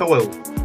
[0.00, 0.22] Hello,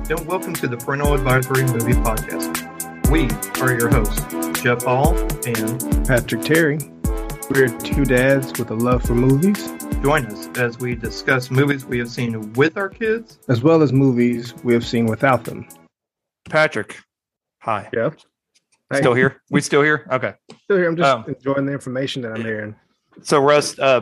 [0.09, 3.09] and welcome to the Parental Advisory Movie Podcast.
[3.11, 3.27] We
[3.61, 5.15] are your hosts, Jeff Hall
[5.45, 6.79] and Patrick Terry.
[7.49, 9.71] We're two dads with a love for movies,
[10.01, 13.37] join us as we discuss movies we have seen with our kids.
[13.47, 15.67] as well as movies we have seen without them.
[16.49, 16.97] Patrick.
[17.59, 17.89] Hi.
[17.93, 18.11] Yeah.
[18.91, 19.41] Hey, Still here?
[19.51, 20.07] We still here?
[20.11, 20.33] Okay.
[20.63, 20.87] Still here.
[20.89, 22.75] I'm just Um, enjoying the information that I'm hearing.
[23.21, 24.01] So Russ, uh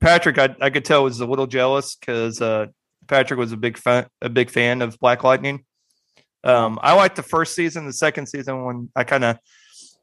[0.00, 2.66] Patrick, I, I could tell was a little jealous because uh
[3.08, 5.64] Patrick was a big fan a big fan of Black Lightning.
[6.44, 9.38] Um I liked the first season, the second season when I kind of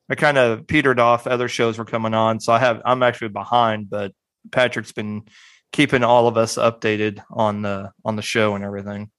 [0.09, 2.39] I kind of petered off, other shows were coming on.
[2.39, 4.11] So I have I'm actually behind, but
[4.51, 5.23] Patrick's been
[5.71, 9.09] keeping all of us updated on the on the show and everything.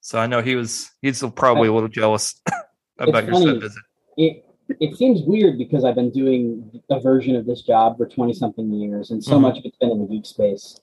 [0.00, 2.40] So I know he was he's probably a little jealous
[2.98, 3.46] about your funny.
[3.46, 3.82] set visit.
[4.16, 4.44] it
[4.80, 8.72] it seems weird because I've been doing a version of this job for twenty something
[8.72, 9.40] years, and so Mhm.
[9.42, 10.78] much of it's been in the geek space.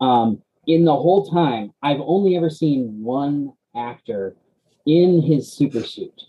[0.00, 4.36] Um, in the whole time, I've only ever seen one actor
[4.86, 6.22] in his super suit,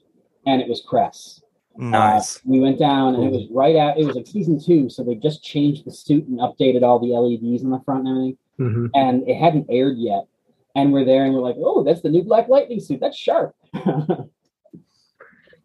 [0.48, 1.41] and it was Cress.
[1.77, 2.37] Nice.
[2.37, 3.98] Uh, we went down, and it was right out.
[3.98, 7.13] It was like season two, so they just changed the suit and updated all the
[7.13, 10.26] LEDs on the front and everything, hmm and it hadn't aired yet.
[10.76, 12.99] And we're there, and we're like, "Oh, that's the new Black Lightning suit.
[12.99, 13.55] That's sharp."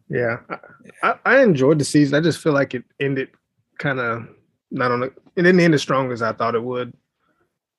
[0.09, 0.37] Yeah.
[0.49, 0.59] I,
[1.03, 2.15] I, I enjoyed the season.
[2.17, 3.31] I just feel like it ended
[3.79, 4.29] kind of
[4.71, 6.93] not on the, it didn't end as strong as I thought it would.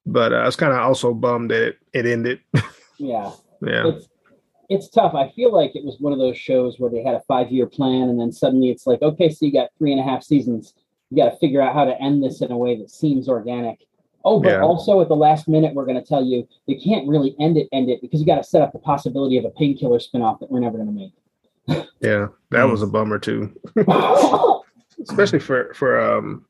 [0.05, 2.39] But uh, I was kind of also bummed that it, it ended.
[2.97, 3.31] yeah.
[3.61, 3.87] yeah.
[3.87, 4.07] it's
[4.69, 5.13] it's tough.
[5.13, 7.67] I feel like it was one of those shows where they had a five year
[7.67, 10.73] plan, and then suddenly it's like, okay, so you got three and a half seasons.
[11.11, 13.79] You got to figure out how to end this in a way that seems organic.
[14.23, 14.61] Oh, but Yeah.
[14.63, 17.67] also at the last minute, we're going to tell you you can't really end it,
[17.71, 20.49] end it because you got to set up the possibility of a painkiller spinoff that
[20.49, 21.85] we're never going to make.
[22.01, 22.27] Yeah.
[22.49, 22.71] That Mm.
[22.71, 23.53] was a bummer too.
[25.01, 26.45] Especially for, for um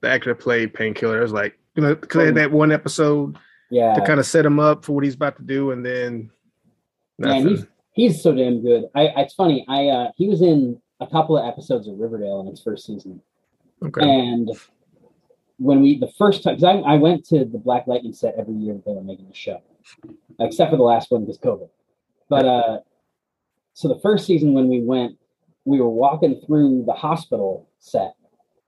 [0.00, 1.18] the actor that played Painkiller.
[1.18, 3.36] It was like, you know, because that one episode
[3.70, 6.30] yeah, to kind of set him up for what he's about to do, and then
[7.18, 7.48] nothing.
[7.48, 8.84] he's he's so damn good.
[8.94, 9.64] I it's funny.
[9.68, 13.22] I uh, he was in a couple of episodes of Riverdale in its first season.
[13.82, 14.02] okay.
[14.02, 14.50] And
[15.58, 18.54] when we the first time, because I, I went to the Black Lightning set every
[18.54, 19.62] year that they were making the show,
[20.38, 21.68] except for the last one because COVID.
[22.28, 22.78] But uh,
[23.74, 25.16] so the first season when we went,
[25.64, 28.14] we were walking through the hospital set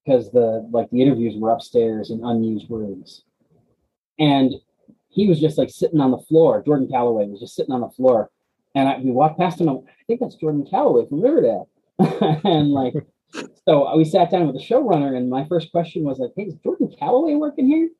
[0.04, 3.24] because the like the interviews were upstairs in unused rooms,
[4.18, 4.52] and
[5.08, 6.62] he was just like sitting on the floor.
[6.64, 8.30] Jordan Calloway was just sitting on the floor,
[8.74, 9.68] and I, we walked past him.
[9.68, 9.80] I'm,
[10.12, 11.68] think that's Jordan Calloway from Riverdale,
[11.98, 12.94] and like
[13.68, 16.54] so we sat down with the showrunner, and my first question was like, "Hey, is
[16.62, 17.90] Jordan Calloway working here?"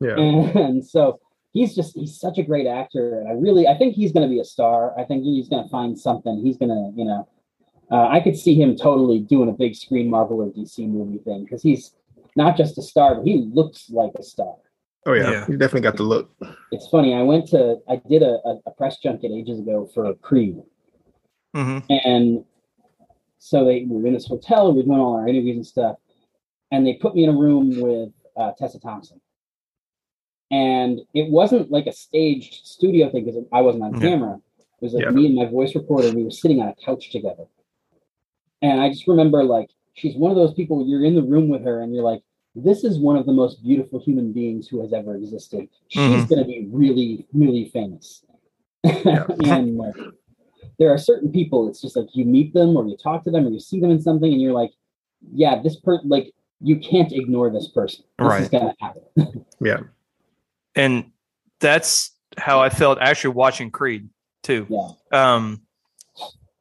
[0.00, 0.18] Yeah.
[0.18, 1.20] And, so
[1.52, 4.32] he's just he's such a great actor, and I really I think he's going to
[4.32, 4.98] be a star.
[4.98, 6.40] I think he's going to find something.
[6.44, 7.28] He's going to you know,
[7.90, 11.44] uh, I could see him totally doing a big screen Marvel or DC movie thing
[11.44, 11.94] because he's
[12.36, 14.56] not just a star, but he looks like a star.
[15.06, 15.30] Oh yeah.
[15.30, 15.46] Yeah.
[15.46, 16.30] He definitely got the look.
[16.72, 17.14] It's funny.
[17.14, 20.62] I went to I did a, a, a press junket ages ago for Creed,
[21.54, 22.44] hmm And
[23.38, 25.96] so they we were in this hotel, we were doing all our interviews and stuff.
[26.72, 29.20] And they put me in a room with uh, Tessa Thompson.
[30.50, 34.10] And it wasn't like a staged studio thing because I wasn't on Yeah.
[34.10, 34.40] camera.
[34.80, 35.10] It was like Yeah.
[35.10, 37.44] me and my voice recorder, we were sitting on a couch together.
[38.62, 41.62] And I just remember like she's one of those people you're in the room with
[41.64, 42.22] her and you're like,
[42.54, 45.68] this is one of the most beautiful human beings who has ever existed.
[45.88, 46.28] She's Mhm.
[46.28, 48.24] gonna be really, really famous.
[48.84, 49.94] and like,
[50.78, 53.46] there are certain people it's just like you meet them or you talk to them
[53.46, 54.72] or you see them in something and you're like
[55.32, 59.02] yeah this person, like you can't ignore this person this is gonna happen
[59.60, 59.80] Yeah.
[60.74, 61.12] and
[61.60, 64.08] that's how I felt actually watching Creed
[64.42, 64.66] too.
[64.68, 65.62] yeah Um,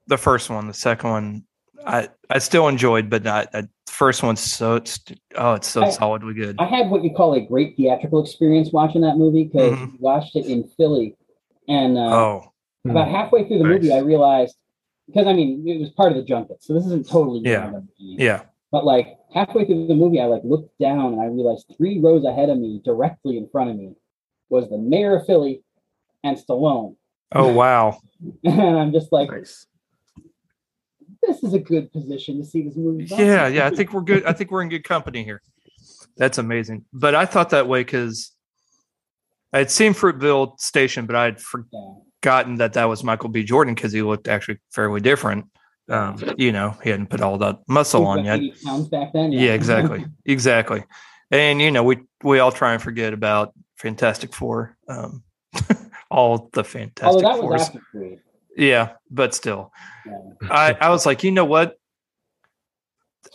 [0.07, 1.43] the first one, the second one,
[1.85, 4.99] I I still enjoyed, but not the first one's so it's
[5.35, 6.55] oh it's so I- solidly good.
[6.59, 9.99] i had what you call a great theatrical experience watching that movie because Mhm.
[9.99, 11.16] watched it in philly
[11.67, 12.51] and uh, oh,
[12.85, 14.55] about halfway through the movie i realized
[15.05, 17.66] because i mean it was part of the junket so this isn't totally Yeah.
[17.66, 18.16] random to me.
[18.17, 18.41] yeah,
[18.72, 22.25] but like halfway through the movie i like looked down and i realized three rows
[22.25, 23.93] ahead of me directly in front of me
[24.49, 25.63] was the mayor of philly
[26.23, 26.95] and stallone
[27.33, 27.99] oh wow,
[28.43, 29.67] and i'm just like Nice.
[31.28, 33.05] This is a good position to see this movie.
[33.05, 33.66] yeah, yeah.
[33.66, 34.25] I think we're good.
[34.25, 35.41] I think we're in good company here.
[36.17, 36.85] That's amazing.
[36.93, 38.31] But I thought that way because
[39.52, 43.43] I had seen Fruitvale Station, but I had forgotten that that was Michael B.
[43.43, 45.46] Jordan because he looked actually fairly different.
[45.90, 48.40] Um, you know, he hadn't put all that muscle on yet.
[48.90, 49.31] back then.
[49.31, 50.84] Yeah, exactly, exactly.
[51.29, 55.23] And you know, we we all try and forget about Fantastic Four, um,
[56.11, 57.70] all the Fantastic Fours.
[58.55, 59.72] Yeah, but still,
[60.05, 60.20] Yeah.
[60.50, 61.76] I I was like, you know what?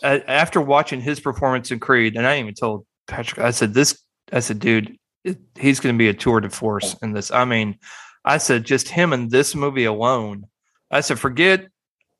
[0.02, 4.02] A- After watching his performance in Creed, and I even told Patrick, I said this,
[4.32, 7.30] I said, dude, it, he's going to be a tour de force in this.
[7.30, 7.78] I mean,
[8.24, 10.46] I said, just him in this movie alone.
[10.90, 11.66] I said, forget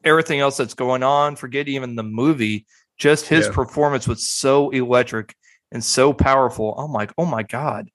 [0.05, 2.67] everything else that's going on, forget even the movie.
[2.99, 3.53] Just his Yeah.
[3.53, 5.37] performance was so electric
[5.71, 6.77] and so powerful.
[6.77, 7.91] I'm like, oh my God.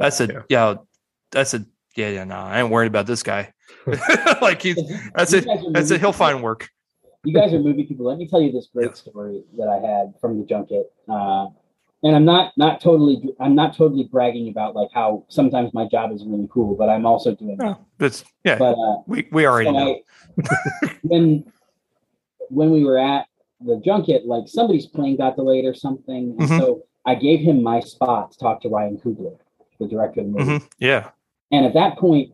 [0.00, 0.76] I said, yeah.
[1.34, 3.52] I said, yeah, yeah, no, I ain't worried about this guy.
[4.42, 4.78] like he's
[5.14, 6.68] I said, You guys are I movie said he'll find work.
[7.24, 8.06] you guys are movie people.
[8.06, 10.92] Let me tell you this great story that I had from the junket.
[11.08, 11.48] Uh,
[12.02, 16.12] and I'm not not totally I'm not totally bragging about like how sometimes my job
[16.12, 17.56] is really cool, but I'm also doing.
[17.58, 20.00] No, that's yeah, But uh, we, we already so know.
[20.48, 21.44] I- when
[22.50, 23.26] when we were at
[23.60, 26.58] the junket, like somebody's plane got delayed or something, and Mhm.
[26.58, 29.36] so I gave him my spot to talk to Ryan Coogler,
[29.80, 30.58] the director of the movie.
[30.58, 31.10] hmm Yeah.
[31.50, 32.32] And at that point,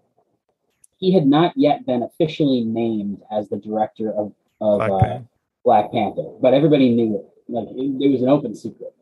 [1.05, 5.25] he had not yet been officially named as the director of, of Black uh, Panther.
[5.65, 7.27] Black Panther, but everybody knew it.
[7.47, 8.95] Like it, it was an open secret.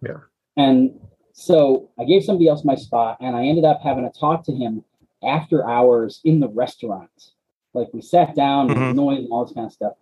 [0.00, 0.20] Yeah.
[0.56, 0.98] And
[1.34, 4.52] so I gave somebody else my spot, and I ended up having a talk to
[4.52, 4.82] him
[5.22, 7.32] after hours in the restaurant.
[7.74, 8.94] Like we sat down, and Mhm.
[8.94, 9.92] noise and all this kind of stuff.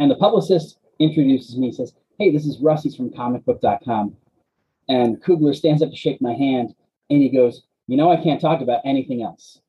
[0.00, 4.16] And the publicist introduces me, says, "Hey, this is Rusty's from comicbook.com."
[4.88, 6.74] And Coogler stands up to shake my hand,
[7.08, 9.60] and he goes, "You know, I can't talk about anything else."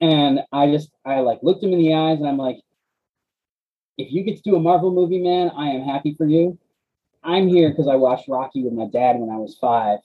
[0.00, 2.58] And I just, I like looked him in the eyes, and I'm like,
[3.96, 6.58] "If you get to do a Marvel movie, man, I am happy for you.
[7.24, 9.98] I'm here because I watched Rocky with my dad when I was five,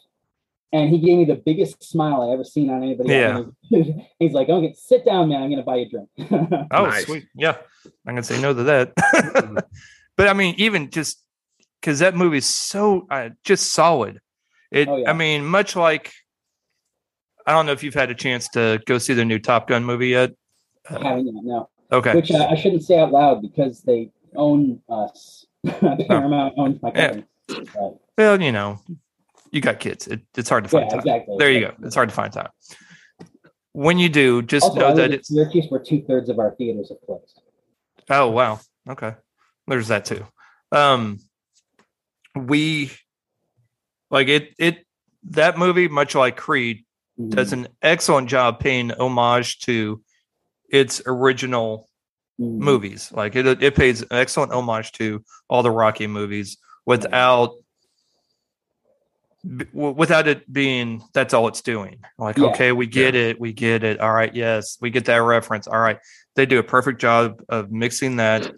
[0.71, 3.09] and he gave me the biggest smile I ever seen on anybody.
[3.09, 3.43] Yeah.
[4.19, 5.43] He's like, "Okay, sit down, man.
[5.43, 6.09] I'm gonna buy you a drink."
[6.71, 7.05] Oh, Nice.
[7.05, 7.27] sweet.
[7.35, 7.57] Yeah.
[8.07, 8.93] I'm going to say no to that.
[10.17, 11.21] but I mean, even just
[11.79, 14.19] because that movie's so uh, just solid.
[14.71, 15.09] It, Oh, yeah.
[15.09, 16.13] I mean, much like,
[17.45, 19.83] I don't know if you've had a chance to go see the new Top Gun
[19.83, 20.31] movie yet.
[20.89, 21.69] I haven't yet, no.
[21.91, 22.15] Okay.
[22.15, 25.45] Which uh, I shouldn't say out loud because they own us.
[25.65, 27.07] Paramount owns my Yeah.
[27.07, 27.25] company.
[27.75, 27.93] Right.
[28.17, 28.79] well, you know,
[29.51, 30.07] you got kids.
[30.07, 30.99] It, it's hard to find Yeah, time.
[30.99, 31.35] exactly.
[31.37, 31.73] There you go.
[31.83, 32.49] It's hard to find time.
[33.73, 35.27] When you do, just Also, know that it's.
[35.29, 37.41] Syracuse, where two thirds of our theaters are closed.
[38.09, 38.59] Oh wow.
[38.87, 39.13] Okay.
[39.67, 40.25] There's that too.
[40.71, 41.19] Um
[42.35, 42.91] we
[44.09, 44.85] like it it
[45.29, 46.83] that movie, much like Creed,
[47.19, 47.29] Mhm.
[47.35, 50.01] does an excellent job paying homage to
[50.69, 51.87] its original
[52.39, 52.57] Mhm.
[52.57, 53.11] movies.
[53.11, 57.51] Like it it pays an excellent homage to all the Rocky movies without
[59.57, 61.99] b- without it being that's all it's doing.
[62.17, 62.45] Like Yeah.
[62.47, 63.99] okay, we get it, we get it.
[63.99, 65.67] All right, yes, we get that reference.
[65.67, 65.99] All right.
[66.35, 68.51] They do a perfect job of mixing that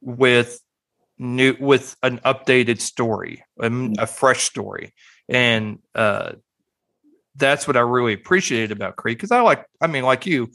[0.00, 0.60] with
[1.18, 4.92] new with an updated story, a fresh story.
[5.28, 6.32] And uh
[7.38, 10.50] that's what I really appreciated about Creed because I like, I mean, like you,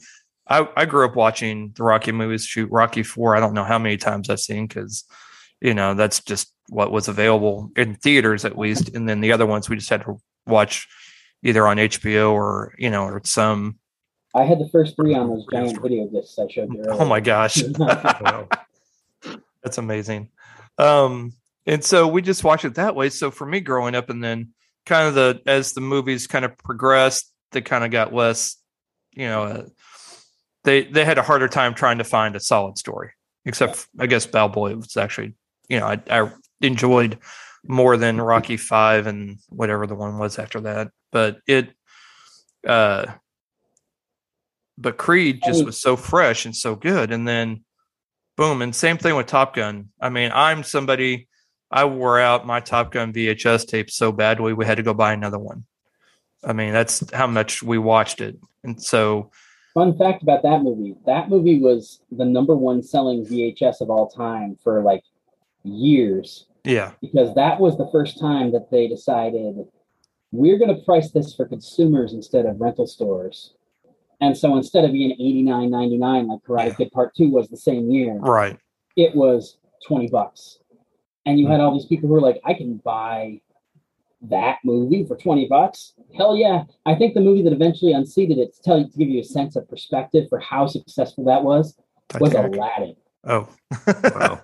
[0.46, 2.44] I, I grew up watching the Rocky movies.
[2.44, 3.34] Shoot, Rocky Four.
[3.34, 5.04] I don't know how many times I've seen because,
[5.60, 9.46] you know, that's just what was available in theaters at least, and then the other
[9.46, 10.16] ones we just had to
[10.46, 10.86] watch
[11.42, 13.78] either on HBO or you know or some.
[14.34, 16.94] I had the first three on those giant video discs I showed you earlier.
[17.00, 18.48] Oh my gosh, Wow.
[19.62, 20.30] that's amazing.
[20.78, 21.32] Um,
[21.66, 23.10] and so we just watched it that way.
[23.10, 24.53] So for me, growing up, and then
[24.86, 28.56] kind of the as the movies kind of progressed, they kind of got less,
[29.12, 29.64] you know, uh,
[30.64, 33.10] they they had a harder time trying to find a solid story.
[33.46, 35.34] Except I guess Balboa was actually,
[35.68, 36.30] you know, I, I
[36.62, 37.18] enjoyed
[37.66, 40.90] more than Rocky Five and whatever the one was after that.
[41.12, 41.70] But it,
[42.66, 43.06] uh,
[44.78, 47.64] but Creed just was so fresh and so good, and then
[48.36, 49.90] boom, and same thing with Top Gun.
[50.00, 51.28] I mean, I'm somebody.
[51.70, 55.12] I wore out my Top Gun VHS tape so badly we had to go buy
[55.12, 55.64] another one.
[56.44, 59.30] I mean, that's how much we watched it, and so
[59.74, 64.08] Fun fact about that movie: that movie was the number one selling VHS of all
[64.08, 65.02] time for like
[65.64, 69.66] years yeah, because that was the first time that they decided
[70.32, 73.54] we're going to price this for consumers instead of rental stores.
[74.20, 76.74] And so instead of being eighty nine ninety nine like Karate Yeah.
[76.74, 78.58] Kid Part Two was the same year, right,
[78.96, 80.58] it was 20 bucks.
[81.26, 83.40] And you had all these people who were like, I can buy
[84.22, 85.94] that movie for 20 bucks.
[86.16, 86.64] Hell yeah.
[86.86, 89.24] I think the movie that eventually unseated it to tell you to give you a
[89.24, 91.76] sense of perspective for how successful that was
[92.20, 92.56] was Titanic.
[92.56, 92.96] Aladdin.
[93.24, 93.48] Oh,
[94.14, 94.40] Wow.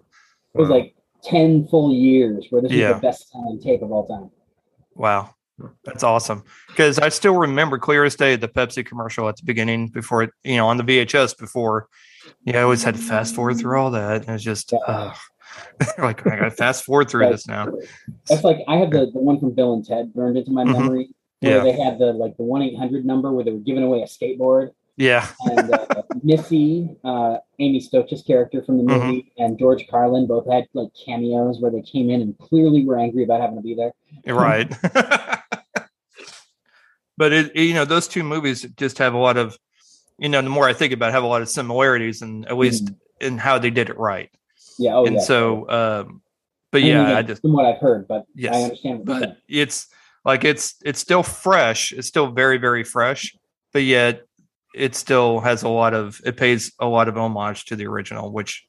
[0.55, 0.95] It was like
[1.25, 2.93] 10 full years where this Yeah.
[2.93, 4.31] was the best selling tape of all time.
[4.95, 5.35] Wow.
[5.85, 6.43] That's awesome.
[6.69, 10.31] Because I still remember clear as day the Pepsi commercial at the beginning before it,
[10.43, 11.89] you know, on the VHS before.
[12.45, 14.23] Yeah, I always had to fast forward through all that.
[14.23, 15.13] And it was just, uh,
[15.99, 17.33] like, I got to fast forward through Right.
[17.33, 17.69] this now.
[18.29, 20.73] That's like I have the, the one from Bill and Ted burned into my Mhm.
[20.73, 21.63] memory where Yeah.
[21.65, 24.71] they had the like the 1 800 number where they were giving away a skateboard.
[24.97, 25.27] Yeah.
[25.47, 29.07] and uh, Missy, uh, Amy Stokes' character from the Mhm.
[29.07, 32.99] movie, and George Carlin both had like cameos where they came in and clearly were
[32.99, 33.93] angry about having to be there.
[34.27, 34.71] Right.
[37.17, 39.59] but it, you know, those two movies just have a lot of
[40.19, 42.59] you know, the more I think about, it, have a lot of similarities, and at
[42.59, 43.27] least Mm-hmm.
[43.27, 44.29] in how they did it right.
[44.81, 44.97] Yeah.
[44.97, 45.23] Oh, and yeah.
[45.23, 46.23] so, um,
[46.73, 49.05] but I mean, yeah, again, I just from what I've heard, but Yes, I understand.
[49.05, 49.89] But it's
[50.25, 51.93] like it's it's still fresh.
[51.93, 53.37] It's still very very fresh,
[53.73, 54.23] but yet
[54.75, 58.33] it still has a lot of it pays a lot of homage to the original,
[58.33, 58.65] which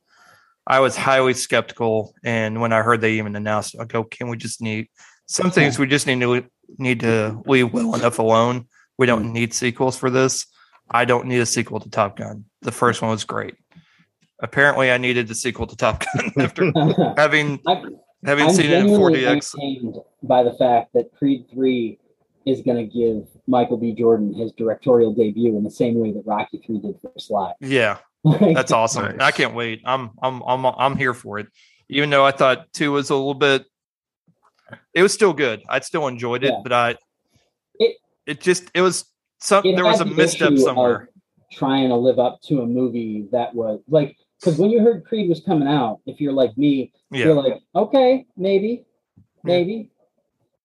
[0.67, 2.13] I was highly skeptical.
[2.23, 4.87] And when I heard they even announced, I go, can we just need
[5.27, 6.45] some things we just need to
[6.77, 8.67] need to leave well enough alone.
[8.97, 10.45] We don't need sequels for this.
[10.89, 12.45] I don't need a sequel to Top Gun.
[12.61, 13.55] The first one was great.
[14.41, 16.71] Apparently, I needed the sequel to Top Gun after
[17.17, 17.83] having I,
[18.25, 19.27] having I'm seen it in genuinely 4DX.
[19.55, 21.99] entertained by the fact that Creed Three
[22.45, 23.93] is going to give Michael B.
[23.93, 27.53] Jordan his directorial debut in the same way that Rocky Three did for Sly.
[27.59, 27.97] Yeah,
[28.53, 29.17] That's awesome.
[29.17, 29.27] Nice.
[29.27, 29.81] I can't wait.
[29.85, 31.47] I'm I'm I'm I'm here for it.
[31.89, 33.65] Even though I thought two was a little bit
[34.93, 35.61] it was still good.
[35.69, 36.59] I still enjoyed it, Yeah.
[36.63, 36.95] but I
[37.79, 39.05] It- it just it was
[39.39, 41.09] some It there was a misstep somewhere.
[41.51, 45.29] trying to live up to a movie that was like because when you heard Creed
[45.29, 48.85] was coming out, if you're like me, you're like, okay, maybe,
[49.43, 49.91] maybe,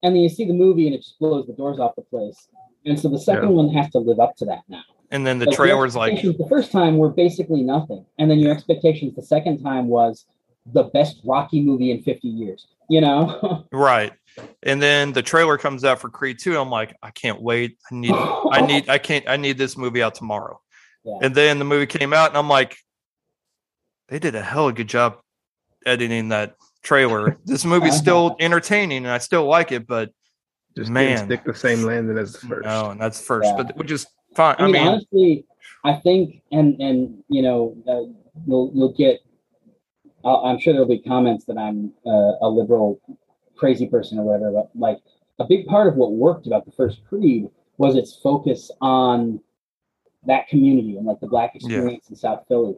[0.03, 2.49] and then you see the movie and it just blows the doors off the place.
[2.87, 4.83] And so the second one has to live up to that now.
[5.11, 8.53] And then the Like, trailer's like the first time were basically nothing, and then your
[8.53, 10.27] expectations the second time was
[10.73, 12.67] the best Rocky movie in 50 years.
[12.89, 14.13] You know, right.
[14.63, 16.59] And then the trailer comes out for Creed 2.
[16.59, 17.79] I'm like, I can't wait.
[17.91, 20.61] I need I need I can't I need this movie out tomorrow.
[21.09, 21.19] Yeah.
[21.23, 22.77] And then the movie came out and I'm like,
[24.09, 25.19] they did a hell of a good job
[25.85, 27.37] editing that trailer.
[27.45, 30.11] This movie's still entertaining and I still like it, but
[30.77, 31.15] Just Man.
[31.15, 32.65] man, stick the same landing as the first.
[32.65, 33.47] no, and that's first.
[33.49, 33.63] Yeah.
[33.63, 34.57] But which is fine.
[34.59, 35.47] I I mean, mean, honestly,
[35.85, 38.13] I think, and and you know, uh,
[38.47, 39.21] you'll you'll get.
[40.25, 43.01] I'll, I'm sure there'll be comments that I'm uh, a liberal,
[43.57, 44.51] crazy person or whatever.
[44.53, 44.99] But like,
[45.39, 47.49] a big part of what worked about the first Creed
[47.79, 49.41] was its focus on
[50.27, 52.75] that community and like the black experience in South Philly,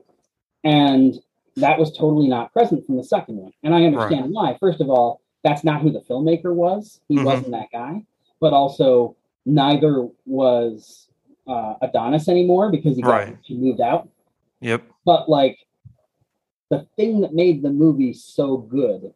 [0.65, 1.15] and
[1.57, 3.53] that was totally not present from the second one.
[3.63, 4.57] And I understand why.
[4.61, 7.01] First of all, that's not who the filmmaker was.
[7.09, 7.25] He Mhm.
[7.25, 8.05] wasn't that guy.
[8.41, 11.05] But also, neither was
[11.47, 13.37] uh, Adonis anymore because he got Right.
[13.43, 14.07] he moved out.
[14.61, 14.83] yep.
[15.07, 15.59] But like,
[16.69, 19.15] the thing that made the movie so good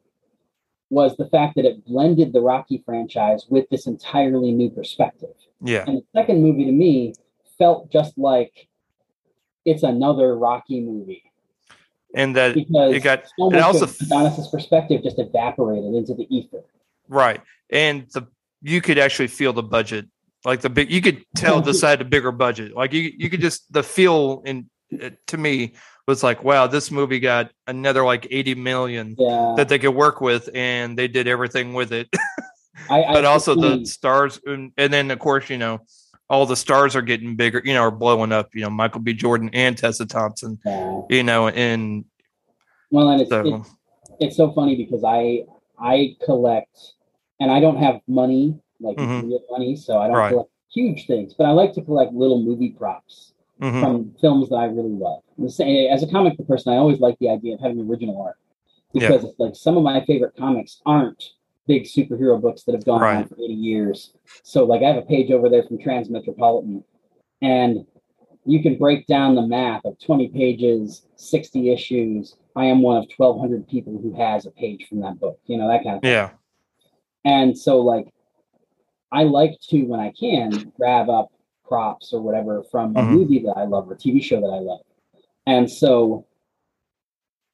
[0.89, 5.35] was the fact that it blended the Rocky franchise with this entirely new perspective.
[5.61, 5.85] Yeah.
[5.87, 7.13] And the second movie to me
[7.59, 8.69] felt just like
[9.67, 11.25] it's another Rocky movie
[12.15, 16.63] And that because it got so it also Adonis's perspective just evaporated into the ether.
[17.09, 17.41] right.
[17.71, 18.27] And the
[18.61, 20.07] you could actually feel the budget.
[20.45, 22.75] Like the big you could tell this had a bigger budget.
[22.75, 24.69] Like you you could just the feel in
[25.01, 25.75] uh, to me
[26.07, 30.21] was like, wow, this movie got another like 80 million Yeah, that they could work
[30.21, 32.09] with and they did everything with it.
[32.91, 35.81] I, I but also the stars and, and then of course, you know,
[36.33, 39.13] all the stars are getting bigger, you know, are blowing up, you know, Michael B.
[39.13, 41.03] Jordan and Tessa Thompson, yeah.
[41.11, 42.07] you know, and
[42.91, 43.71] well, and it's, so it's
[44.19, 45.45] it's so funny because I
[45.79, 46.95] I collect
[47.39, 49.29] and I don't have money like Mhm.
[49.29, 50.31] real money, so I don't Right.
[50.31, 54.57] collect huge things, but I like to collect little movie props mhm, from films that
[54.57, 55.23] I really love.
[55.39, 58.39] As a comic book person, I always like the idea of having original art
[58.95, 61.35] because it's like some of my favorite comics aren't
[61.67, 64.13] big superhero books that have gone on for 80 years.
[64.43, 66.83] So like I have a page over there from Transmetropolitan
[67.41, 67.87] and
[68.45, 72.37] you can break down the math of 20 pages, 60 issues.
[72.57, 75.69] I am one of 1200 people who has a page from that book, you know,
[75.69, 76.11] that kind of thing.
[76.11, 76.31] yeah,
[77.25, 78.13] And so, like,
[79.13, 81.31] I like to, when I can, grab up
[81.65, 83.11] props or whatever from a Mhm.
[83.11, 84.81] movie that I love or TV show that I love.
[85.47, 86.27] And so,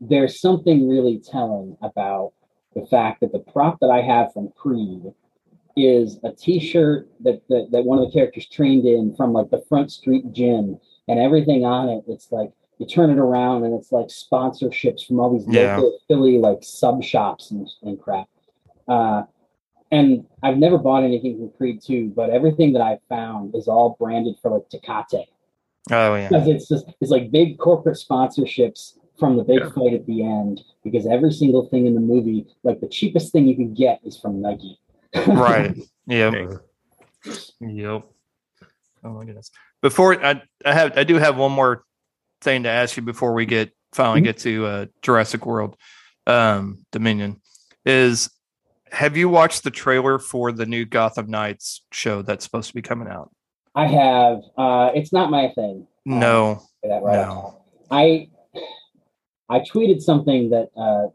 [0.00, 2.32] there's something really telling about
[2.80, 5.02] the fact that the prop that I have from Creed
[5.76, 9.62] is a T-shirt that, that that one of the characters trained in from like the
[9.68, 12.04] Front Street Gym, and everything on it.
[12.08, 15.76] It's like you turn it around, and it's like sponsorships from all these Yeah.
[15.76, 18.28] local Philly like sub shops and, and crap.
[18.86, 19.22] Uh,
[19.90, 23.96] and I've never bought anything from Creed 2, but everything that I've found is all
[23.98, 25.24] branded for like Tecate.
[25.92, 29.70] oh yeah, Because it's just it's like big corporate sponsorships from the big Yeah.
[29.70, 30.62] fight at the end.
[30.84, 34.18] Because every single thing in the movie, like the cheapest thing you can get is
[34.18, 34.78] from Nike.
[35.26, 36.30] right, yeah.
[36.30, 36.58] Dang.
[37.60, 38.02] Yep.
[39.04, 39.50] Oh my goodness.
[39.82, 41.84] Before I, I have I do have one more
[42.40, 44.24] thing to ask you before we get finally Mhm.
[44.24, 45.76] get to uh, Jurassic World
[46.26, 47.40] um, Dominion.
[47.84, 48.30] Is
[48.92, 52.82] have you watched the trailer for the new Gotham Knights show that's supposed to be
[52.82, 53.30] coming out?
[53.74, 54.40] I have.
[54.56, 55.86] Uh, it's not my thing.
[56.04, 56.62] No.
[56.82, 57.32] Say that right No.
[57.32, 57.64] off the top.
[57.90, 58.28] I
[59.48, 61.08] I tweeted something that uh,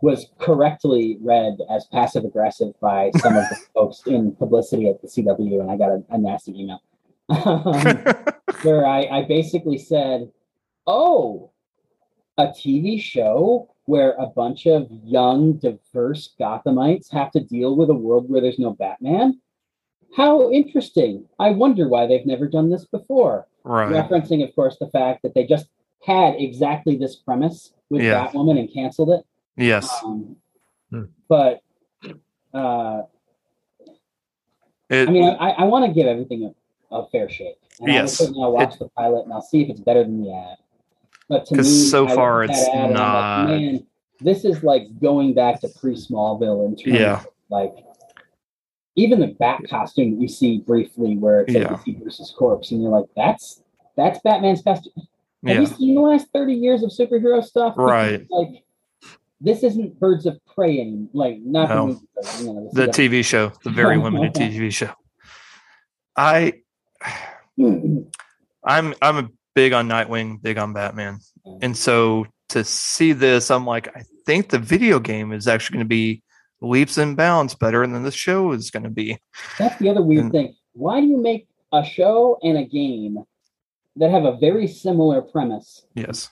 [0.00, 5.08] was correctly read as passive aggressive by some of the folks in publicity at the
[5.08, 6.82] CW, and I got a, a nasty email.
[7.28, 8.04] um,
[8.62, 10.30] where I, I basically said,
[10.86, 11.50] "Oh,
[12.36, 17.94] a TV show where a bunch of young, diverse Gothamites have to deal with a
[17.94, 19.40] world where there's no Batman.
[20.16, 21.24] How interesting!
[21.38, 23.88] I wonder why they've never done this before." right.
[23.88, 25.66] Referencing, of course, the fact that they just
[26.06, 28.26] had exactly this premise with Yeah.
[28.28, 29.24] Batwoman and canceled it.
[29.56, 29.88] Yes.
[30.04, 30.36] Um,
[30.90, 31.02] Hmm.
[31.28, 31.60] But
[32.54, 33.02] uh,
[34.88, 36.50] It, I mean, I, I want to give everything
[36.90, 37.58] a, a fair shake.
[37.80, 38.22] And Yes.
[38.22, 40.56] I'll watch the pilot and I'll see if it's better than the ad.
[41.28, 43.86] But to me, 'Cause so I far it's ad like, not- Man,
[44.20, 47.18] this is like going back to pre Smallville in terms Yeah.
[47.20, 47.74] of like
[48.96, 51.70] even the bat costume that you see briefly, where it's like Yeah.
[51.72, 53.62] you see Bruce's corpse, and you're like, that's
[53.96, 54.94] that's Batman's costume.
[55.46, 55.60] Have yeah.
[55.60, 57.74] you seen the last 30 years of superhero stuff?
[57.76, 58.26] Right.
[58.30, 58.64] Like,
[59.40, 61.08] this isn't Birds of Prey anymore.
[61.12, 61.74] Like, not No.
[61.76, 64.90] the movie, but, you know, The the TV show, the very limited TV show.
[66.16, 66.54] I
[68.64, 71.20] I'm I'm a big on Nightwing, big on Batman.
[71.62, 75.86] And so to see this, I'm like, I think the video game is actually going
[75.86, 76.22] to be
[76.60, 79.18] leaps and bounds better than the show is going to be.
[79.58, 80.54] That's the other weird And- thing.
[80.72, 83.18] Why do you make a show and a game
[83.98, 86.30] that have a very similar premise, Yes.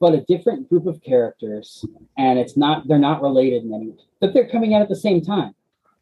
[0.00, 1.84] but a different group of characters,
[2.16, 4.96] and it's not they're not related in any way, but they're coming out at the
[4.96, 5.54] same time?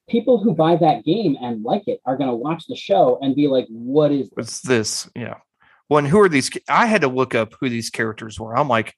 [0.08, 3.34] People who buy that game and like it are going to watch the show and
[3.36, 5.10] be like, "What is this?" What's this?
[5.14, 5.34] Yeah.
[5.88, 6.50] Well, and who are these?
[6.68, 8.56] I had to look up who these characters were.
[8.56, 8.94] I'm like,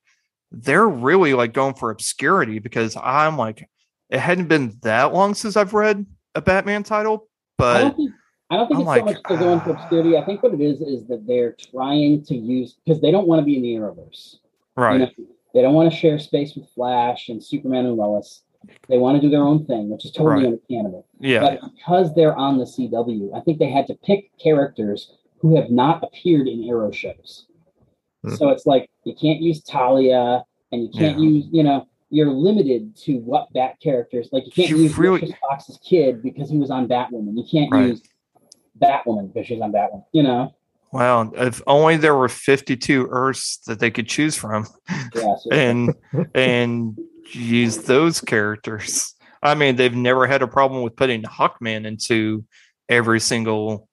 [0.53, 3.69] they're really like going for obscurity because I'm like,
[4.09, 8.11] it hadn't been that long since I've read a Batman title, I but don't think
[8.51, 10.17] I don't think I'm it's so much they're going for obscurity.
[10.17, 13.41] I think what it is is that they're trying to use because they don't want
[13.41, 14.37] to be in the Arrowverse.
[14.77, 14.95] right.
[14.95, 15.11] You know,
[15.55, 18.43] they don't want to share space with Flash and Superman and Lois.
[18.89, 20.47] They want to do their own thing, which is totally Right.
[20.47, 21.07] understandable.
[21.19, 21.41] yeah.
[21.41, 25.71] But because they're on the CW, I think they had to pick characters who have
[25.71, 27.47] not appeared in Arrow shows.
[28.23, 28.35] Hmm.
[28.35, 31.25] So it's like you can't use Talia and you can't Yeah.
[31.25, 35.33] use, you know, you're limited to what Bat characters like you can't You use really-
[35.49, 37.37] Fox's kid because he was on Batwoman.
[37.37, 37.89] You can't Right.
[37.91, 38.03] use
[38.83, 40.05] Batwoman because she's on Batwoman.
[40.13, 40.55] You know?
[40.93, 41.31] Wow.
[41.35, 44.67] If only there were 52 Earths that they could choose from
[45.15, 45.35] Yeah.
[45.53, 45.95] And
[46.35, 46.99] and
[47.33, 49.15] use those characters.
[49.43, 52.45] I mean, they've never had a problem with putting Hawkman into
[52.89, 53.89] every single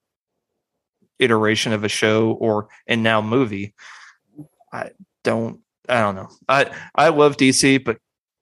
[1.20, 3.74] iteration of a show or and now movie.
[4.74, 4.92] I
[5.24, 6.30] don't I don't know.
[6.50, 7.98] I I love DC, but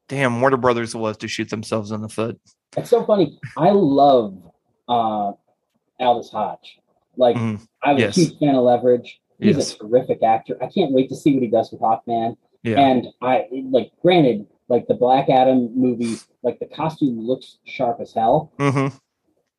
[0.10, 2.40] damn, Warner Brothers love to shoot themselves in the foot.
[2.78, 3.40] It's so funny.
[3.58, 4.42] I love
[4.88, 5.34] uh
[6.00, 6.80] Aldis Hodge.
[7.18, 7.66] Like Mhm.
[7.84, 8.18] I was Yes.
[8.18, 9.20] a huge fan of Leverage.
[9.40, 9.74] He's Yes.
[9.76, 10.58] a terrific actor.
[10.62, 12.38] I can't wait to see what he does with Hawkman.
[12.64, 12.80] Yeah.
[12.80, 18.14] And I like granted, like the Black Adam movies, like the costume looks sharp as
[18.14, 18.88] hell, hmm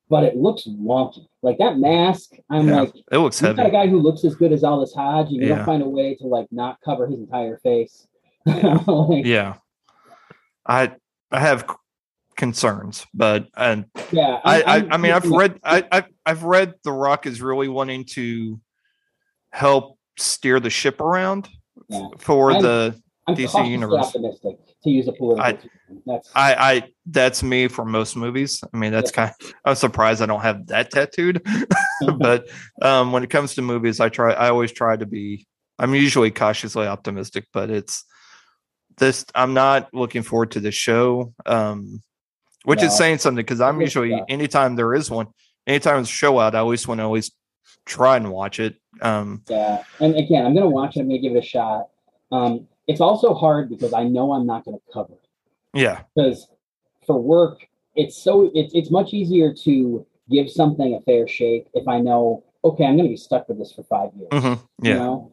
[0.09, 1.27] but it looks wonky.
[1.41, 2.79] Like that mask, I'm Yeah.
[2.81, 5.35] like, It looks you've got a guy who looks as good as Aldis Hodge, and
[5.41, 5.55] you Yeah.
[5.57, 8.07] don't find a way to like not cover his entire face.
[8.45, 9.55] like, Yeah.
[10.65, 10.93] I
[11.31, 11.65] I have
[12.37, 14.39] concerns, but and yeah.
[14.45, 18.05] I, I, I mean, I've read, I, I've, I've read The Rock is really wanting
[18.11, 18.61] to
[19.51, 21.49] help steer the ship around
[21.89, 22.07] Yeah.
[22.19, 23.01] for I'm- the.
[23.29, 24.05] I'm DC universe.
[24.05, 25.43] optimistic to use a political.
[25.43, 25.57] I-
[26.05, 28.63] That's I, I, that's me for most movies.
[28.73, 29.33] I mean, that's kind.
[29.65, 31.41] I'm surprised I don't have that tattooed,
[32.19, 32.47] but
[32.81, 34.31] um, when it comes to movies, I try.
[34.31, 35.45] I always try to be.
[35.77, 38.05] I'm usually cautiously optimistic, but it's
[38.95, 39.25] this.
[39.35, 42.01] I'm not looking forward to the show, um,
[42.67, 42.87] which No.
[42.87, 44.25] is saying something because I'm usually sucks.
[44.27, 45.27] anytime there is one,
[45.65, 47.31] anytime a show out, I always want to always
[47.85, 48.75] try and watch it.
[49.01, 50.99] Um, Yeah, and again, I'm gonna watch it.
[50.99, 51.87] I'm gonna give it a shot.
[52.29, 55.27] Um, it's also hard because I know I'm not gonna cover it
[55.73, 56.49] yeah, because
[57.05, 61.87] for work, it's so it's it's much easier to give something a fair shake if
[61.87, 64.27] I know okay, I'm gonna be stuck with this for five years.
[64.43, 65.31] hmm You yeah, know,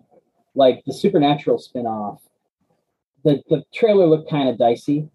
[0.54, 2.20] like the Supernatural spinoff.
[3.24, 5.08] The the trailer looked kind of dicey,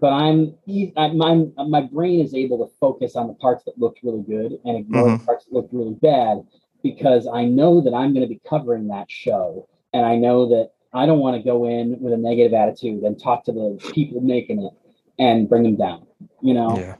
[0.00, 3.78] but I'm e- I, my my brain is able to focus on the parts that
[3.78, 5.18] looked really good and ignore Mm-hmm.
[5.20, 6.42] the parts that looked really bad
[6.82, 10.70] because I know that I'm going to be covering that show, and I know that
[10.92, 14.20] I don't want to go in with a negative attitude and talk to the people
[14.20, 14.72] making it
[15.18, 16.06] and bring them down.
[16.42, 16.96] You know, yeah,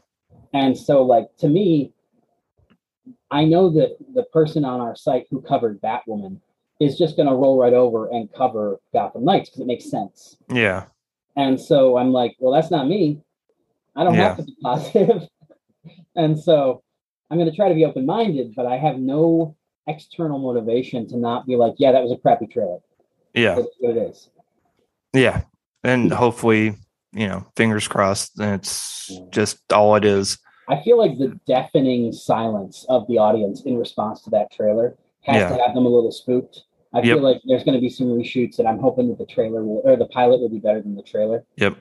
[0.52, 1.92] and so, like, to me,
[3.30, 6.40] I know that the person on our site who covered Batwoman
[6.80, 10.36] is just going to roll right over and cover Gotham Knights because it makes sense.
[10.52, 10.84] yeah,
[11.36, 13.20] And so I'm like, well, that's not me.
[13.96, 14.28] I don't Yeah.
[14.28, 15.28] have to be positive.
[16.16, 16.82] and so
[17.30, 21.16] I'm going to try to be open minded, but I have no external motivation to
[21.16, 22.78] not be like, yeah, that was a crappy trailer.
[23.34, 24.30] yeah, That's what it is.
[25.12, 25.42] yeah,
[25.84, 26.74] and hopefully,
[27.12, 28.38] you know, fingers crossed.
[28.38, 30.38] And It's just all it is.
[30.68, 35.42] I feel like the deafening silence of the audience in response to that trailer has
[35.42, 35.56] Yeah.
[35.56, 36.64] to have them a little spooked.
[36.92, 37.04] I Yep.
[37.04, 39.80] feel like there's going to be some reshoots, and I'm hoping that the trailer will,
[39.84, 41.44] or the pilot will be better than the trailer.
[41.56, 41.78] Yep.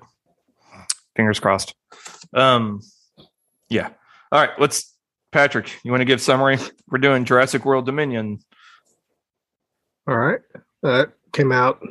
[1.16, 1.74] Fingers crossed.
[2.34, 2.82] Um,
[3.70, 3.90] yeah.
[4.32, 4.52] All right.
[4.60, 4.96] Let's,
[5.32, 6.58] Patrick, you want to give summary?
[6.90, 8.40] We're doing Jurassic World Dominion.
[10.08, 10.40] All right.
[10.84, 11.82] Uh, came out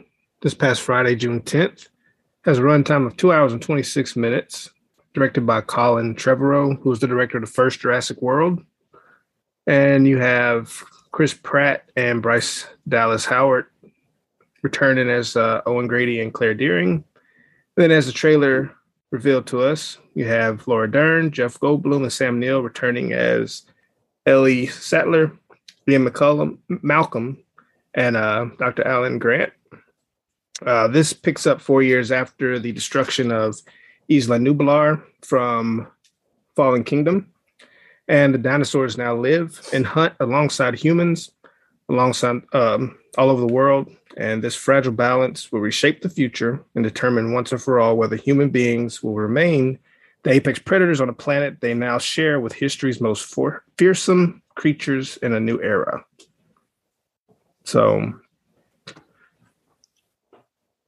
[0.43, 1.89] this past Friday, June 10th.
[2.45, 4.71] Has a runtime of two hours and 26 minutes.
[5.15, 8.61] Directed by Colin Trevorrow, who was the director of the first Jurassic World.
[9.67, 13.66] And you have Chris Pratt and Bryce Dallas Howard
[14.62, 17.05] returning as uh, Owen Grady and Claire Dearing.
[17.77, 18.71] then, as the trailer
[19.11, 23.62] revealed to us, you have Laura Dern, Jeff Goldblum, and Sam Neill returning as
[24.27, 25.33] Ellie Sattler,
[25.88, 27.38] Liam McCullum, Malcolm,
[27.94, 28.87] and uh, Dr.
[28.87, 29.53] Alan Grant.
[30.66, 33.57] Uh, this picks up four years after the destruction of
[34.09, 35.87] Isla Nublar from
[36.57, 37.33] Fallen Kingdom.
[38.09, 41.31] And the dinosaurs now live and hunt alongside humans,
[41.88, 43.90] alongside um, all over the world.
[44.16, 48.16] And this fragile balance will reshape the future and determine once and for all whether
[48.16, 49.79] human beings will remain
[50.25, 55.16] the apex predators on a planet they now share with history's most for- fearsome creatures
[55.18, 56.05] in a new era.
[57.64, 58.14] So,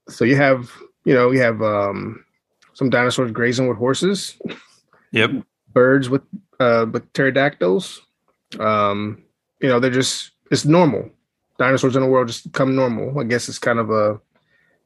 [0.09, 0.71] so you have,
[1.05, 2.25] you know, you have um,
[2.73, 4.37] some dinosaurs grazing with horses,
[5.13, 5.45] Yep.
[5.73, 6.23] birds with
[6.61, 8.01] uh, pterodactyls.
[8.59, 9.25] Um,
[9.61, 11.11] you know, they're just it's normal.
[11.59, 13.19] Dinosaurs in the world just become normal.
[13.19, 14.21] I guess it's kind of a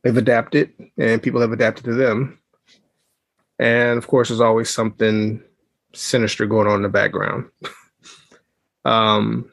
[0.02, 2.38] they've adapted, and people have adapted to them.
[3.58, 5.42] And of course, there's always something
[5.92, 7.50] sinister going on in the background.
[8.84, 9.50] um,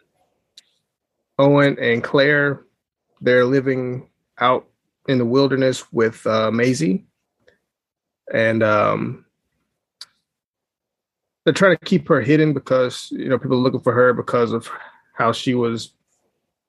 [1.37, 2.61] Owen and Claire,
[3.21, 4.67] they're living out
[5.07, 7.05] in the wilderness with uh, Maisie,
[8.33, 9.25] and um,
[11.43, 14.51] they're trying to keep her hidden because you know people are looking for her because
[14.51, 14.69] of
[15.13, 15.93] how she was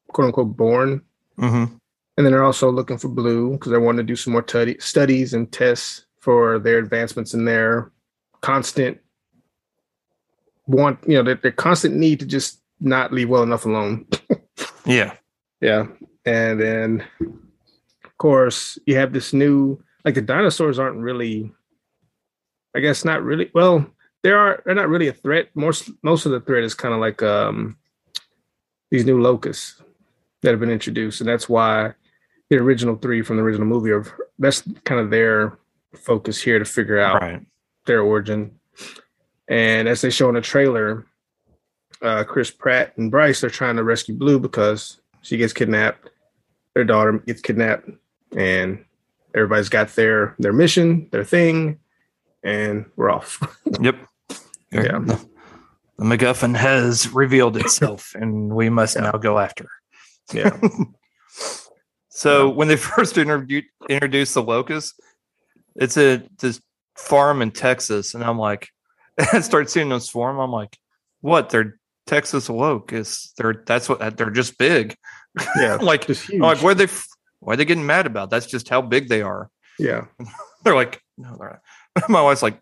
[0.09, 1.03] quote unquote born.
[1.39, 1.75] Mm-hmm.
[2.17, 4.45] And then they're also looking for Blue because they want to do some more
[4.79, 7.91] studies and tests for their advancements in their
[8.43, 9.01] constant
[10.67, 14.07] want, you know, their, their constant need to just not leave well enough alone.
[14.85, 15.15] Yeah.
[15.61, 15.87] Yeah.
[16.25, 21.53] And then, of course, you have this new, like the dinosaurs aren't really,
[22.75, 23.51] I guess, not really.
[23.55, 23.87] Well,
[24.23, 24.63] they are.
[24.65, 25.49] They're not really a threat.
[25.55, 27.77] Most most of the threat is kind of like um
[28.91, 29.81] these new locusts
[30.43, 31.95] that have been introduced, and that's why
[32.51, 34.05] the original three from the original movie are.
[34.39, 35.59] That's kind of their
[35.97, 37.41] focus here to figure out Right.
[37.87, 38.59] their origin.
[39.49, 41.07] And as they show in the trailer,
[42.01, 46.09] uh, Chris Pratt and Bryce are trying to rescue Blue because she gets kidnapped.
[46.75, 47.91] Their daughter gets kidnapped,
[48.37, 48.85] and
[49.35, 51.79] everybody's got their their mission, their thing,
[52.43, 53.39] and we're off.
[53.81, 53.97] Yep.
[54.73, 54.99] Yeah.
[54.99, 55.27] The,
[55.99, 59.03] the MacGuffin has revealed itself, and we must Yeah.
[59.03, 59.69] now go after.
[60.33, 60.59] yeah,
[62.09, 65.01] So when they first introduced introduced the locust,
[65.77, 66.61] it's a this
[66.97, 68.69] farm in Texas, and I'm like,
[69.33, 70.39] I start seeing those farm.
[70.39, 70.77] I'm like,
[71.21, 71.51] what?
[71.51, 73.33] They're Texas locusts.
[73.37, 74.97] They're that's what they're just big.
[75.57, 76.93] yeah, like, like, what are they
[77.41, 78.31] why are they getting mad about?
[78.31, 79.49] That's just how big they are.
[79.79, 80.05] yeah,
[80.65, 81.61] They're like, no, they're
[81.99, 82.11] not.
[82.11, 82.61] My wife's like,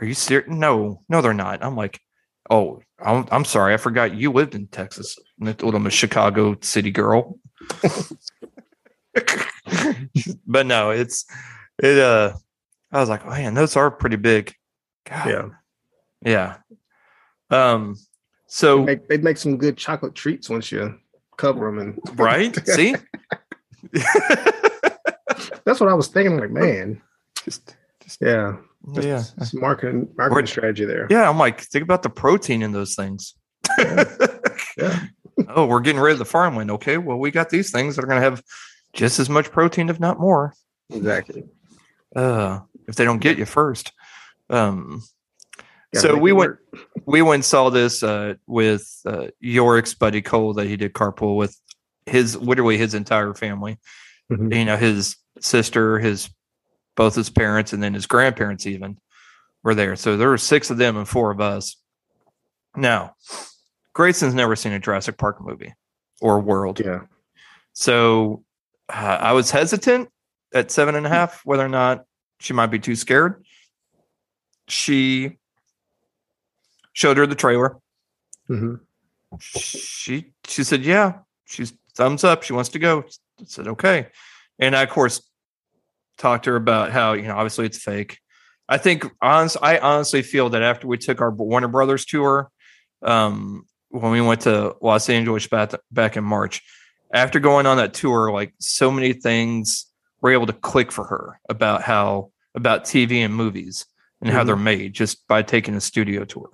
[0.00, 0.48] are you serious?
[0.48, 1.62] No, no, they're not.
[1.62, 2.00] I'm like,
[2.48, 3.74] oh, I'm, I'm sorry.
[3.74, 5.18] I forgot you lived in Texas.
[5.38, 7.38] And I told him a Chicago city girl.
[10.46, 11.26] but no, it's,
[11.82, 12.32] it, uh,
[12.92, 14.54] I was like, oh, man, those are pretty big.
[15.08, 15.28] God.
[15.28, 15.48] yeah.
[16.22, 16.56] Yeah.
[17.50, 17.96] Um,
[18.46, 20.98] so, They make, they make some good chocolate treats once you
[21.36, 22.54] cover them, and right?
[22.68, 22.94] See?
[25.64, 26.36] that's what I was thinking.
[26.36, 27.00] Like, man,
[27.44, 29.22] just, just, yeah, that's, yeah.
[29.36, 31.06] that's marketing marketing strategy there.
[31.10, 31.28] Yeah.
[31.28, 33.34] I'm like, think about the protein in those things.
[33.78, 35.00] Yeah.
[35.48, 36.70] oh, we're getting rid of the farmland.
[36.70, 38.42] Okay, well, we got these things that are going to have
[38.92, 40.54] just as much protein, if not more.
[40.90, 41.44] exactly.
[42.14, 43.92] Uh, if they don't get you first.
[44.48, 45.02] Um,
[45.92, 46.88] Gotta so we went, work.
[47.06, 51.56] we went saw this uh, with uh, Yorick's buddy Cole that he did carpool with
[52.06, 53.78] his literally his entire family.
[54.30, 54.54] Mhm.
[54.54, 56.30] You know, his sister, his
[56.96, 58.98] both his parents, and then his grandparents even
[59.62, 59.96] were there.
[59.96, 61.76] So there were six of them and four of us.
[62.76, 63.14] Now,
[63.92, 65.74] Grayson's never seen a Jurassic Park movie
[66.20, 66.80] or world.
[66.80, 67.02] Yeah.
[67.72, 68.44] So
[68.88, 70.08] uh, I was hesitant
[70.54, 72.04] at seven and a half whether or not
[72.38, 73.44] she might be too scared.
[74.68, 75.38] She
[76.92, 77.78] showed her the trailer.
[78.46, 78.76] hmm
[79.40, 82.42] She she said, "Yeah." She's thumbs up.
[82.44, 83.04] She wants to go.
[83.40, 84.08] I said, "Okay."
[84.58, 85.22] And I, of course,
[86.20, 88.18] talked to her about how you know obviously it's fake.
[88.68, 92.50] I think honest, I honestly feel that after we took our Warner Brothers tour,
[93.02, 96.62] um, when we went to Los Angeles back, back in March.
[97.12, 99.86] After going on that tour, like so many things
[100.20, 103.86] were able to click for her about how about TV and movies
[104.20, 104.46] and how Mhm.
[104.46, 106.50] they're made just by taking a studio tour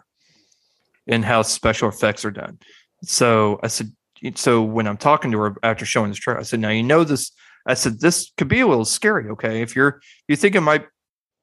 [1.06, 2.58] and how special effects are done.
[3.02, 3.92] So I said,
[4.34, 7.04] so when I'm talking to her after showing this trailer, I said, now you know
[7.04, 7.32] this.
[7.66, 9.28] I said this could be a little scary.
[9.30, 10.86] Okay, if you're you think it might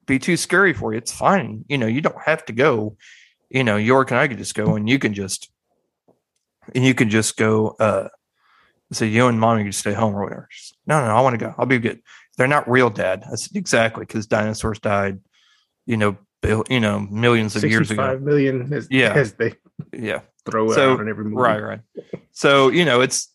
[0.07, 1.65] be too scary for you, it's fine.
[1.67, 2.97] You know, you don't have to go.
[3.49, 5.51] You know, York and I could just go, and you can just
[6.73, 7.75] and you can just go.
[7.79, 8.07] uh
[8.91, 10.47] so you and mommy can stay home or whatever.
[10.51, 11.55] She's, no, no, I want to go.
[11.57, 11.99] I'll be good.
[12.37, 13.23] They're not real, Dad.
[13.31, 15.19] I said exactly because dinosaurs died.
[15.87, 18.03] You know, bill, you know, millions of years ago.
[18.03, 19.13] Sixty-five million, as, Yeah.
[19.13, 19.55] as they
[19.91, 21.37] Yeah, throw it So, out in every movie.
[21.37, 21.79] right, right.
[22.33, 23.33] So you know, it's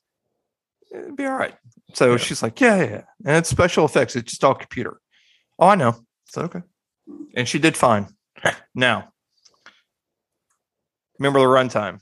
[0.92, 1.55] it'd be all right.
[1.94, 2.16] So Yeah.
[2.18, 4.14] she's like, yeah, yeah, yeah, and it's special effects.
[4.16, 5.01] It's just all computer.
[5.59, 5.96] Oh, I know.
[6.27, 6.62] So okay,
[7.35, 8.09] and she did fine.
[8.74, 9.12] Now,
[11.18, 12.01] remember the runtime?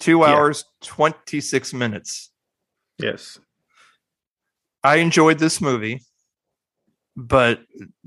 [0.00, 0.26] Two Yeah.
[0.26, 2.30] hours, twenty six minutes.
[2.98, 3.38] Yes.
[4.82, 6.02] I enjoyed this movie,
[7.16, 7.60] but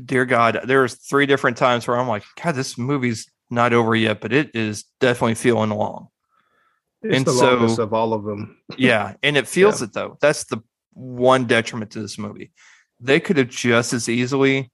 [0.04, 4.22] dear God, there's three different times where I'm like, God, this movie's not over yet,
[4.22, 6.08] but it is definitely feeling long.
[7.04, 8.58] It's And the so- longest of all of them.
[8.78, 10.18] Yeah, and it feels it though.
[10.22, 10.62] That's the
[10.94, 12.52] one detriment to this movie.
[13.00, 14.72] They could have just as easily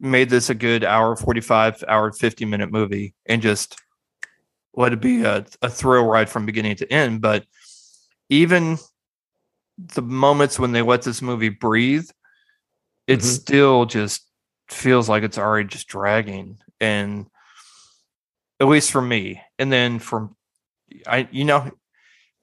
[0.00, 3.76] made this a good hour 45 hour 50 minute movie and just
[4.74, 7.44] let it be a, a thrill ride from beginning to end but
[8.28, 8.78] even
[9.76, 12.08] the moments when they let this movie breathe
[13.08, 13.24] it Mhm.
[13.24, 14.24] still just
[14.68, 17.26] feels like it's already just dragging and
[18.60, 20.36] at least for me and then from
[21.08, 21.68] i you know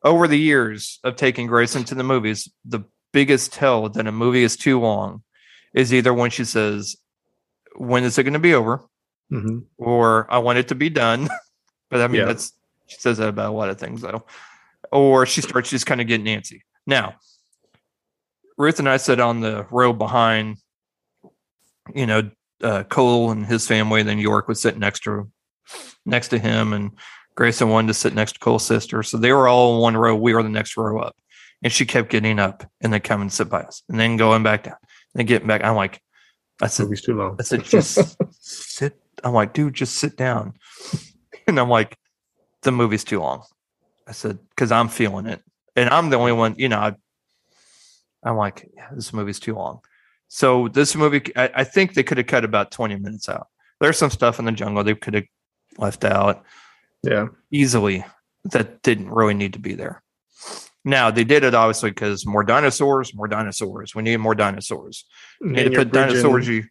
[0.05, 4.43] over the years of taking Grace into the movies, the biggest tell that a movie
[4.43, 5.23] is too long
[5.73, 6.95] is either when she says,
[7.75, 8.81] When is it going to be over?
[9.29, 11.27] hmm or I want it to be done.
[11.89, 12.25] but I mean, Yeah.
[12.27, 12.53] that's
[12.87, 14.25] she says that about a lot of things, though.
[14.91, 16.61] Or she starts just kind of getting antsy.
[16.85, 17.15] Now,
[18.57, 20.57] Ruth and I sit on the row behind,
[21.93, 22.29] you know,
[22.61, 24.01] uh, Cole and his family.
[24.01, 25.29] And then York was sitting next to
[26.05, 26.91] next to him, and
[27.35, 29.03] Grayson wanted to sit next to Cole's sister.
[29.03, 30.15] So they were all in one row.
[30.15, 31.15] We were the next row up,
[31.63, 34.43] and she kept getting up and then coming to sit by us, and then going
[34.43, 34.77] back down,
[35.15, 35.63] and getting back.
[35.63, 36.01] I'm like,
[36.61, 37.35] I said, Movie's too long.
[37.39, 38.97] I said, just sit.
[39.23, 40.53] I'm like, dude, just sit down.
[41.47, 41.95] And I'm like,
[42.63, 43.43] the movie's too long.
[44.07, 45.43] I said, because I'm feeling it.
[45.75, 46.95] And I'm the only one, you know, I,
[48.23, 49.81] I'm like, yeah, this movie's too long.
[50.27, 53.45] So this movie, I, I think they could have cut about 20 minutes out.
[53.79, 55.25] There's some stuff in the jungle they could have
[55.77, 56.43] left out
[57.05, 57.27] Yeah.
[57.51, 58.03] easily
[58.45, 60.01] that didn't really need to be there.
[60.83, 63.95] Now they did it obviously because more dinosaurs, more dinosaurs.
[63.95, 65.05] We need more dinosaurs.
[65.41, 66.47] We need to put dinosaurs.
[66.47, 66.63] You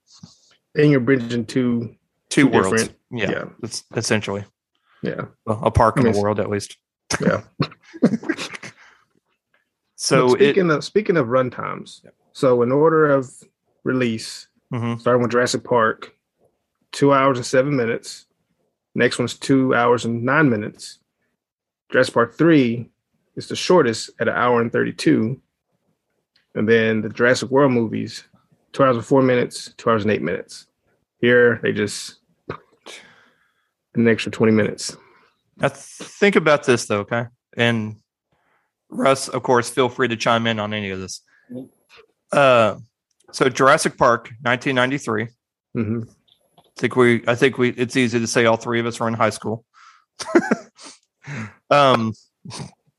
[0.77, 1.97] and you're bridging two.
[2.29, 2.91] two Two worlds.
[3.11, 3.45] Yeah, yeah.
[3.61, 4.45] that's essentially
[5.03, 5.27] Yeah.
[5.47, 6.77] well, a park I in the world at least.
[7.21, 7.43] Yeah.
[9.97, 13.31] So But it, speaking of speaking of run times, so in order of
[13.85, 15.01] release, Mhm.
[15.01, 16.15] starting with Jurassic Park,
[16.93, 18.27] two hours and seven minutes.
[18.95, 20.99] Next one's two hours and nine minutes.
[21.91, 22.91] Jurassic Park three
[23.37, 25.41] is the shortest at an hour and thirty-two.
[26.55, 28.25] And then the Jurassic World movies,
[28.73, 30.67] two hours and four minutes, two hours and eight minutes.
[31.19, 32.21] Here they just
[33.95, 34.97] an extra 20 minutes.
[35.57, 37.27] now think about this though, okay?
[37.57, 37.97] And
[38.89, 41.23] Russ, of course, feel free to chime in on any of this.
[41.51, 41.69] Mhm.
[42.33, 42.77] Uh,
[43.33, 45.29] so Jurassic Park, 1993.
[45.75, 46.03] hmm
[46.77, 49.09] I think we I think we it's easy to say all three of us were
[49.09, 49.65] in high school.
[51.71, 52.13] um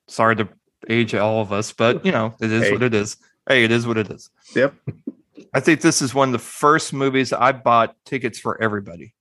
[0.07, 0.47] sorry to
[0.89, 2.71] age all of us, but you know, it is Hey.
[2.71, 3.17] what it is.
[3.47, 4.29] Hey, it is what it is.
[4.55, 4.73] Yep.
[5.53, 9.13] I think this is one of the first movies I bought tickets for everybody.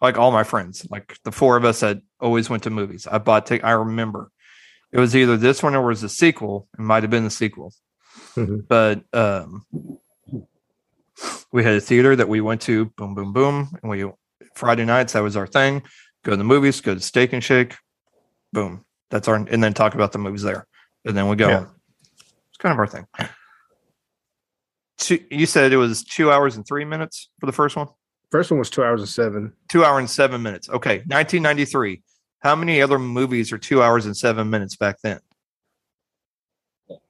[0.00, 3.06] Like all my friends, like the four of us that always went to movies.
[3.10, 4.30] I bought tick I remember
[4.92, 6.68] it was either this one or was a sequel.
[6.78, 7.72] It might have been the sequel.
[8.34, 8.66] Mhm.
[8.68, 9.64] But um
[11.52, 13.70] we had a theater that we went to, boom, boom, boom.
[13.82, 14.04] And we
[14.54, 15.82] Friday nights, that was our thing.
[16.24, 17.74] Go to the movies, go to Steak and Shake,
[18.52, 18.84] boom.
[19.10, 20.66] That's our and then talk about the movies there.
[21.04, 21.48] And then we go.
[21.48, 21.66] Yeah.
[22.48, 23.06] It's kind of our thing.
[24.98, 27.88] Two, you said it was two hours and three minutes for the first one?
[28.30, 29.52] First one was two hours and seven.
[29.68, 30.68] Two hour and seven minutes.
[30.68, 30.98] Okay.
[31.06, 32.02] 1993.
[32.40, 35.20] How many other movies are two hours and seven minutes back then?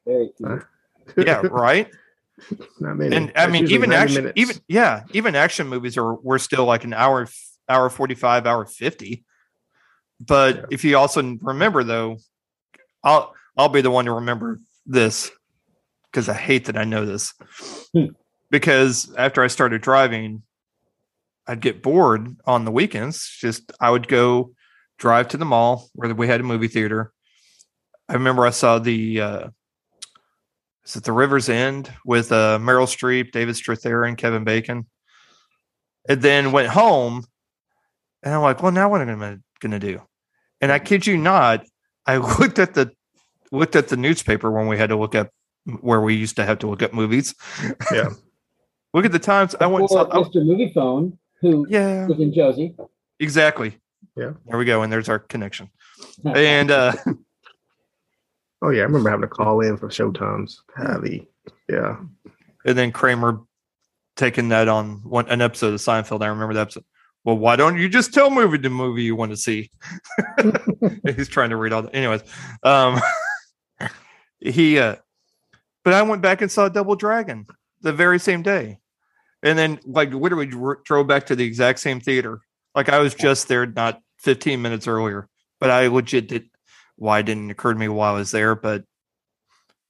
[0.04, 0.30] Very.
[0.44, 0.58] Huh?
[1.16, 1.88] Yeah, right.
[2.80, 3.16] Not many.
[3.16, 4.40] and I mean, even action, minutes.
[4.40, 7.28] even yeah, even action movies are were still like an hour,
[7.68, 9.24] hour forty five, hour fifty.
[10.20, 10.62] But Yeah.
[10.70, 12.18] if you also remember, though,
[13.02, 15.30] I'll I'll be the one to remember this
[16.10, 17.32] because I hate that I know this.
[17.92, 18.06] Hmm.
[18.50, 20.42] because after I started driving,
[21.46, 23.28] I'd get bored on the weekends.
[23.40, 24.52] Just I would go
[24.98, 27.12] drive to the mall where we had a movie theater.
[28.08, 29.48] I remember I saw the uh,
[30.86, 34.86] is it the River's End with uh, Meryl Streep, David Strathairn, Kevin Bacon,
[36.08, 37.24] and then went home,
[38.22, 40.00] and I'm like, well, now what am I going to do?
[40.60, 41.64] And I kid you not,
[42.06, 42.92] I looked at the
[43.52, 45.30] looked at the newspaper when we had to look up
[45.80, 47.34] where we used to have to look up movies.
[47.92, 48.10] Yeah.
[48.94, 49.54] look at the times.
[49.60, 49.82] I went.
[49.82, 50.44] Or Saw, Mr.
[50.44, 52.74] Movie Phone, who yeah, was in Josie.
[53.18, 53.78] exactly.
[54.16, 54.32] Yeah.
[54.46, 54.82] There we go.
[54.82, 55.70] And there's our connection.
[56.24, 56.92] And uh,
[58.66, 60.56] Oh yeah, I remember having to call in for showtimes.
[60.74, 61.28] Heavy.
[61.68, 61.98] Yeah.
[62.64, 63.42] and then Kramer
[64.16, 66.20] taking that on one an episode of Seinfeld.
[66.22, 66.84] I remember that episode.
[67.22, 69.70] Well, why don't you just tell movie the movie you want to see?
[71.16, 72.22] He's trying to read all the anyways.
[72.64, 73.00] Um
[74.40, 74.96] he uh
[75.84, 77.46] but I went back and saw Double Dragon
[77.82, 78.78] the very same day.
[79.44, 82.40] And then like literally dro- drove back to the exact same theater.
[82.74, 85.28] Like I was just there not 15 minutes earlier.
[85.60, 86.50] But I legit did
[86.96, 88.84] why it didn't occur to me while I was there, but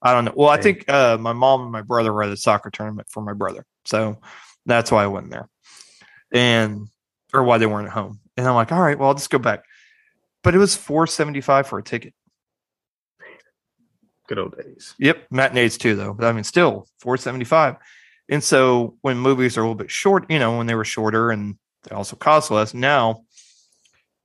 [0.03, 0.35] I don't know.
[0.37, 3.23] Well, I think uh, my mom and my brother were at a soccer tournament for
[3.23, 4.21] my brother, so
[4.66, 5.49] that's why I went there,
[6.33, 6.88] and
[7.33, 8.21] or why they weren't at home.
[8.37, 9.64] And I'm like, all right, well, I'll just go back.
[10.42, 12.14] But it was four seventy five for a ticket.
[14.29, 14.95] Good old days.
[14.99, 16.12] Yep, matinees too, though.
[16.12, 17.77] But I mean, still four seventy five.
[18.29, 21.31] And so when movies are a little bit short, you know, when they were shorter
[21.31, 23.23] and they also cost less, now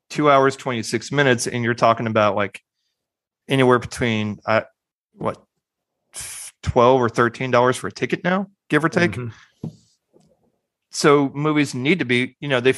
[0.10, 2.62] two hours twenty six minutes, and you're talking about like
[3.52, 4.62] anywhere between uh,
[5.14, 5.44] what
[6.64, 9.12] twelve or thirteen dollars for a ticket now, give or take.
[9.12, 9.32] Mhm.
[10.90, 12.74] So movies need to be, you know, they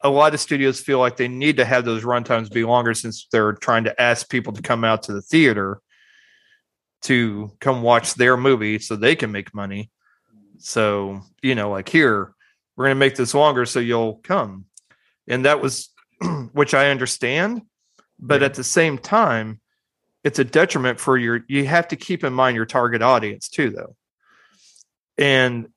[0.00, 3.26] a lot of studios feel like they need to have those runtimes be longer since
[3.32, 5.80] they're trying to ask people to come out to the theater
[7.02, 9.90] to come watch their movie so they can make money.
[10.58, 12.34] So, you know, like here,
[12.76, 14.66] we're going to make this longer so you'll come.
[15.28, 15.90] And that was,
[16.52, 17.62] which I understand.
[18.18, 18.46] But Yeah.
[18.46, 19.60] at the same time,
[20.24, 23.70] it's a detriment for your, you have to keep in mind your target audience too,
[23.70, 23.94] though.
[25.18, 25.68] And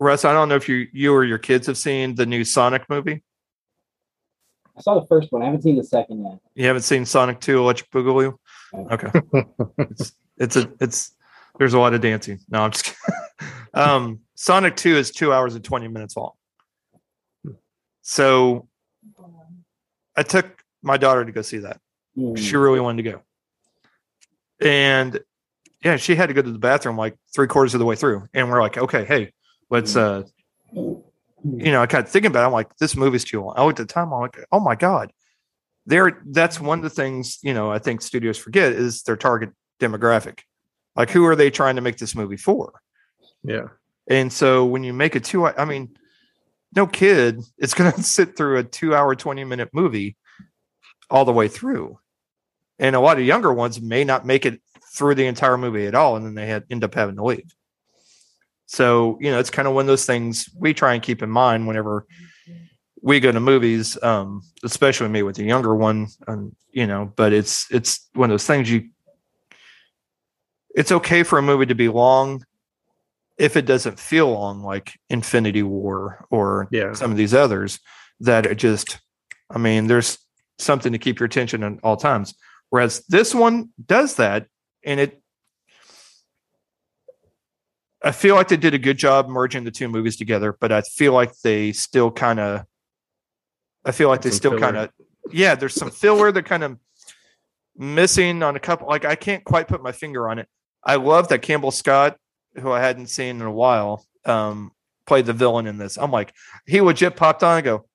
[0.00, 2.88] Russ, I don't know if you, you or your kids have seen the new Sonic
[2.88, 3.22] movie.
[4.76, 5.42] I saw the first one.
[5.42, 6.38] I haven't seen the second yet.
[6.54, 8.34] You haven't seen Sonic 2 Electric Boogaloo?
[8.74, 9.08] Okay.
[9.78, 11.14] it's, it's a it's
[11.58, 12.40] there's a lot of dancing.
[12.50, 13.58] No, I'm just kidding.
[13.74, 16.32] um Sonic 2 is 2 hours and 20 minutes long.
[18.02, 18.68] So
[20.14, 21.80] I took my daughter to go see that.
[22.36, 23.22] She really wanted to go.
[24.60, 25.20] And
[25.84, 28.26] yeah, she had to go to the bathroom like three quarters of the way through.
[28.32, 29.32] And we're like, okay, hey,
[29.68, 30.22] let's uh
[30.72, 33.54] you know, I kind of thinking about it, I'm like, this movie's too long.
[33.56, 35.12] I looked at the time, I'm like, oh my God.
[35.84, 39.50] There that's one of the things, you know, I think studios forget is their target
[39.78, 40.40] demographic.
[40.96, 42.80] Like who are they trying to make this movie for?
[43.44, 43.68] Yeah.
[44.08, 45.96] And so when you make a two, I mean,
[46.74, 50.16] no kid is going to sit through a two hour, 20 minute movie
[51.10, 51.98] all the way through.
[52.78, 54.60] And a lot of younger ones may not make it
[54.94, 56.16] through the entire movie at all.
[56.16, 57.54] And then they had, end up having to leave.
[58.66, 61.30] So, you know, it's kind of one of those things we try and keep in
[61.30, 62.06] mind whenever
[63.00, 67.32] we go to movies, um, especially me with the younger one, um, you know, but
[67.32, 68.88] it's, it's one of those things you,
[70.74, 72.44] it's okay for a movie to be long
[73.38, 76.92] if it doesn't feel long like Infinity War or Yeah.
[76.94, 77.78] some of these others
[78.20, 78.98] that it just
[79.50, 80.18] I mean there's
[80.58, 82.34] something to keep your attention at all times.
[82.70, 84.46] Whereas this one does that
[84.84, 85.20] and it
[88.02, 90.82] I feel like they did a good job merging the two movies together but I
[90.82, 92.64] feel like they still kind of
[93.84, 94.90] I feel like they Some still kind of
[95.30, 96.78] yeah there's some filler that kind of
[97.76, 100.48] missing on a couple like I can't quite put my finger on it.
[100.84, 102.16] I love that Campbell Scott
[102.60, 104.72] who I hadn't seen in a while, um,
[105.06, 105.96] played the villain in this.
[105.96, 106.32] I'm like,
[106.66, 107.86] he legit popped on and go,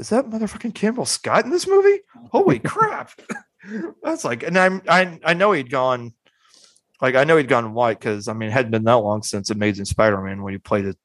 [0.00, 2.00] is that motherfucking Campbell Scott in this movie?
[2.32, 3.10] Holy crap.
[4.02, 6.14] That's like, and I'm, I, I know he'd gone,
[7.00, 9.50] like, I know he'd gone white because, I mean, it hadn't been that long since
[9.50, 10.96] Amazing Spider Man when he played it,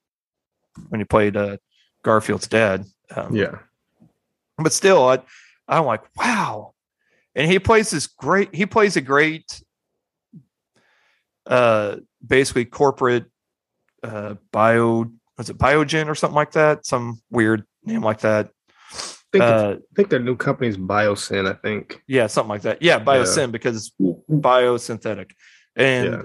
[0.89, 1.57] when he played uh,
[2.03, 2.85] Garfield's dad.
[3.15, 3.59] Um, Yeah.
[4.57, 5.19] but still, I,
[5.67, 6.73] I'm like, wow.
[7.35, 8.55] And he plays this great.
[8.55, 9.61] He plays a great,
[11.45, 13.25] uh, basically corporate,
[14.03, 15.11] uh, bio.
[15.37, 16.85] Was it Biogen or something like that?
[16.85, 18.49] Some weird name like that.
[19.35, 22.01] I think, Uh, I think their new company's Biosyn, I think.
[22.07, 22.81] yeah, something like that.
[22.81, 23.91] Yeah, Biosyn because it's
[24.29, 25.31] biosynthetic,
[25.75, 26.21] and Yeah.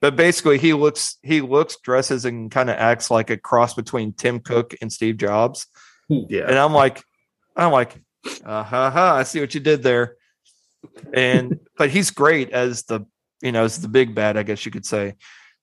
[0.00, 4.12] but basically he looks he looks dresses and kind of acts like a cross between
[4.12, 5.66] Tim Cook and Steve Jobs.
[6.08, 6.44] Yeah.
[6.48, 7.02] And I'm like,
[7.56, 7.94] I'm like,
[8.44, 10.16] uh, ha, ha, I see what you did there.
[11.12, 13.00] And but he's great as the
[13.42, 15.14] you know as the big bad, I guess you could say.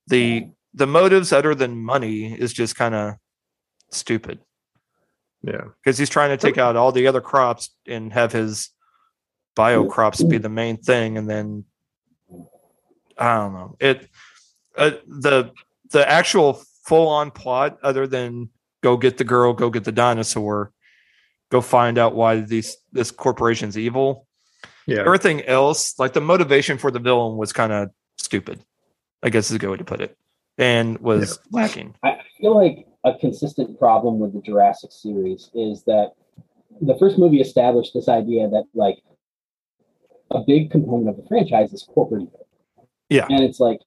[0.08, 3.14] The the motives other than money is just kind of
[3.91, 4.39] stupid.
[5.44, 5.66] Yeah.
[5.84, 8.70] because he's trying to take out all the other crops and have his
[9.56, 11.66] bio crops be the main thing and then
[13.18, 13.76] i don't know.
[13.80, 14.10] It
[14.78, 15.52] uh, the
[15.91, 18.50] the actual full on plot other than
[18.82, 20.72] go get the girl go get the dinosaur
[21.52, 24.28] go find out why these this corporation's evil.
[24.88, 25.00] Yeah.
[25.02, 28.60] everything else like the motivation for the villain was kind of stupid
[29.22, 30.18] i guess is a good way to put it
[30.58, 31.96] and was lacking.
[32.04, 36.14] I feel like a consistent problem with the Jurassic series is that
[36.82, 38.99] the first movie established this idea that like
[40.32, 42.47] a big component of the franchise is corporate evil.
[43.10, 43.28] Yeah.
[43.30, 43.80] And it's like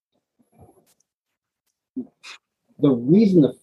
[2.78, 3.54] the reason the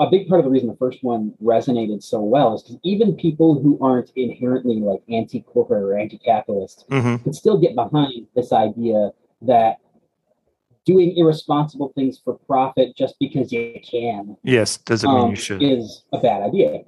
[0.00, 3.14] a big part of the reason the first one resonated so well is because even
[3.14, 9.10] people who aren't inherently like anti-corporate or anti-capitalist hmm could still get behind this idea
[9.40, 9.78] that
[10.86, 15.62] doing irresponsible things for profit just because you can yes doesn't mean um, you should
[15.62, 16.82] is a bad idea.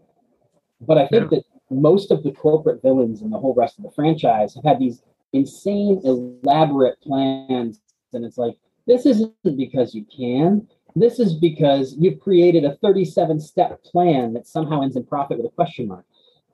[0.80, 3.90] But I think that most of the corporate villains in the whole rest of the
[3.90, 7.80] franchise have had these insane, elaborate plans.
[8.12, 10.66] And it's like, this isn't because you can.
[10.94, 15.46] This is because you've created a 37 step plan that somehow ends in profit with
[15.46, 16.04] a question mark.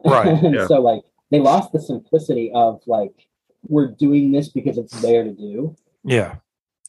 [0.05, 0.67] Right, and yeah.
[0.67, 3.29] so, like, they lost the simplicity of, like,
[3.69, 5.75] we're doing this because it's there to do
[6.05, 6.37] yeah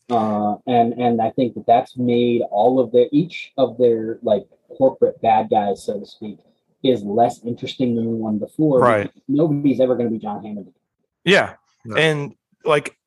[0.09, 4.45] uh, and and I think that that's made all of their each of their like
[4.77, 6.39] corporate bad guys, so to speak,
[6.83, 8.79] is less interesting than the one before.
[8.79, 9.11] Right.
[9.27, 10.73] Nobody's ever going to be John Hammond.
[11.23, 11.53] Yeah.
[11.85, 11.95] No.
[11.95, 12.97] And like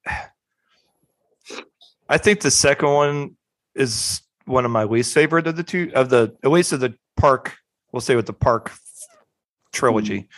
[2.08, 3.36] I think the second one
[3.74, 6.94] is one of my least favorite of the two of the at least of the
[7.16, 7.56] park,
[7.92, 8.72] we'll say with the park
[9.72, 10.28] trilogy.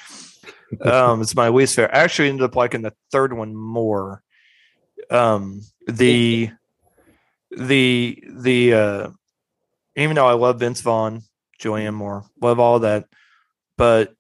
[0.82, 1.96] um it's my least favorite.
[1.96, 4.22] I actually ended up liking the third one more.
[5.10, 6.50] Um the
[7.50, 9.10] the the uh
[9.96, 11.22] even though I love Vince Vaughn,
[11.58, 13.06] Joanne Moore, love all that,
[13.76, 14.14] but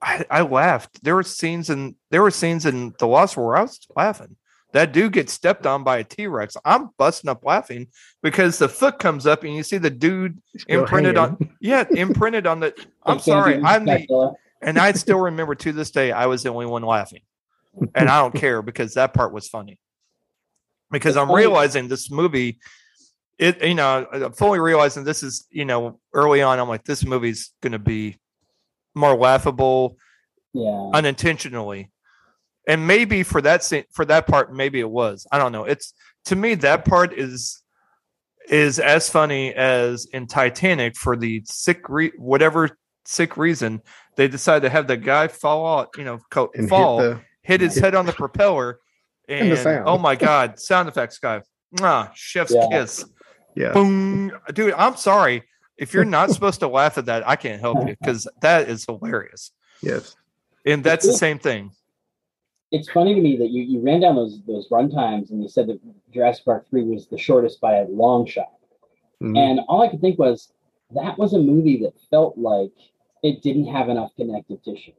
[0.00, 1.02] I, I laughed.
[1.02, 4.36] There were scenes in there were scenes in The Lost where I was laughing.
[4.72, 6.56] That dude gets stepped on by a T Rex.
[6.64, 7.86] I'm busting up laughing
[8.22, 12.60] because the foot comes up and you see the dude imprinted on yeah imprinted on
[12.60, 12.74] the.
[13.04, 16.66] I'm sorry, I'm the and I still remember to this day I was the only
[16.66, 17.22] one laughing,
[17.94, 19.78] and I don't care because that part was funny.
[20.94, 22.58] Because I'm realizing this movie,
[23.38, 27.04] it you know I'm fully realizing this is you know early on I'm like this
[27.04, 28.16] movie's going to be
[28.94, 29.96] more laughable
[30.52, 30.90] Yeah.
[30.94, 31.90] unintentionally.
[32.66, 35.26] And maybe for that scene, for that part maybe it was.
[35.32, 35.64] I don't know.
[35.64, 35.92] It's
[36.26, 37.60] to me that part is
[38.48, 42.70] is as funny as in titanic for the sick re- whatever
[43.06, 43.80] sick reason
[44.16, 47.20] they decide to have the guy fall out you know co- And hit fall the-
[47.42, 48.78] hit his head on the propeller
[49.28, 49.84] And and, the sound.
[49.86, 51.40] oh my god sound effects guy
[51.76, 52.68] Mwah, chef's Yeah.
[52.70, 53.04] kiss
[53.56, 53.72] yeah.
[53.72, 55.42] boom dude i'm sorry
[55.78, 58.84] if you're not supposed to laugh at that i can't help you because that is
[58.84, 59.50] hilarious
[59.82, 60.14] Yes.
[60.66, 61.70] and that's the same thing
[62.70, 65.48] It's funny to me that you, you ran down those those run times and you
[65.48, 65.80] said that
[66.12, 68.52] Jurassic Park 3 was the shortest by a long shot.
[69.22, 69.36] Mhm.
[69.38, 70.52] And all I could think was
[70.94, 72.72] that was a movie that felt like
[73.22, 74.92] it didn't have enough connective tissue.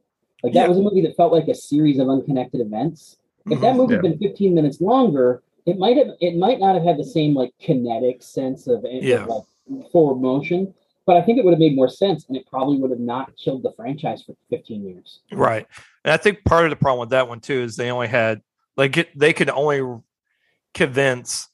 [0.44, 0.68] Like that Yeah.
[0.70, 3.18] was a movie that felt like a series of unconnected events.
[3.50, 3.78] If that Mhm.
[3.78, 4.10] movie had Yeah.
[4.12, 7.54] been 15 minutes longer, it might have it might not have had the same like
[7.60, 9.26] kinetic sense of, of, Yeah.
[9.26, 9.44] like
[9.92, 10.74] forward motion,
[11.06, 13.36] but I think it would have made more sense and it probably would have not
[13.38, 15.22] killed the franchise for 15 years.
[15.32, 15.66] Right.
[16.04, 18.42] And I think part of the problem with that one too is they only had
[18.78, 19.82] like it, they could only
[20.74, 21.48] convince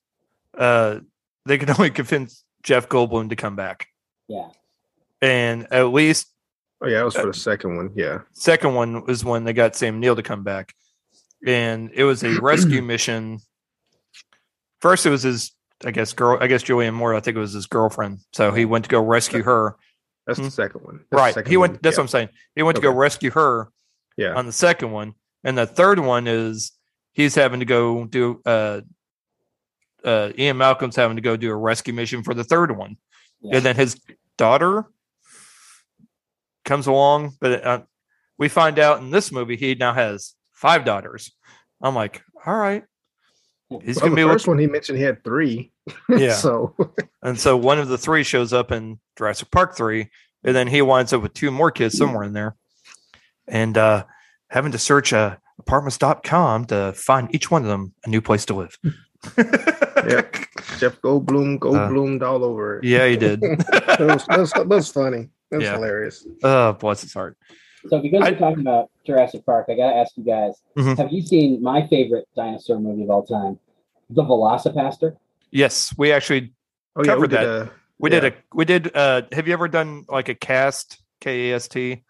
[0.58, 1.00] uh
[1.46, 3.88] they could only convince Jeff Goldblum to come back.
[4.28, 4.50] Yeah.
[5.22, 6.28] And at least
[6.84, 7.92] Oh yeah, it was for the second one.
[7.96, 8.20] Yeah.
[8.34, 10.74] second one was when they got Sam Neill to come back.
[11.46, 13.40] And it was a rescue mission.
[14.82, 15.52] First it was his
[15.84, 18.20] I guess girl I guess Julianne Moore, I think it was his girlfriend.
[18.34, 19.76] So he went to go rescue her.
[20.28, 20.46] That's Hmm.
[20.46, 21.00] the second one.
[21.10, 21.34] That's right.
[21.34, 21.80] second He went one.
[21.82, 22.00] that's yeah.
[22.00, 22.30] what I'm saying.
[22.56, 23.70] He went to go rescue her
[24.18, 24.34] Yeah.
[24.36, 25.14] on the second one,
[25.44, 26.72] and the third one is
[27.14, 28.82] he's having to go do uh
[30.06, 32.98] uh Ian Malcolm's having to go do a rescue mission for the third one,
[33.42, 33.58] Yeah.
[33.58, 34.00] and then his
[34.38, 34.86] daughter
[36.66, 37.82] comes along, but uh,
[38.38, 41.32] we find out in this movie he now has five daughters.
[41.82, 42.84] I'm like, all right,
[43.84, 45.72] he's Well, gonna the be first look- one he mentioned he had three.
[46.10, 46.76] yeah, so
[47.24, 50.10] and so one of the three shows up in Jurassic Park three,
[50.44, 52.56] and then he winds up with two more kids somewhere in there,
[53.48, 54.06] and uh
[54.50, 58.54] having to search uh, apartments.com to find each one of them a new place to
[58.54, 58.78] live.
[59.38, 60.24] Yeah.
[60.80, 62.86] Jeff Goldblum, Goldblumed all over it.
[62.86, 63.40] Uh, yeah, he did.
[63.42, 65.30] that, was, that, was, that was funny.
[65.52, 65.74] That was Yeah.
[65.76, 66.26] hilarious.
[66.44, 67.38] oh, bless his heart.
[67.88, 70.98] So because I- we're talking about Jurassic Park, I gotta ask you guys: Mhm.
[70.98, 73.60] Have you seen my favorite dinosaur movie of all time,
[74.10, 75.16] The VelociPastor?
[75.52, 76.54] Yes, we actually
[76.96, 77.46] Oh yeah, we Covered did that.
[77.68, 78.20] a we Yeah.
[78.20, 81.68] did a we did uh have you ever done like a cast K A S
[81.68, 82.04] T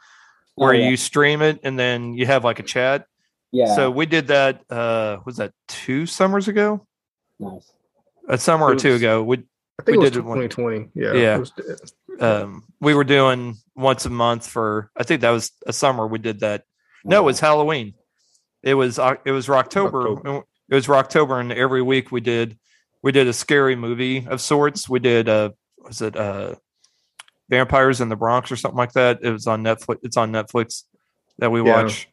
[0.56, 0.90] where Oh, yeah.
[0.90, 3.06] you stream it and then you have like a chat.
[3.52, 3.76] Yeah.
[3.76, 4.62] So we did that.
[4.70, 6.86] Uh, was that two summers ago?
[7.40, 7.74] nice.
[8.28, 9.24] A summer or two ago.
[9.24, 9.38] We
[9.80, 10.90] I think We it was did it one- 2020.
[10.94, 11.14] Yeah.
[11.14, 11.44] Yeah.
[12.20, 14.92] Um we were doing once a month for.
[14.98, 16.08] I think that was a summer.
[16.08, 16.64] We did that.
[17.06, 17.94] No, it was Halloween.
[18.64, 20.10] It was Oc- it was October.
[20.10, 20.46] October.
[20.70, 22.58] It was October, and every week we did
[23.04, 24.88] we did a scary movie of sorts.
[24.90, 26.56] We did uh was it uh
[27.50, 29.20] Vampires in the Bronx or something like that.
[29.24, 29.98] It was on Netflix.
[30.04, 30.84] It's on Netflix
[31.40, 31.84] that we Yeah.
[31.84, 32.08] watch.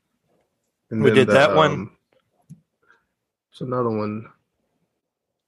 [0.90, 1.72] and we did the, that one.
[1.72, 1.96] um,
[3.52, 4.26] It's another one.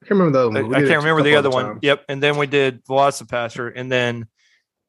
[0.02, 0.70] I can't remember the other I, one.
[0.70, 1.78] We I can't remember the other other one.
[1.82, 2.04] Yep.
[2.08, 4.28] And then we did VelociPastor, and then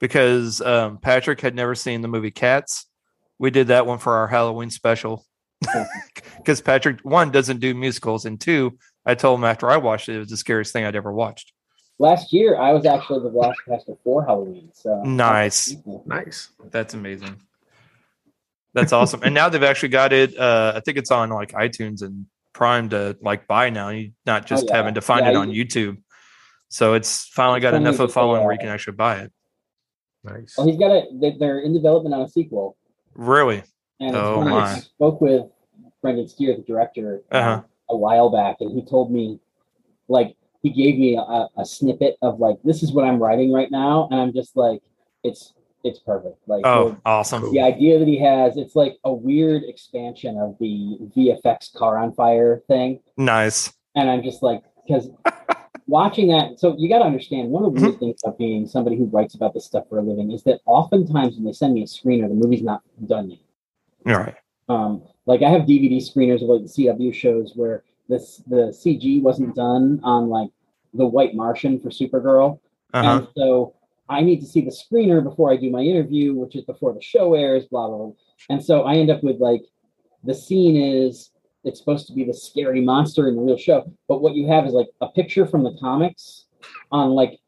[0.02, 2.88] because um, Patrick had never seen the movie Cats,
[3.40, 5.26] we did that one for our Halloween special.
[6.38, 10.16] Because Patrick one doesn't do musicals, and two, I told him after I watched it,
[10.16, 11.54] it was the scariest thing I'd ever watched.
[12.00, 14.72] Last year, I was actually the last VelociPastor for Halloween.
[14.74, 15.76] So Nice.
[16.08, 16.50] Nice.
[16.72, 17.40] That's amazing.
[18.74, 19.22] That's awesome.
[19.22, 20.36] and now they've actually got it.
[20.36, 23.90] Uh, I think it's on like iTunes and Prime to like buy now.
[23.90, 24.78] You're not just yeah.
[24.78, 25.98] having to find Yeah, it on you- YouTube.
[26.70, 29.18] So it's finally It's got funny enough of a following where you can actually buy
[29.20, 29.32] it.
[30.24, 30.56] Nice.
[30.58, 31.04] Well, he's got a.
[31.14, 32.78] they- They're in development on a sequel,
[33.16, 33.64] Really?
[34.00, 34.62] and Oh, it's funny, my.
[34.74, 35.46] I spoke with
[36.02, 37.62] Brendan Steere, the director, um, Uh-huh.
[37.90, 39.40] a while back, and he told me,
[40.08, 43.72] like, he gave me a, a snippet of like, this is what I'm writing right
[43.72, 44.82] now, and I'm just like,
[45.24, 45.54] it's
[45.84, 46.38] it's perfect.
[46.48, 47.52] Like, Oh, the- awesome.
[47.52, 52.14] The idea that he has, it's like a weird expansion of the VFX car on
[52.14, 53.00] fire thing.
[53.18, 53.74] Nice.
[53.96, 55.10] And I'm just like, because
[55.92, 57.88] watching that, so you got to understand one of the Mm-hmm.
[57.90, 60.62] weird things about being somebody who writes about this stuff for a living is that
[60.66, 63.40] oftentimes when they send me a screener, the movie's not done yet.
[64.08, 64.36] All right.
[64.70, 69.22] Um, like I have DVD screeners of like the CW shows where this the CG
[69.22, 70.50] wasn't done on like
[70.94, 72.60] the White Martian for Supergirl,
[72.94, 73.18] Uh-huh.
[73.20, 73.76] and so
[74.10, 77.02] I need to see the screener before I do my interview, which is before the
[77.02, 78.12] show airs, blah blah blah.
[78.50, 79.64] And so I end up with like
[80.24, 81.32] the scene is
[81.64, 84.66] it's supposed to be the scary monster in the real show, but what you have
[84.66, 86.46] is like a picture from the comics
[86.92, 87.40] on like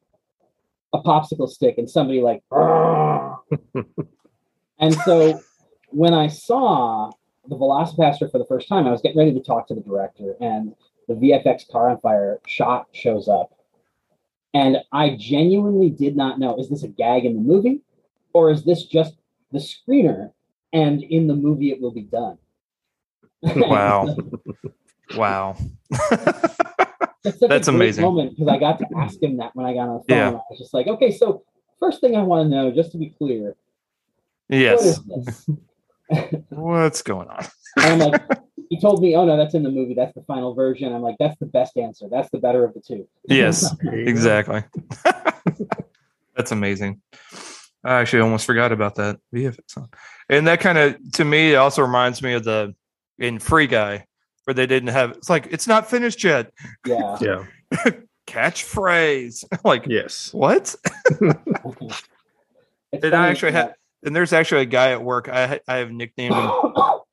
[0.93, 2.43] a popsicle stick and somebody like
[4.79, 5.39] and so
[5.89, 7.11] when I saw
[7.47, 10.35] the VelociPastor for the first time, I was getting ready to talk to the director,
[10.39, 10.73] and
[11.07, 13.53] the VFX car on fire shot shows up.
[14.53, 17.81] And I genuinely did not know is this a gag in the movie
[18.33, 19.15] or is this just
[19.51, 20.31] the screener
[20.71, 22.37] and in the movie it will be done?
[23.43, 24.15] Wow.
[25.17, 25.55] wow.
[27.25, 28.03] It's That's a great amazing.
[28.03, 30.17] moment because I got to ask him that when I got on the phone.
[30.17, 30.29] Yeah.
[30.29, 31.43] I was just like, okay, so
[31.79, 33.55] first thing I want to know, just to be clear,
[34.49, 34.83] yes.
[34.83, 35.49] is this?
[36.49, 37.45] What's going on?
[37.77, 38.21] And I'm like,
[38.69, 39.93] he told me, oh no, that's in the movie.
[39.93, 40.93] That's the final version.
[40.93, 42.07] I'm like, that's the best answer.
[42.09, 43.07] That's the better of the two.
[43.27, 44.09] Yes, There you go.
[44.11, 44.63] exactly.
[46.35, 47.01] That's amazing.
[47.85, 49.59] I actually almost forgot about that VFX.
[49.67, 49.89] song.
[50.29, 52.73] And that kind of, to me, also reminds me of the
[53.23, 54.05] in Free Guy
[54.45, 55.11] where they didn't have.
[55.11, 56.51] It's like it's not finished yet.
[56.85, 57.17] Yeah.
[57.21, 57.45] Yeah.
[58.27, 59.43] Catchphrase.
[59.65, 60.33] like Yes.
[60.33, 60.75] what?
[62.93, 63.75] And I actually had.
[64.05, 65.29] And there's actually a guy at work.
[65.29, 66.51] I ha- I have nicknamed him.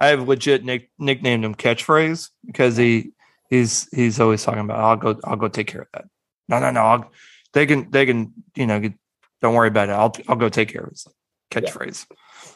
[0.01, 3.13] I have legit nick, nicknamed him Catchphrase because he
[3.49, 6.07] he's he's always talking about I'll go I'll go take care of that.
[6.49, 7.11] No no no I'll,
[7.53, 8.95] they can they can you know get,
[9.41, 9.93] don't worry about it.
[9.93, 10.93] I'll I'll go take care of it.
[10.93, 12.07] It's like catchphrase.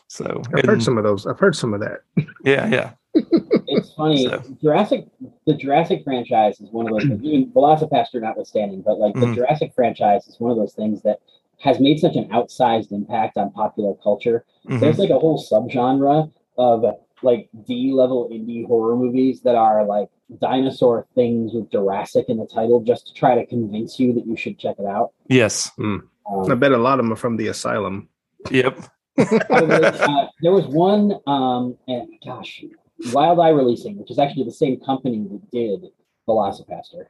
[0.09, 1.27] So I've and- heard some of those.
[1.27, 2.01] I've heard some of that.
[2.45, 4.25] yeah yeah it's funny.
[4.27, 5.07] So- Jurassic,
[5.47, 7.05] the Jurassic franchise is one of those.
[7.23, 9.35] even VelociPastor notwithstanding, but like the Mhm.
[9.35, 11.21] Jurassic franchise is one of those things that
[11.61, 14.45] has made such an outsized impact on popular culture.
[14.69, 14.81] Mhm.
[14.81, 16.85] There's like a whole subgenre of
[17.23, 20.09] like D level indie horror movies that are like
[20.41, 24.37] dinosaur things with Jurassic in the title just to try to convince you that you
[24.37, 25.13] should check it out.
[25.29, 26.11] yes Um,
[26.51, 28.09] I bet a lot of them are from the asylum.
[28.51, 28.79] yep
[29.17, 32.65] uh, there was one, um, and gosh,
[33.13, 35.91] Wild Eye Releasing, which is actually the same company that did
[36.29, 37.07] VelociPastor,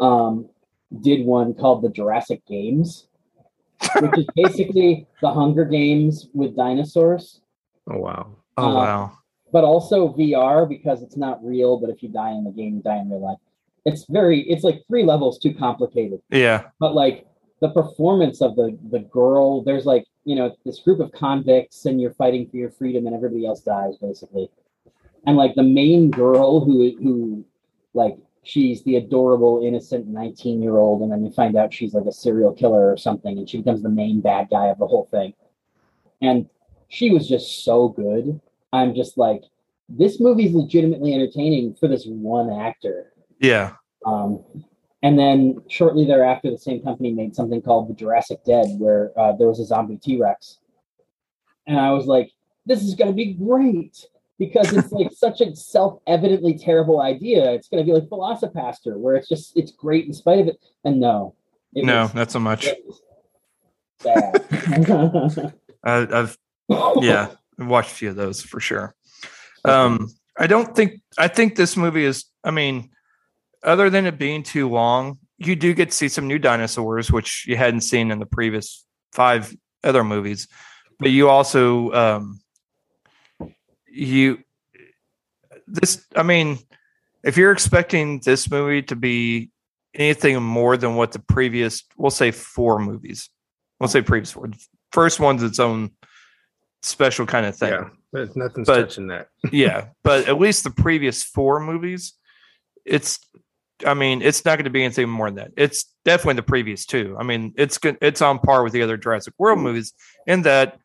[0.00, 0.48] um,
[1.00, 3.08] did one called the Jurassic Games,
[4.00, 7.40] which is basically the Hunger Games with dinosaurs,
[7.88, 8.36] Oh wow.
[8.56, 9.18] oh Uh, wow
[9.52, 11.78] but also VR because it's not real.
[11.78, 13.38] But if you die in the game, you die in real life.
[13.84, 17.26] It's very, it's like three levels too complicated yeah but like
[17.60, 22.00] the performance of the the girl there's like you know this group of convicts and
[22.00, 24.50] you're fighting for your freedom and everybody else dies basically
[25.26, 27.44] and like the main girl who who
[27.94, 32.06] like she's the adorable innocent 19 year old and then you find out she's like
[32.06, 35.08] a serial killer or something and she becomes the main bad guy of the whole
[35.10, 35.34] thing.
[36.22, 36.48] And
[36.88, 38.40] she was just so good.
[38.72, 39.42] I'm just like
[39.88, 43.12] this movie's legitimately entertaining for this one actor.
[43.40, 43.74] Yeah.
[44.04, 44.42] Um,
[45.02, 49.32] and then shortly thereafter, the same company made something called the Jurassic Dead, where uh,
[49.32, 50.58] there was a zombie T Rex.
[51.66, 52.30] And I was like,
[52.64, 54.06] this is going to be great
[54.38, 57.52] because it's like such a self-evidently terrible idea.
[57.52, 60.58] It's going to be like VelociPastor, where it's just it's great in spite of it.
[60.84, 61.34] And no,
[61.74, 62.68] it no, was- not so much.
[64.04, 64.44] bad.
[65.84, 66.38] I, I've
[67.00, 67.28] yeah,
[67.58, 68.94] I've watched a few of those for sure.
[69.64, 70.08] Um,
[70.38, 72.24] I don't think I think this movie is.
[72.44, 72.90] I mean,
[73.62, 77.46] other than it being too long, you do get to see some new dinosaurs, which
[77.46, 80.48] you hadn't seen in the previous five other movies.
[80.98, 82.40] But you also, um,
[83.96, 84.38] you
[85.66, 86.04] this.
[86.14, 86.58] I mean,
[87.24, 89.50] if you're expecting this movie to be
[89.94, 93.30] anything more than what the previous, we'll say four movies,
[93.80, 94.50] we'll say previous four.
[94.92, 95.90] First one's its own
[96.82, 99.28] special kind of thing Yeah, there's nothing But- touching that.
[99.52, 102.14] yeah, but at least the previous four movies,
[102.84, 103.18] it's.
[103.84, 105.50] I mean, it's not going to be anything more than that.
[105.54, 107.14] It's definitely the previous two.
[107.20, 107.98] I mean, it's good.
[108.00, 109.66] It's on par with the other Jurassic World mm-hmm.
[109.66, 109.92] movies
[110.26, 110.78] in that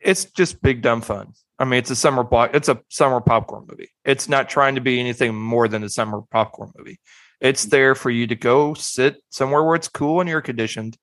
[0.00, 1.34] it's just big dumb fun.
[1.62, 2.56] I mean, it's a summer block.
[2.56, 3.92] It's a summer popcorn movie.
[4.04, 6.98] It's not trying to be anything more than a summer popcorn movie.
[7.40, 10.98] It's there for you to go sit somewhere where it's cool and air conditioned.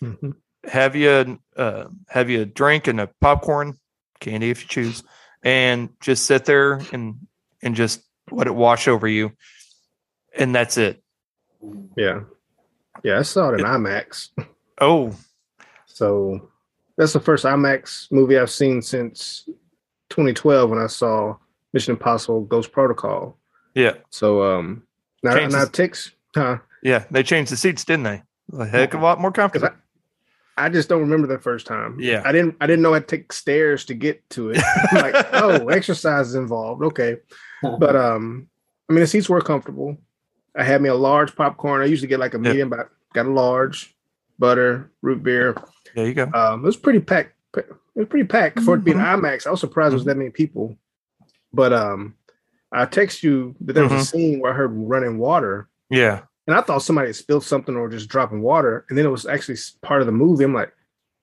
[0.00, 0.34] Mhm.
[0.62, 3.80] Have you uh, have you a drink and a popcorn
[4.20, 5.02] candy if you choose,
[5.42, 7.26] and just sit there and
[7.60, 8.00] and just
[8.30, 9.32] let it wash over you,
[10.36, 11.02] and that's it.
[11.96, 12.20] Yeah,
[13.02, 13.18] yeah.
[13.18, 14.28] I saw it in IMAX,
[14.80, 15.16] Oh,
[15.86, 16.48] so
[16.96, 19.48] that's the first IMAX movie I've seen since
[20.10, 21.36] 2012 when I saw
[21.72, 23.36] Mission Impossible: Ghost Protocol.
[23.74, 24.82] yeah, So um,
[25.22, 26.58] now Changes- now ticks, huh?
[26.82, 27.04] yeah.
[27.10, 28.22] They changed the seats, didn't they?
[28.58, 29.70] A heck of a lot more comfortable.
[30.58, 31.98] I just don't remember the first time.
[32.00, 32.22] Yeah.
[32.24, 32.56] I didn't.
[32.60, 34.62] I didn't know I'd take stairs to get to it.
[34.92, 36.82] I'm like, oh, exercise is involved.
[36.82, 37.16] Okay,
[37.62, 38.48] but um,
[38.88, 39.98] I mean, the seats were comfortable.
[40.56, 41.82] I had me a large popcorn.
[41.82, 42.42] I usually get like a Yep.
[42.42, 43.94] medium, but got a large
[44.38, 45.54] butter, root beer.
[45.94, 46.30] There you go.
[46.32, 47.34] Um, it was pretty packed.
[47.96, 49.20] It was pretty packed for it to be an Mhm.
[49.20, 49.46] IMAX.
[49.46, 50.76] I was surprised there was that many people.
[51.52, 52.14] But um,
[52.70, 54.00] I text you that there was Mhm.
[54.00, 57.74] a scene where I heard running water, Yeah, and I thought somebody had spilled something
[57.74, 60.44] or just dropping water, and then it was actually part of the movie.
[60.44, 60.72] I'm like,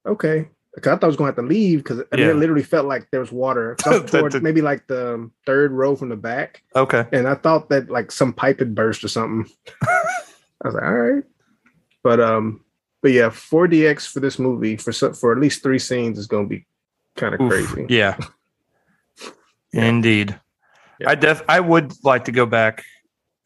[0.06, 0.50] okay,
[0.82, 2.30] 'Cause I thought I was going to have to leave because Yeah.
[2.32, 3.76] it literally felt like there was water.
[3.86, 7.06] Was That- maybe like the um, third row from the back, okay.
[7.12, 9.48] and I thought that like some pipe had burst or something.
[9.84, 11.24] I was like, all right,
[12.04, 12.62] but um,
[13.04, 16.50] but yeah, 4DX for this movie for for at least three scenes is going to
[16.50, 16.66] be
[17.16, 17.86] kind of crazy.
[17.90, 18.18] Yeah.
[19.74, 19.86] Yeah.
[19.86, 20.40] Indeed.
[21.00, 21.10] Yeah.
[21.10, 22.84] I def I would like to go back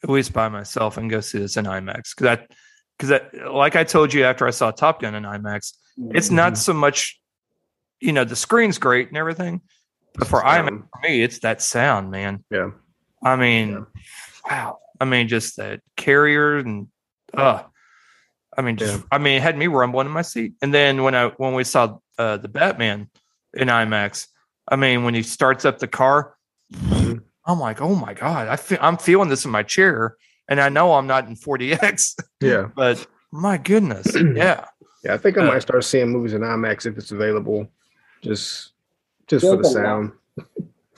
[0.03, 2.47] at least by myself and go see this in IMAX because I
[2.99, 5.71] because like I told you after I saw Top Gun in IMAX,
[6.11, 7.17] it's not so much
[8.01, 9.61] you know the screen's great and everything,
[10.15, 12.43] but for IMAX for me it's that sound, man.
[12.51, 12.71] yeah,
[13.23, 13.83] I mean, Yeah.
[14.51, 14.79] wow.
[14.99, 16.89] I mean, just that carrier and
[17.33, 17.63] uh
[18.57, 19.03] I mean, just Yeah.
[19.11, 20.53] I mean, it had me rumbling in my seat.
[20.61, 23.09] And then when I when we saw uh the Batman
[23.53, 24.27] in IMAX,
[24.67, 26.35] I mean, when he starts up the car,
[26.73, 27.21] Mhm.
[27.45, 30.17] I'm like, oh my god, I feel I'm feeling this in my chair,
[30.49, 34.65] and I know I'm not in 4DX, yeah, but my goodness, yeah,
[35.03, 35.13] yeah.
[35.13, 37.67] I think I Uh, might start seeing movies in IMAX if it's available,
[38.21, 38.73] just
[39.27, 39.85] just Feel for the like a lot.
[39.85, 40.11] sound.
[40.39, 40.43] I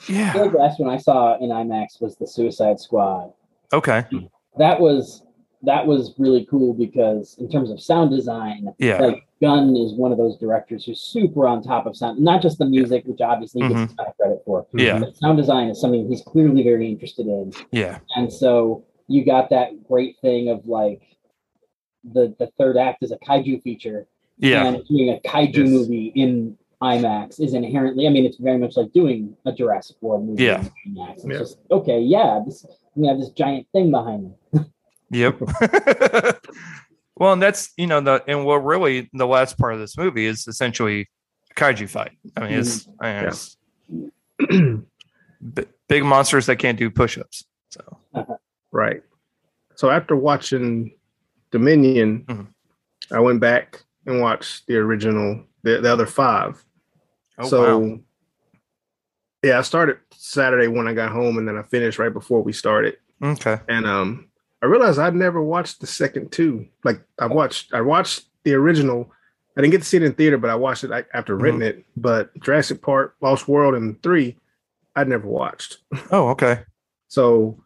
[0.08, 3.32] yeah, feel like the last one I saw in IMAX was the Suicide Squad.
[3.72, 4.04] okay,
[4.58, 5.22] That was
[5.62, 10.12] that was really cool because in terms of sound design, yeah, like Gunn is one
[10.12, 13.62] of those directors who's super on top of sound, not just the music, which obviously
[13.62, 13.96] he gets a mm-hmm.
[13.96, 14.66] ton of credit for.
[14.74, 14.98] Yeah.
[14.98, 17.52] But sound design is something he's clearly very interested in.
[17.72, 21.02] yeah, And so you got that great thing of like
[22.04, 24.06] the the third act is a kaiju feature.
[24.38, 25.68] yeah, And doing a kaiju Yes.
[25.68, 30.26] movie in IMAX is inherently I mean it's very much like doing a Jurassic World
[30.26, 30.66] movie Yeah.
[30.86, 31.14] in IMAX.
[31.16, 31.38] It's Yeah.
[31.38, 34.60] just okay, yeah, this we have this giant thing behind me.
[35.10, 35.38] yep.
[37.16, 40.26] well, and that's you know the and what really the last part of this movie
[40.26, 41.08] is essentially
[41.50, 42.12] a kaiju fight.
[42.36, 43.28] I mean, it's, I mean, Yeah.
[43.28, 43.56] it's
[45.54, 47.44] b- big monsters that can't do push-ups.
[47.70, 48.38] So
[48.72, 49.02] Right.
[49.74, 50.92] So after watching
[51.50, 52.46] Dominion, Mhm.
[53.12, 56.62] I went back and watched the original, the, the other five.
[57.38, 57.98] oh, so wow.
[59.42, 62.52] yeah, I started Saturday when I got home and then I finished right before we
[62.52, 62.96] started.
[63.22, 64.29] okay, And um
[64.62, 66.66] I realized I'd never watched the second two.
[66.84, 69.10] Like I watched I watched the original.
[69.56, 71.44] I didn't get to see it in theater, but I watched it after Mm-hmm.
[71.44, 71.84] renting it.
[71.96, 74.36] But Jurassic Park, Lost World, and three,
[74.96, 75.78] I'd never watched.
[76.10, 76.60] oh okay,
[77.08, 77.62] So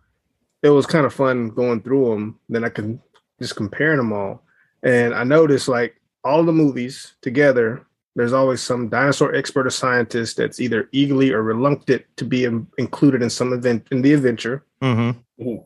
[0.62, 2.38] it was kind of fun going through them.
[2.48, 3.00] Then I can
[3.40, 4.42] just comparing them all.
[4.82, 7.84] And I noticed like all the movies together,
[8.16, 12.66] there's always some dinosaur expert or scientist that's either eagerly or reluctant to be in-
[12.78, 14.64] included in some event in the adventure.
[14.80, 15.56] mm-hmm.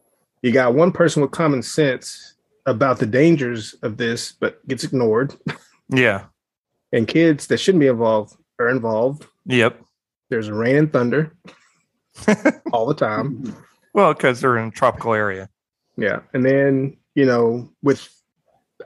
[0.43, 2.34] You got one person with common sense
[2.66, 5.34] about the dangers of this, but gets ignored.
[5.89, 6.24] yeah,
[6.93, 9.80] And kids that shouldn't be involved are involved, Yep.
[10.30, 11.32] There's rain and thunder
[12.72, 13.55] all the time.
[13.95, 15.49] Well, because they're in a tropical area.
[15.97, 18.07] Yeah, and then you know, with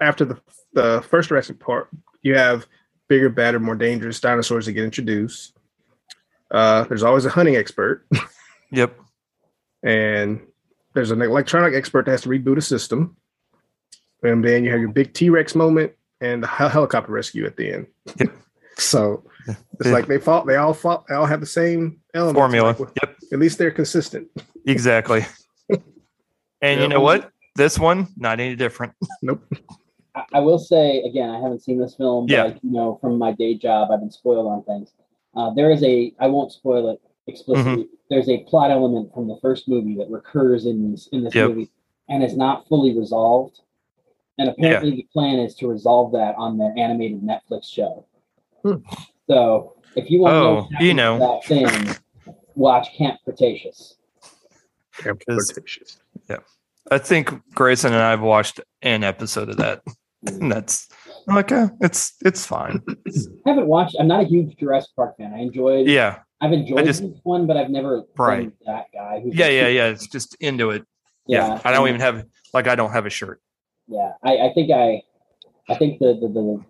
[0.01, 0.41] after the
[0.73, 1.89] the first Jurassic Park,
[2.23, 2.67] you have
[3.09, 5.55] bigger, badder, more dangerous dinosaurs that get introduced.
[6.53, 8.07] Uh, there's always a hunting expert,
[8.71, 8.97] Yep.
[9.83, 10.41] and
[10.95, 13.17] there's an electronic expert that has to reboot a system.
[14.23, 17.73] And then you have your big T Rex moment and the helicopter rescue at the
[17.73, 17.87] end.
[18.21, 18.31] Yep.
[18.79, 19.93] so it's Yeah.
[19.93, 20.47] like they fought.
[20.47, 21.07] They all fought.
[21.09, 22.39] They all have the same elements.
[22.39, 22.69] Formula.
[22.69, 23.17] Like, well, Yep.
[23.33, 24.29] At least they're consistent.
[24.67, 25.25] Exactly.
[26.61, 27.31] and you know what?
[27.57, 28.93] This one, not any different.
[29.23, 29.43] Nope.
[30.15, 32.47] I, I will say again, I haven't seen this film, but Yeah.
[32.63, 34.93] you know, from my day job, I've been spoiled on things.
[35.35, 37.85] Uh, there is a, I won't spoil it explicitly.
[37.85, 37.95] Mm-hmm.
[38.11, 41.49] There's a plot element from the first movie that recurs in this, in this Yep.
[41.51, 41.71] movie,
[42.09, 43.61] and is not fully resolved.
[44.39, 48.07] And apparently, the plan is to resolve that on their animated Netflix show.
[48.63, 48.77] Hmm.
[49.29, 51.19] So, if you want to Oh, know, what you know.
[51.19, 53.97] that thing, watch Camp Cretaceous.
[56.29, 56.37] Yeah,
[56.91, 59.83] I think Grayson and I have watched an episode of that.
[60.27, 60.89] And that's
[61.29, 62.83] I'm like, eh, it's it's fine.
[62.89, 63.97] I haven't watched.
[63.99, 65.33] I'm not a huge Jurassic Park fan.
[65.35, 65.87] I enjoyed.
[65.89, 66.21] Yeah.
[66.43, 68.49] I've enjoyed just- this one, but I've never Right.
[68.59, 69.21] been that guy.
[69.21, 69.87] Who's Yeah, yeah, yeah.
[69.89, 70.85] It's just into it.
[71.27, 71.61] Yeah.
[71.65, 73.41] I don't even have like I don't have a shirt.
[73.89, 75.03] Yeah, I, I think I,
[75.69, 76.65] I think the, the the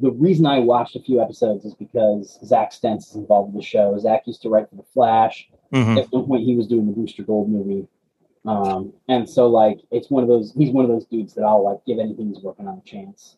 [0.00, 3.66] the reason I watched a few episodes is because Zack Stentz is involved with the
[3.66, 3.98] show.
[3.98, 5.48] Zack used to write for the Flash.
[5.74, 5.98] Mhm.
[5.98, 7.86] At one point, he was doing the Booster Gold movie,
[8.46, 10.54] um, and so like it's one of those.
[10.56, 13.36] He's one of those dudes that I'll like give anything he's working on a chance.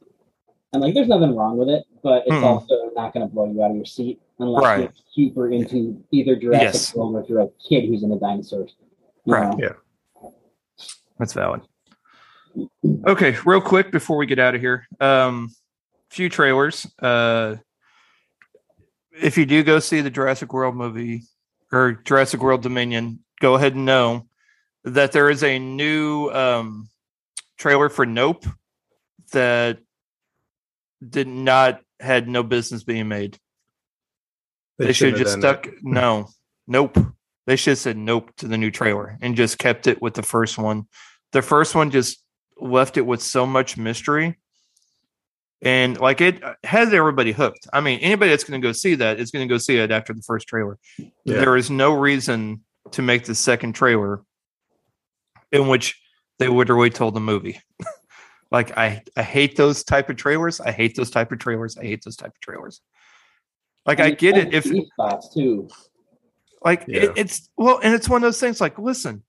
[0.72, 2.44] And like, there's nothing wrong with it, but it's Mm-mm.
[2.44, 4.80] also not going to blow you out of your seat unless Right.
[4.80, 4.93] you're
[5.32, 6.95] super into either Jurassic Yes.
[6.95, 8.74] World or if you're a kid who's into dinosaurs.
[9.26, 9.57] Right.
[9.57, 9.74] know?
[11.18, 11.61] That's valid.
[13.07, 14.86] Okay, real quick before we get out of here.
[15.01, 15.51] Um
[16.09, 16.86] few trailers.
[16.99, 17.57] Uh
[19.12, 21.22] if you do go see the Jurassic World movie
[21.72, 24.26] or Jurassic World Dominion, go ahead and know
[24.84, 26.88] that there is a new um
[27.59, 28.47] trailer for Nope
[29.32, 29.78] that
[31.07, 33.38] did not had no business being made.
[34.86, 36.28] They, should have just stuck no.
[36.66, 36.98] Nope.
[37.46, 40.22] They should have said nope to the new trailer and just kept it with the
[40.22, 40.86] first one.
[41.32, 42.22] The first one just
[42.58, 44.38] left it with so much mystery.
[45.62, 47.66] And like it uh, has everybody hooked.
[47.72, 49.90] I mean, anybody that's going to go see that is going to go see it
[49.90, 50.78] after the first trailer.
[50.98, 51.10] Yeah.
[51.24, 54.22] There is no reason to make the second trailer
[55.52, 56.00] in which
[56.38, 57.60] they literally told the movie.
[58.50, 60.60] like I, I hate those type of trailers.
[60.60, 61.76] I hate those type of trailers.
[61.76, 62.80] I hate those type of trailers.
[63.86, 65.68] Like I And get it if these spots too.
[66.64, 67.04] like Yeah.
[67.04, 68.60] it, it's well, and it's one of those things.
[68.60, 69.22] Like, listen,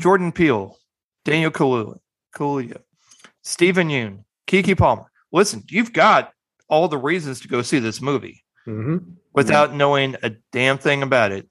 [0.00, 0.76] Jordan Peele,
[1.24, 1.98] Daniel Kaluuya,
[2.34, 2.78] Kaluuya,
[3.42, 5.10] Steven Yeun, Keke Palmer.
[5.32, 6.32] Listen, you've got
[6.68, 8.98] all the reasons to go see this movie hmm
[9.34, 11.48] without knowing a damn thing about it.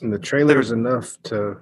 [0.00, 1.58] And the trailer is enough to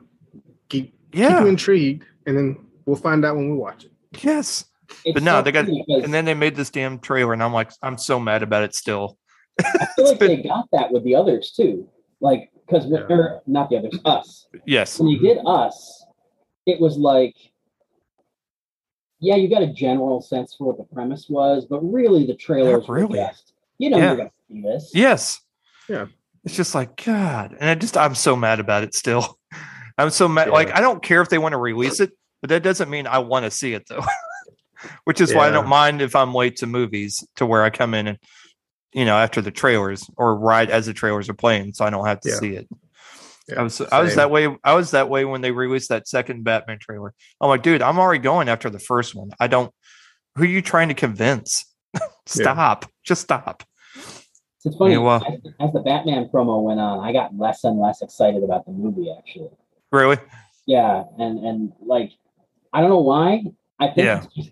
[0.68, 1.46] keep keep you Yeah.
[1.46, 3.92] intrigued, and then we'll find out when we watch it.
[4.22, 4.64] Yes.
[5.04, 7.52] It's But no, so they got, and then they made this damn trailer, and I'm
[7.52, 9.18] like, I'm so mad about it still.
[9.60, 11.88] I feel like they got that with the others too.
[12.20, 13.00] Like because Yeah.
[13.08, 14.46] or not the others, us.
[14.66, 14.98] Yes.
[14.98, 15.24] When they mm-hmm.
[15.26, 16.04] did us,
[16.66, 17.34] it was like,
[19.20, 22.80] yeah, you got a general sense for what the premise was, but really the trailer
[22.80, 23.18] were really.
[23.18, 24.06] just, you know, Yeah.
[24.06, 24.90] you're gonna see this.
[24.94, 25.40] Yes.
[25.88, 26.06] Yeah.
[26.44, 29.38] It's just like God, and I just I'm so mad about it still.
[29.98, 30.48] I'm so mad.
[30.48, 30.54] Yeah.
[30.54, 33.18] Like I don't care if they want to release it, but that doesn't mean I
[33.18, 34.04] want to see it though.
[35.04, 37.94] Which is why I don't mind if I'm late to movies to where I come
[37.94, 38.18] in and
[38.92, 42.06] you know after the trailers or right as the trailers are playing, so I don't
[42.06, 42.34] have to Yeah.
[42.36, 42.68] see it.
[43.48, 44.54] Yeah, I was I was that way.
[44.62, 47.12] I was that way when they released that second Batman trailer.
[47.40, 49.30] I'm like, dude, I'm already going after the first one.
[49.40, 49.72] I don't.
[50.36, 51.64] Who are you trying to convince?
[52.26, 52.86] stop.
[53.04, 53.64] Just stop.
[54.64, 57.80] It's funny Yeah, well- as, as the Batman promo went on, I got less and
[57.80, 59.50] less excited about the movie actually.
[59.90, 60.18] Really?
[60.66, 62.12] Yeah, and and like
[62.72, 63.42] I don't know why.
[63.80, 64.22] I think Yeah.
[64.22, 64.50] it's just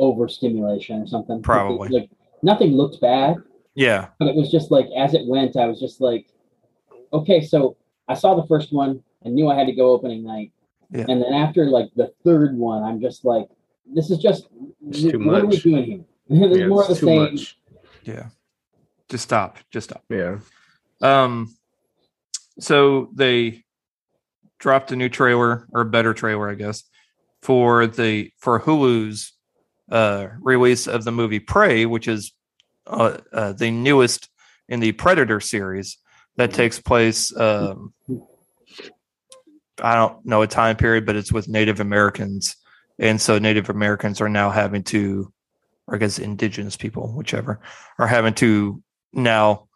[0.00, 1.40] overstimulation or something.
[1.42, 1.88] Probably.
[1.90, 2.10] Like
[2.42, 3.36] nothing looked bad,
[3.74, 4.08] Yeah.
[4.18, 6.26] but it was just like as it went, I was just like,
[7.12, 7.76] okay, so
[8.08, 10.52] I saw the first one and knew I had to go opening night.
[10.90, 11.04] Yeah.
[11.08, 13.48] And then after like the third one, I'm just like,
[13.92, 14.48] this is just
[14.88, 16.04] It's too what are we doing here?
[16.48, 17.34] There's Yeah, more of the too same.
[17.34, 17.58] much.
[18.04, 18.26] Yeah.
[19.08, 19.58] Just stop.
[19.70, 20.04] Just stop.
[20.08, 20.38] Yeah.
[21.02, 21.54] Um,
[22.58, 23.64] so they
[24.58, 26.84] dropped a new trailer or a better trailer, I guess,
[27.42, 29.32] for the for Hulu's
[29.90, 32.32] uh, release of the movie Prey, which is
[32.86, 34.28] uh, uh, the newest
[34.68, 35.98] in the Predator series
[36.36, 37.36] that takes place.
[37.36, 37.92] Um,
[39.82, 42.56] I don't know a time period, but it's with Native Americans,
[42.98, 45.32] and so Native Americans are now having to
[45.86, 47.60] or I guess indigenous people, whichever,
[47.98, 48.82] are having to
[49.12, 49.68] now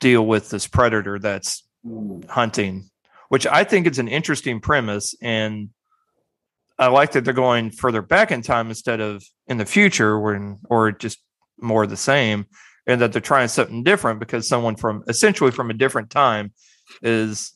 [0.00, 2.28] deal with this predator that's Mm.
[2.30, 2.90] hunting,
[3.28, 5.14] which I think is an interesting premise.
[5.20, 5.70] And
[6.78, 10.58] I like that they're going further back in time instead of in the future when
[10.68, 11.18] or just
[11.60, 12.46] more the same,
[12.86, 16.52] and that they're trying something different because someone from essentially from a different time
[17.02, 17.52] is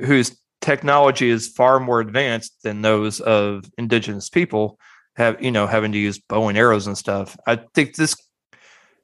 [0.00, 4.78] whose technology is far more advanced than those of indigenous people
[5.16, 7.36] have you know having to use bow and arrows and stuff.
[7.46, 8.16] I think this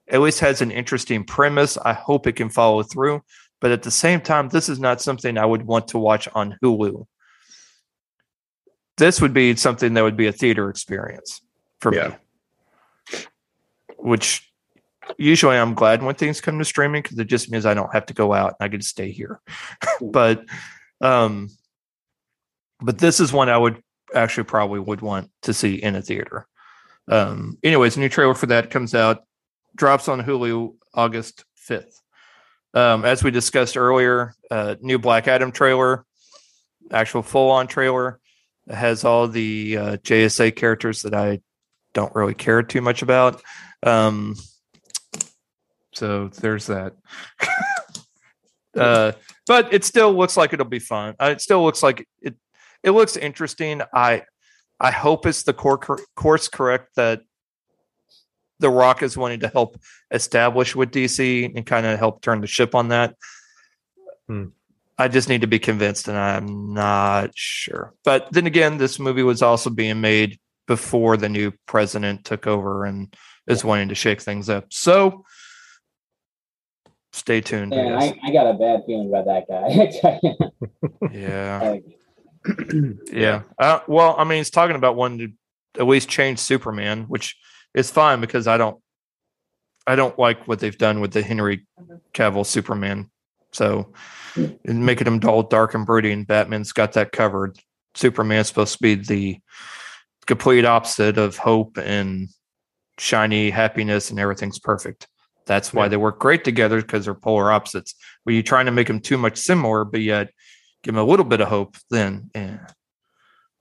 [0.08, 1.78] at least has an interesting premise.
[1.78, 3.22] I hope it can follow through.
[3.60, 6.56] But at the same time, this is not something I would want to watch on
[6.62, 7.06] Hulu.
[8.96, 11.40] This would be something that would be a theater experience
[11.80, 12.16] for me.
[13.98, 14.50] Which
[15.18, 18.06] usually I'm glad when things come to streaming because it just means I don't have
[18.06, 19.40] to go out and I get to stay here.
[20.00, 20.44] but
[21.00, 21.48] um
[22.80, 23.82] but this is one I would
[24.14, 26.46] actually probably would want to see in a theater.
[27.10, 29.24] Um anyways, a new trailer for that comes out,
[29.74, 32.00] drops on Hulu August 5th.
[32.74, 36.04] Um, as we discussed earlier, uh, new Black Adam trailer,
[36.90, 38.18] actual full on trailer,
[38.68, 41.40] has all the uh, JSA characters that I
[41.92, 43.42] don't really care too much about.
[43.82, 44.36] Um,
[45.92, 46.94] so there's that.
[48.76, 49.12] uh,
[49.46, 51.14] but it still looks like it'll be fun.
[51.20, 52.34] Uh, it still looks like it.
[52.82, 53.82] It looks interesting.
[53.94, 54.24] I
[54.80, 55.78] I hope it's the core,
[56.16, 57.22] course correct that
[58.60, 59.78] the Rock is wanting to help
[60.10, 63.14] establish with DC and kind of help turn the ship on that.
[64.26, 64.46] Hmm.
[64.96, 67.94] I just need to be convinced, and I'm not sure.
[68.04, 72.84] But then again, this movie was also being made before the new president took over
[72.84, 73.14] and
[73.46, 74.66] is wanting to shake things up.
[74.70, 75.24] So
[77.12, 77.74] stay tuned.
[77.74, 77.98] I Yeah.
[77.98, 81.10] I, I got a bad feeling about that guy.
[81.12, 81.76] yeah.
[83.12, 83.42] Yeah.
[83.58, 85.18] Uh, well, I mean, he's talking about wanting
[85.74, 87.36] to at least change Superman, which
[87.74, 88.80] is fine because I don't,
[89.86, 91.66] I don't like what they've done with the Henry
[92.14, 93.10] Cavill Superman.
[93.54, 93.92] So
[94.36, 97.58] and making him dull, dark, and brooding, Batman's got that covered.
[97.94, 99.38] Superman's supposed to be the
[100.26, 102.28] complete opposite of hope and
[102.98, 105.06] shiny happiness, and everything's perfect.
[105.46, 105.88] That's why Yeah.
[105.90, 107.94] they work great together because they're polar opposites.
[108.24, 110.30] When you're trying to make them too much similar, but yet
[110.82, 112.66] give them a little bit of hope, then yeah.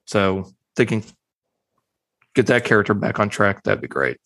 [0.05, 1.03] So thinking
[2.33, 4.17] get that character back on track, that'd be great.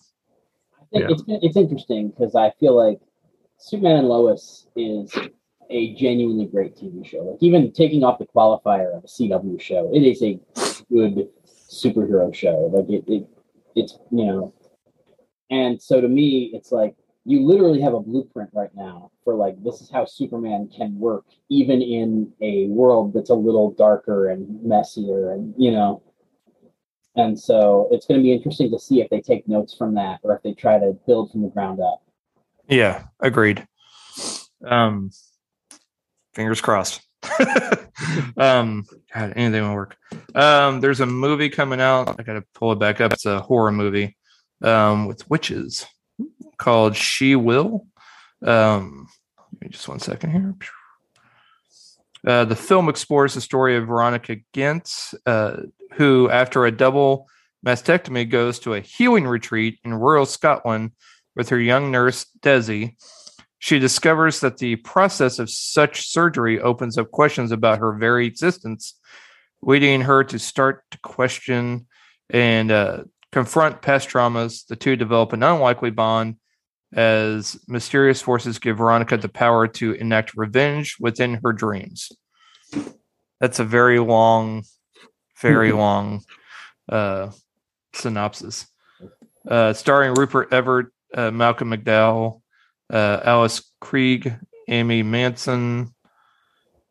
[0.79, 1.15] I think Yeah.
[1.15, 2.99] it's it's interesting because I feel like
[3.57, 5.11] Superman and Lois is
[5.69, 7.19] a genuinely great TV show.
[7.19, 10.39] Like even taking off the qualifier of a CW show, it is a
[10.91, 11.29] good
[11.69, 12.69] superhero show.
[12.73, 13.27] Like it, it
[13.75, 14.53] it's you know,
[15.49, 16.95] and so to me, it's like
[17.27, 21.25] you literally have a blueprint right now for like this is how Superman can work
[21.49, 26.01] even in a world that's a little darker and messier and you know
[27.17, 30.19] and so it's going to be interesting to see if they take notes from that
[30.23, 32.01] or if they try to build from the ground up.
[32.69, 33.67] Yeah, agreed.
[34.63, 35.11] Um
[36.37, 37.01] fingers crossed.
[38.37, 39.97] um God, anything will work.
[40.35, 42.19] Um there's a movie coming out.
[42.19, 43.11] I gotta pull it back up.
[43.11, 44.15] It's a horror movie
[44.61, 45.87] um with witches
[46.59, 47.87] called She Will.
[48.45, 49.07] Um
[49.53, 50.55] give me just one second here.
[52.25, 54.91] Uh, the film explores the story of Veronica Ghent,
[55.25, 55.57] uh,
[55.93, 57.27] who, after a double
[57.65, 60.91] mastectomy, goes to a healing retreat in rural Scotland
[61.35, 62.95] with her young nurse, Desi.
[63.59, 68.99] She discovers that the process of such surgery opens up questions about her very existence,
[69.61, 71.87] leading her to start to question
[72.29, 74.65] and uh, confront past traumas.
[74.67, 76.37] The two develop an unlikely bond
[76.93, 82.11] as mysterious forces give Veronica the power to enact revenge within her dreams.
[83.39, 84.63] That's a very long,
[85.41, 86.21] very long
[86.89, 87.31] uh,
[87.93, 88.67] synopsis.
[89.47, 92.41] Uh, starring Rupert Everett, uh, Malcolm McDowell,
[92.91, 95.93] uh, Alice Krige, Amy Manson,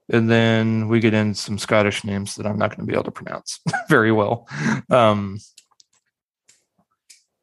[0.09, 3.05] and then we get in some Scottish names that I'm not going to be able
[3.05, 4.49] to pronounce very well.
[4.91, 5.39] Um,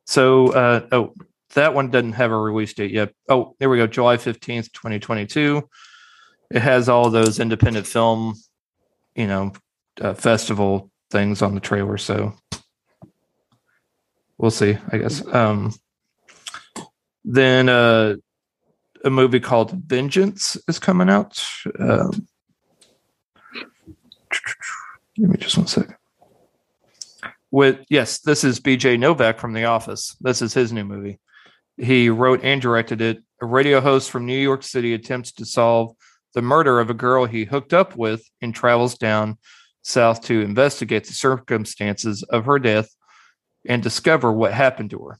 [0.05, 1.13] so, uh, oh,
[1.55, 3.13] that one doesn't have a release date yet.
[3.29, 5.67] Oh, there we go, July 15th, 2022.
[6.51, 8.35] It has all those independent film,
[9.15, 9.53] you know,
[10.01, 11.97] uh, festival things on the trailer.
[11.97, 12.33] So
[14.37, 15.25] we'll see, I guess.
[15.27, 15.73] Um,
[17.23, 18.15] then uh,
[19.03, 21.45] a movie called Vengeance is coming out.
[21.79, 22.27] Um,
[25.15, 25.95] give me just one second.
[27.51, 30.15] With yes, this is BJ Novak from The Office.
[30.21, 31.19] This is his new movie.
[31.77, 33.23] He wrote and directed it.
[33.41, 35.95] A radio host from New York City attempts to solve
[36.33, 39.37] the murder of a girl he hooked up with and travels down
[39.83, 42.89] south to investigate the circumstances of her death
[43.67, 45.19] and discover what happened to her.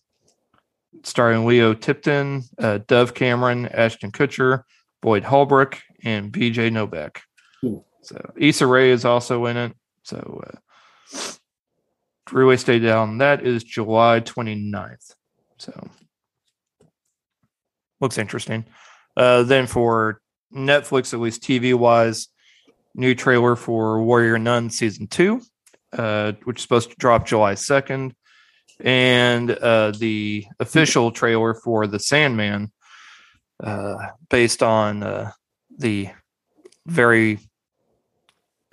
[1.04, 4.64] Starring Lio Tipton, uh, Dove Cameron, Ashton Kutcher,
[5.02, 7.22] Boyd Holbrook, and BJ Novak.
[8.04, 9.74] So Issa Rae is also in it.
[10.04, 11.20] So uh,
[12.28, 15.16] Freeway Stay Down, that is July 29th.
[15.58, 15.90] So
[18.00, 18.66] looks interesting.
[19.16, 20.22] Uh, then for
[20.54, 22.28] Netflix, at least TV wise,
[22.96, 25.42] new trailer for Warrior Nun season two,
[25.94, 28.14] uh, which is supposed to drop July 2nd.
[28.80, 32.72] And uh, the official trailer for The Sandman,
[33.64, 33.96] uh,
[34.30, 35.32] based on uh,
[35.78, 36.10] the
[36.86, 37.40] very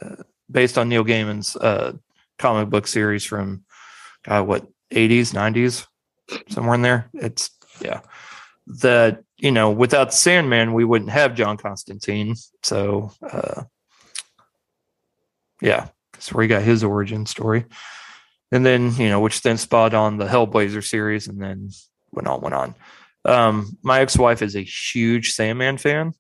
[0.03, 0.17] uh,
[0.51, 1.93] based on Neil Gaiman's uh,
[2.39, 3.65] comic book series from
[4.27, 5.87] what 80s, 90s,
[6.49, 7.11] somewhere in there.
[7.15, 8.01] It's yeah.
[8.67, 12.35] That you know, without the Sandman, we wouldn't have John Constantine.
[12.63, 13.65] So uh
[15.61, 17.67] yeah, that's where he got his origin story.
[18.53, 21.71] And then, you know, which then spawned on the Hellblazer series and then
[22.13, 22.75] went on, went on.
[23.25, 26.15] Um, my ex-wife is a huge Sandman fan.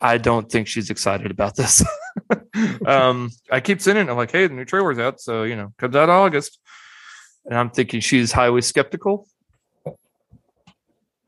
[0.00, 1.84] I don't think she's excited about this.
[2.86, 4.10] um, I keep sending it.
[4.10, 6.58] I'm like, hey, the new trailer's out, so you know, comes out August,
[7.44, 9.26] and I'm thinking she's highly skeptical.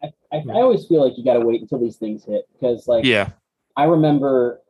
[0.02, 2.88] I, I, I always feel like you got to wait until these things hit because,
[2.88, 3.30] like, Yeah,
[3.76, 4.60] I remember,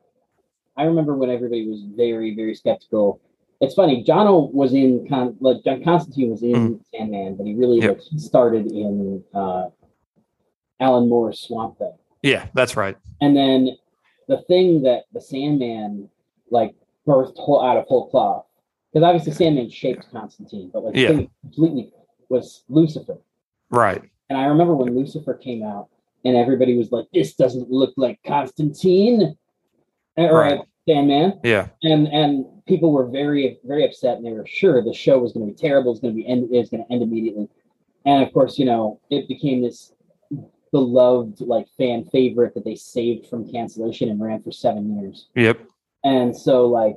[0.77, 3.21] I remember when everybody was very, very skeptical.
[3.63, 4.03] It's funny.
[4.03, 7.91] John was in Con, like John Constantine was in Sandman, but he really Yep.
[8.11, 9.71] like, started in uh,
[10.81, 11.93] Alan Moore's Swamp Thing.
[12.23, 12.97] yeah, that's right.
[13.21, 13.77] And then
[14.29, 16.09] the thing that the Sandman
[16.51, 16.75] like
[17.07, 18.45] birthed whole out of whole cloth,
[18.93, 21.09] because obviously Sandman shaped Constantine, but like the Yeah.
[21.09, 21.93] thing completely
[22.29, 23.19] was Lucifer.
[23.71, 24.03] Right.
[24.29, 25.89] And I remember when Lucifer came out,
[26.25, 29.37] and everybody was like, "This doesn't look like Constantine,"
[30.17, 30.61] or Right.
[30.89, 31.69] Sandman, Yeah.
[31.83, 35.47] and and people were very very upset, and they were sure the show was going
[35.47, 35.93] to be terrible.
[35.93, 36.45] It's going to be end.
[36.53, 37.49] It was going to end immediately,
[38.05, 39.93] and of course, you know, it became this
[40.71, 45.29] beloved like fan favorite that they saved from cancellation and ran for seven years.
[45.35, 45.61] Yep.
[46.05, 46.97] And so, like,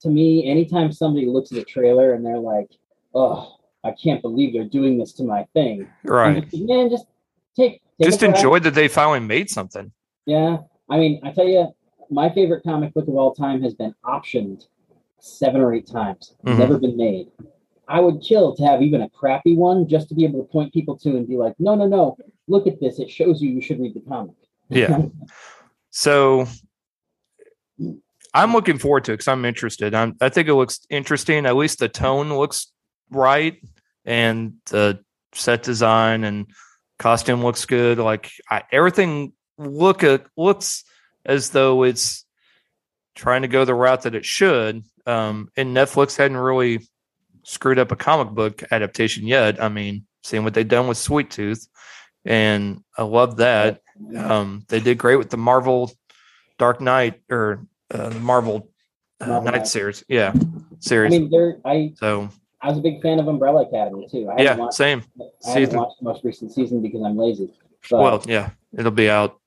[0.00, 2.70] to me, anytime somebody looks at a trailer and they're like,
[3.14, 6.48] "Oh, I can't believe they're doing this to my thing," Right.
[6.48, 7.06] just, man, just
[7.56, 8.36] take, take Just it for that.
[8.38, 9.90] enjoy that they finally made something.
[10.24, 10.58] Yeah,
[10.88, 11.68] I mean, I tell you,
[12.10, 14.66] my favorite comic book of all time has been optioned
[15.20, 16.34] seven or eight times.
[16.44, 16.58] Mhm.
[16.58, 17.28] Never been made.
[17.88, 20.72] I would kill to have even a crappy one just to be able to point
[20.72, 22.16] people to and be like, "No, no, no!
[22.46, 22.98] Look at this.
[22.98, 24.34] It shows you you should read the comic."
[24.68, 25.06] Yeah.
[25.90, 26.46] So
[28.34, 29.94] I'm looking forward to it because I'm interested.
[29.94, 31.46] I'm, I think it looks interesting.
[31.46, 32.70] At least the tone looks
[33.10, 33.56] right,
[34.04, 35.00] and the
[35.32, 36.46] set design and
[36.98, 37.98] costume looks good.
[37.98, 40.84] Like I, everything look at, looks
[41.28, 42.24] as though it's
[43.14, 44.82] trying to go the route that it should.
[45.06, 46.80] Um, and Netflix hadn't really
[47.44, 49.62] screwed up a comic book adaptation yet.
[49.62, 51.68] I mean, seeing what they've done with Sweet Tooth,
[52.24, 53.80] and I love that.
[54.16, 55.92] Um, they did great with the Marvel
[56.58, 58.70] Dark Knight or uh, the Marvel
[59.20, 59.66] uh, Knight.
[59.66, 60.04] series.
[60.08, 60.40] Yeah, I
[60.80, 61.10] series.
[61.12, 61.60] mean.
[61.64, 62.28] I so
[62.60, 64.28] I was a big fan of Umbrella Academy too.
[64.28, 65.02] I yeah, watched, same.
[65.20, 65.78] I haven't season.
[65.80, 67.52] watched the most recent season because I'm lazy.
[67.90, 69.40] But Well, yeah, it'll be out.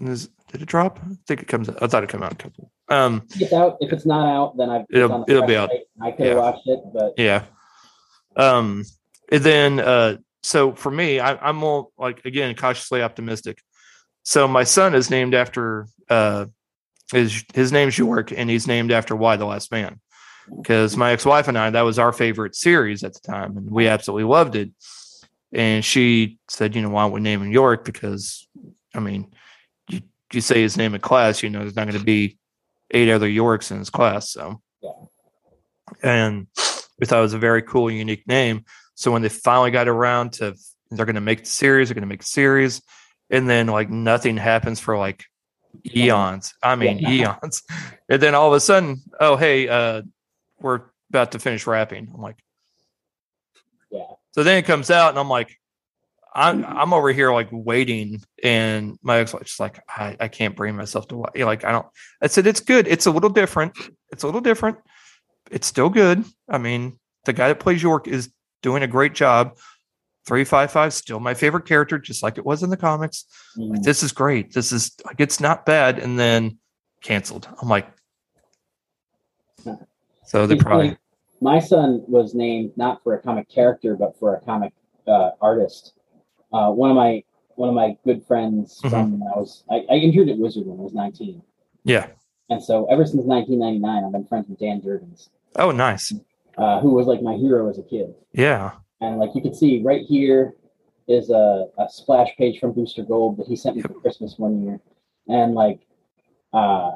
[0.00, 0.98] Is, did it drop?
[1.04, 1.68] I think it comes.
[1.68, 2.70] I thought it came out a couple.
[2.88, 3.76] Um, if it's out.
[3.80, 5.70] If it's not out, then I've It'll- it'll be out.
[6.02, 6.42] I could have Yeah.
[6.42, 7.44] watched it, but yeah.
[8.36, 8.84] Um,
[9.30, 13.58] and then uh, so for me, I, I'm more like again cautiously optimistic.
[14.24, 16.46] So my son is named after uh,
[17.12, 20.00] his his name's York, and he's named after Y the Last Man.
[20.54, 23.70] Because my ex wife and I, that was our favorite series at the time, and
[23.70, 24.70] we absolutely loved it.
[25.52, 27.84] And she said, you know, why don't we name him York?
[27.84, 28.46] Because
[28.94, 29.32] I mean,
[30.34, 32.38] you say his name in class, you know, there's not going to be
[32.90, 34.60] eight other Yorks in his class, so.
[34.82, 34.90] Yeah.
[36.02, 36.46] And
[36.98, 38.64] we thought it was a very cool, unique name.
[38.94, 40.54] So when they finally got around to
[40.90, 42.80] they're going to make the series, they're going to make the series,
[43.30, 45.24] and then like nothing happens for like
[45.94, 46.54] eons.
[46.62, 47.36] I mean Yeah.
[47.42, 47.62] eons,
[48.08, 50.02] and then all of a sudden, oh hey, uh,
[50.60, 52.10] we're about to finish wrapping.
[52.14, 52.38] I'm like,
[53.90, 54.04] yeah.
[54.32, 55.58] so then it comes out, and I'm like,
[56.34, 60.74] I'm I'm over here like waiting, and my ex wife's like, I, I can't bring
[60.74, 61.86] myself to wa- like I don't.
[62.20, 62.88] I said it's good.
[62.88, 63.72] It's a little different.
[64.10, 64.78] It's a little different.
[65.50, 66.24] It's still good.
[66.48, 68.32] I mean, the guy that plays York is
[68.62, 69.56] doing a great job.
[70.26, 73.26] Three five five still my favorite character, just like it was in the comics.
[73.56, 73.82] Mm.
[73.82, 74.52] This is great.
[74.52, 76.58] This is like it's not bad, and then
[77.02, 77.46] canceled.
[77.62, 77.86] I'm like,
[80.24, 80.96] so they probably
[81.40, 84.72] my son was named not for a comic character, but for a comic
[85.06, 85.92] uh, artist.
[86.54, 87.22] Uh, one of my
[87.56, 88.90] one of my good friends Mhm.
[88.90, 91.42] from when I was I, I interned at Wizard when I was 19,
[91.84, 92.06] yeah.
[92.50, 95.28] and so ever since 1999, I've been friends with Dan Jurgens.
[95.56, 96.12] Oh, nice.
[96.56, 98.14] uh, who was like my hero as a kid.
[98.32, 98.72] Yeah.
[99.00, 100.54] And like you can see right here
[101.08, 104.62] is a, a splash page from Booster Gold that he sent me for Christmas one
[104.64, 104.80] year.
[105.28, 105.80] And like
[106.52, 106.92] uh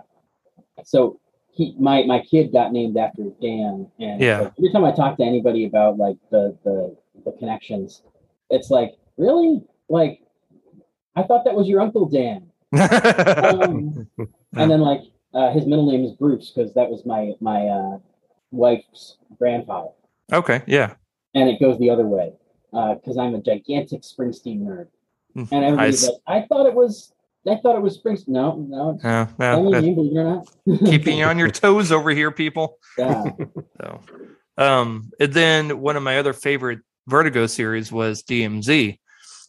[0.85, 1.19] so
[1.51, 4.41] he my my kid got named after Dan and Yeah.
[4.43, 8.03] like, every time I talk to anybody about like the the the connections,
[8.51, 9.63] it's like, really?
[9.89, 10.21] Like
[11.17, 12.45] I thought that was your uncle Dan.
[12.79, 14.07] Um,
[14.55, 15.01] and then like
[15.35, 17.99] uh, his middle name is Bruce because that was my my uh,
[18.51, 19.91] wife's grandfather,
[20.33, 20.63] okay.
[20.67, 20.95] Yeah.
[21.35, 22.33] and it goes the other way
[22.73, 24.89] because I'm a gigantic Springsteen nerd,
[25.35, 26.13] and everybody's Nice.
[26.27, 27.13] like, I thought it was
[27.47, 28.29] I thought it was Springsteen.
[28.29, 29.29] No, no, it's Yeah.
[29.39, 29.55] yeah.
[29.55, 30.49] only name, believe it or not.
[30.85, 32.79] Keeping you on your toes over here, people.
[32.99, 33.25] yeah,
[33.81, 34.01] So,
[34.59, 38.99] um, and then one of my other favorite Vertigo series was DMZ.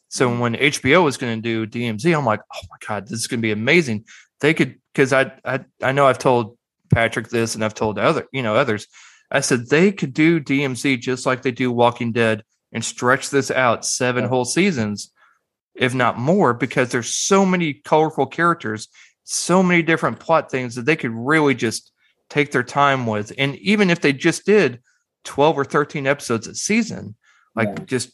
[0.10, 0.39] So mm-hmm.
[0.39, 3.39] when HBO was going to do DMZ, I'm like, oh my god, this is going
[3.39, 4.05] to be amazing.
[4.41, 6.57] They could because I, I I know I've told
[6.93, 8.88] Patrick this and I've told other you know others.
[9.32, 13.51] I said they could do DMZ just like they do Walking Dead and stretch this
[13.51, 15.12] out seven whole seasons,
[15.76, 18.88] if not more, because there's so many colorful characters,
[19.24, 21.91] so many different plot things that they could really just
[22.30, 23.32] take their time with.
[23.38, 24.82] And even if they just did
[25.26, 27.16] 12 or 13 episodes a season,
[27.55, 27.86] like Yeah.
[27.86, 28.12] just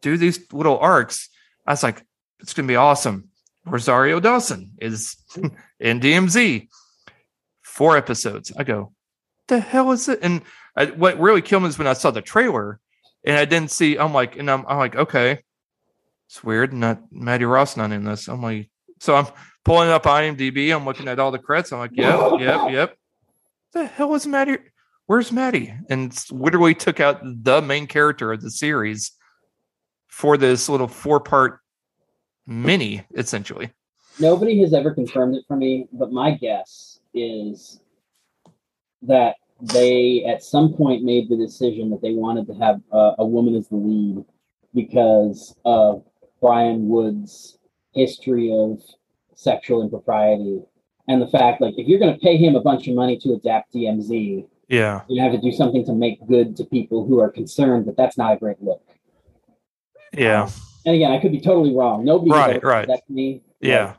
[0.00, 1.28] do these little arcs,
[1.66, 2.04] I was like,
[2.40, 3.28] it's going to be awesome.
[3.66, 5.16] Rosario Dawson is
[5.80, 6.68] in DMZ.
[7.62, 8.52] Four episodes.
[8.56, 8.92] I go,
[9.48, 10.20] the hell is it?
[10.22, 10.42] And
[10.76, 12.78] I, what really killed me is when I saw the trailer
[13.24, 15.40] and I didn't see, I'm like, and I'm, I'm like, okay,
[16.28, 16.72] it's weird.
[16.72, 18.28] Not Matty Roth not in this.
[18.28, 19.26] I'm like, so I'm
[19.64, 20.74] pulling up IMDb.
[20.74, 21.72] I'm looking at all the credits.
[21.72, 22.96] I'm like, yep, yep, yep.
[23.72, 24.58] The hell is Matty?
[25.06, 25.74] Where's Matty?
[25.90, 29.12] And literally took out the main character of the series
[30.14, 31.58] for this little four part
[32.46, 33.68] mini, essentially.
[34.20, 37.80] nobody has ever confirmed it for me, but my guess is
[39.02, 43.26] that they at some point made the decision that they wanted to have a, a
[43.26, 44.24] woman as the lead
[44.72, 46.04] because of
[46.40, 47.58] Brian Wood's
[47.92, 48.80] history of
[49.34, 50.60] sexual impropriety
[51.08, 53.32] and the fact like if you're going to pay him a bunch of money to
[53.32, 55.00] adapt DMZ, Yeah.
[55.08, 58.16] you have to do something to make good to people who are concerned that that's
[58.16, 58.80] not a great look.
[60.16, 60.48] Yeah.
[60.86, 62.04] And again, I could be totally wrong.
[62.04, 62.86] Nobody Right, right.
[62.86, 63.42] said that to me.
[63.60, 63.86] Yeah.
[63.86, 63.96] Like,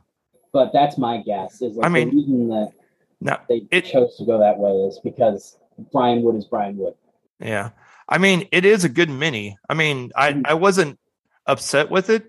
[0.52, 1.60] but that's my guess.
[1.60, 2.72] Is like I mean, the reason that
[3.20, 5.56] No, they it- chose to go that way is because
[5.92, 6.94] Brian Wood is Brian Wood.
[7.40, 7.70] Yeah.
[8.08, 9.58] I mean, it is a good mini.
[9.68, 10.42] I mean, I, Mhm.
[10.46, 10.98] I wasn't
[11.46, 12.24] upset with it.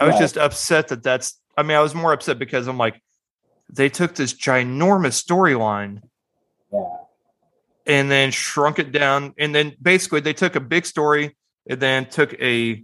[0.00, 0.20] I was Right.
[0.20, 3.02] just upset that that's, I mean, I was more upset because I'm like,
[3.68, 6.02] they took this ginormous storyline
[6.72, 6.84] Yeah,
[7.86, 9.34] and then shrunk it down.
[9.38, 11.36] And then basically they took a big story
[11.68, 12.82] and then took a,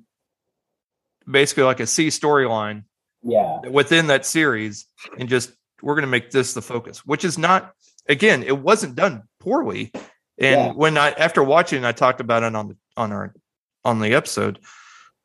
[1.31, 2.85] basically like a C storyline
[3.23, 4.87] yeah, within that series
[5.19, 5.53] and just
[5.83, 7.73] we're going to make this the focus which is not
[8.09, 9.93] again it wasn't done poorly
[10.39, 10.73] and Yeah.
[10.73, 13.35] when i after watching i talked about it on the on our
[13.85, 14.59] on the episode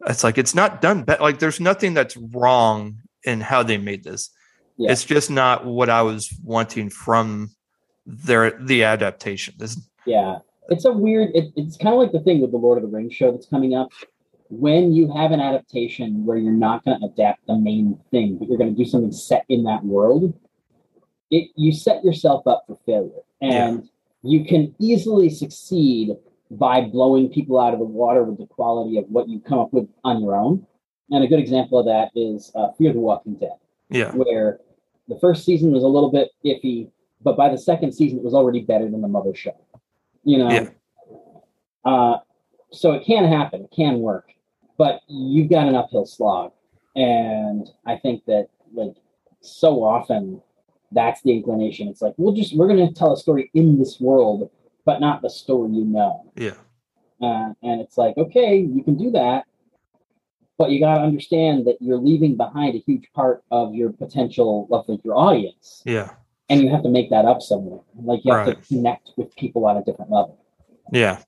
[0.07, 4.03] it's like it's not done but like there's nothing that's wrong in how they made
[4.05, 4.29] this
[4.77, 4.91] Yeah.
[4.91, 7.49] it's just not what i was wanting from
[8.05, 10.39] their the adaptation this yeah.
[10.69, 11.31] It's a weird.
[11.35, 13.47] It, it's kind of like the thing with the Lord of the Rings show that's
[13.47, 13.89] coming up.
[14.49, 18.47] When you have an adaptation where you're not going to adapt the main thing, but
[18.47, 20.33] you're going to do something set in that world,
[21.29, 23.87] it you set yourself up for failure, and
[24.23, 26.15] you can easily succeed
[26.51, 29.71] by blowing people out of the water with the quality of what you come up
[29.71, 30.65] with on your own.
[31.11, 33.53] And a good example of that is uh, Fear the Walking Dead.
[33.89, 34.59] yeah where
[35.07, 36.89] the first season was a little bit iffy,
[37.21, 39.55] but by the second season it was already better than the mother show.
[40.23, 40.69] You know, Yeah.
[41.85, 42.17] uh,
[42.71, 44.31] so it can happen, it can work,
[44.79, 46.53] but you've got an uphill slog,
[46.95, 48.95] and I think that like
[49.41, 50.41] so often
[50.91, 51.87] that's the inclination.
[51.89, 54.49] It's like we'll just we're going to tell a story in this world,
[54.85, 56.31] but not the story you know.
[56.35, 56.55] yeah
[57.21, 59.43] Uh, and it's like, okay, you can do that,
[60.57, 64.67] but you got to understand that you're leaving behind a huge part of your potential
[64.71, 66.09] of like, your audience, yeah
[66.49, 67.81] and you have to make that up somewhere.
[68.01, 68.61] Like you have Right.
[68.63, 70.39] to connect with people on a different level.
[70.91, 71.19] Yeah.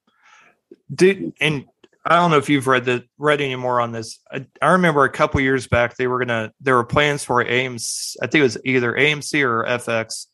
[0.95, 1.65] Did and
[2.05, 4.19] I don't know if you've read the read any more on this.
[4.31, 8.15] I, I remember a couple years back they were gonna there were plans for AMC.
[8.21, 10.25] I think it was either AMC or FX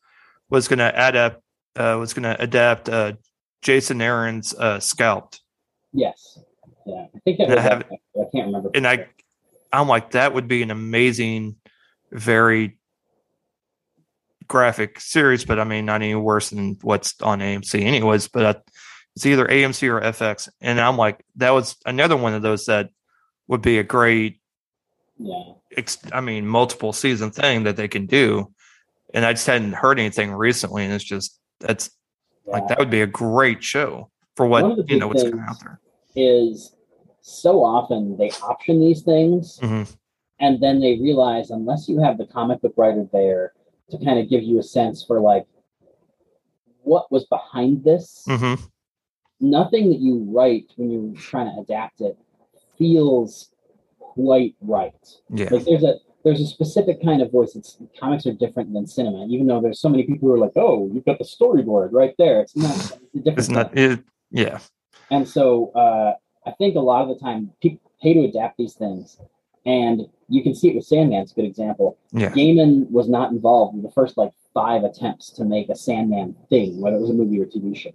[0.50, 1.42] was gonna adapt
[1.76, 3.14] uh, was gonna adapt uh,
[3.62, 5.42] Jason Aaron's uh, Scalped,
[5.94, 6.40] Yes,
[6.86, 8.70] yeah, I think that I have- I can't remember.
[8.74, 9.08] and I
[9.74, 11.58] I'm like that would be an amazing,
[12.14, 12.80] very
[14.48, 18.30] graphic series, but I mean not any worse than what's on AMC anyways.
[18.30, 18.62] But I,
[19.18, 22.92] it's either AMC or FX, and I'm like that was another one of those that
[23.48, 24.40] would be a great,
[25.18, 28.54] yeah, ex- I mean multiple season thing that they can do.
[29.16, 31.90] And I just hadn't heard anything recently, and it's just that's
[32.46, 32.54] yeah.
[32.54, 35.80] like that would be a great show for what you know what's going out there.
[36.16, 36.76] is
[37.22, 39.82] so often they option these things hmm
[40.40, 43.54] and then they realize unless you have the comic book writer there
[43.90, 45.48] to kind of give you a sense for like
[46.84, 48.54] what was behind this hmm
[49.40, 52.18] nothing that you write when you're trying to adapt it
[52.78, 53.50] feels
[54.00, 54.94] quite right
[55.30, 55.50] Yeah.
[55.52, 59.26] like there's a there's a specific kind of voice it's comics are different than cinema
[59.30, 62.16] even though there's so many people who are like oh you've got the storyboard right
[62.18, 63.78] there it's not it's a different It's not.
[63.78, 64.00] It,
[64.32, 64.60] yeah.
[65.10, 66.14] And so uh,
[66.46, 69.18] I think a lot of the time people pay to adapt these things.
[69.66, 71.98] And you can see it with Sandman, it's a good example.
[72.12, 72.30] Yeah.
[72.32, 76.82] Gaiman was not involved in the first like five attempts to make a Sandman thing,
[76.82, 77.92] whether it was a movie or TV show.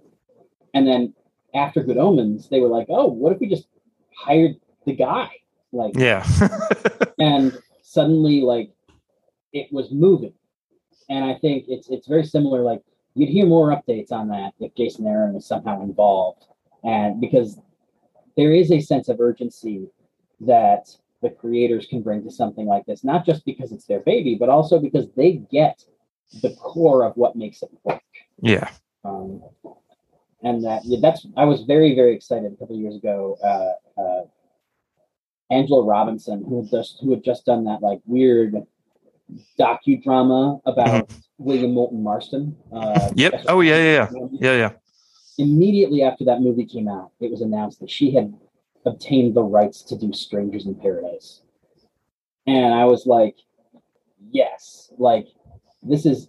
[0.73, 1.13] And then
[1.55, 3.67] after Good Omens, they were like, oh, what if we just
[4.17, 4.57] hired
[4.87, 5.29] the guy?
[5.73, 6.27] Like, Yeah.
[7.19, 7.57] and
[7.93, 8.71] suddenly like
[9.53, 10.33] it was moving
[11.11, 12.81] and i think it's it's very similar like
[13.15, 16.45] you'd hear more updates on that if jason aaron was somehow involved
[16.85, 17.61] and because
[18.37, 19.87] there is a sense of urgency
[20.41, 20.89] that
[21.21, 24.49] the creators can bring to something like this not just because it's their baby but
[24.49, 25.85] also because they get
[26.41, 28.01] the core of what makes it work
[28.41, 28.71] yeah.
[29.05, 29.43] um,
[30.43, 33.37] and that yeah, that's I was very very excited a couple of years ago.
[33.43, 34.23] Uh, uh,
[35.51, 38.55] Angela Robinson, who had just who had just done that like weird
[39.59, 42.57] docudrama about William Moulton Marston.
[42.73, 43.45] Uh, Yep.
[43.49, 43.77] Oh yeah.
[43.77, 44.09] Yeah.
[44.13, 44.29] Yeah.
[44.33, 44.57] Yeah.
[44.57, 44.71] Yeah.
[45.39, 48.35] Immediately after that movie came out, it was announced that she had
[48.85, 51.43] obtained the rights to do Strangers in Paradise,
[52.47, 53.37] and I was like,
[54.31, 55.29] yes, like
[55.83, 56.29] this is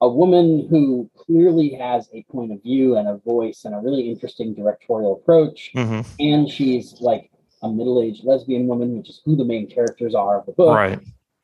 [0.00, 4.10] a woman who clearly has a point of view and a voice and a really
[4.10, 5.70] interesting directorial approach.
[5.74, 7.30] hmm And she's like
[7.62, 10.76] a middle aged lesbian woman, which is who the main characters are of the book.
[10.76, 11.00] Right.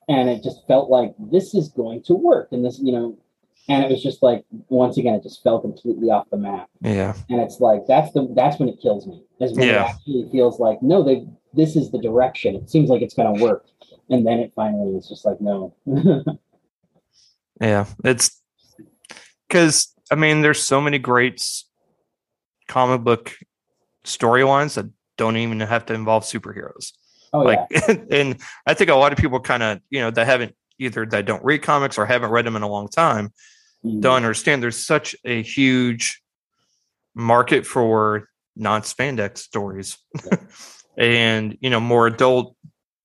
[0.09, 2.49] And it just felt like this is going to work.
[2.53, 3.17] And this, you know,
[3.69, 6.69] and it was just like, once again, it just fell completely off the map.
[6.83, 7.15] Yeah.
[7.31, 9.85] And it's like, that's the, that's when it kills me, is when Yeah.
[9.85, 12.57] it actually feels like, no, they, this is the direction.
[12.57, 13.65] It seems like it's going to work.
[14.11, 15.75] And then it finally is just like, no.
[17.61, 17.87] Yeah.
[18.03, 18.42] It's
[19.53, 21.45] because I mean, there's so many great
[22.69, 23.35] comic book
[24.05, 26.93] storylines that don't even have to involve superheroes.
[27.35, 27.95] oh, like yeah.
[28.11, 31.25] and i think a lot of people kind of you know that haven't either that
[31.27, 33.33] don't read comics or haven't read them in a long time
[33.85, 34.01] Mm.
[34.01, 36.23] don't understand there's such a huge
[37.17, 39.99] market for non-spandex stories
[40.97, 42.55] and you know more adult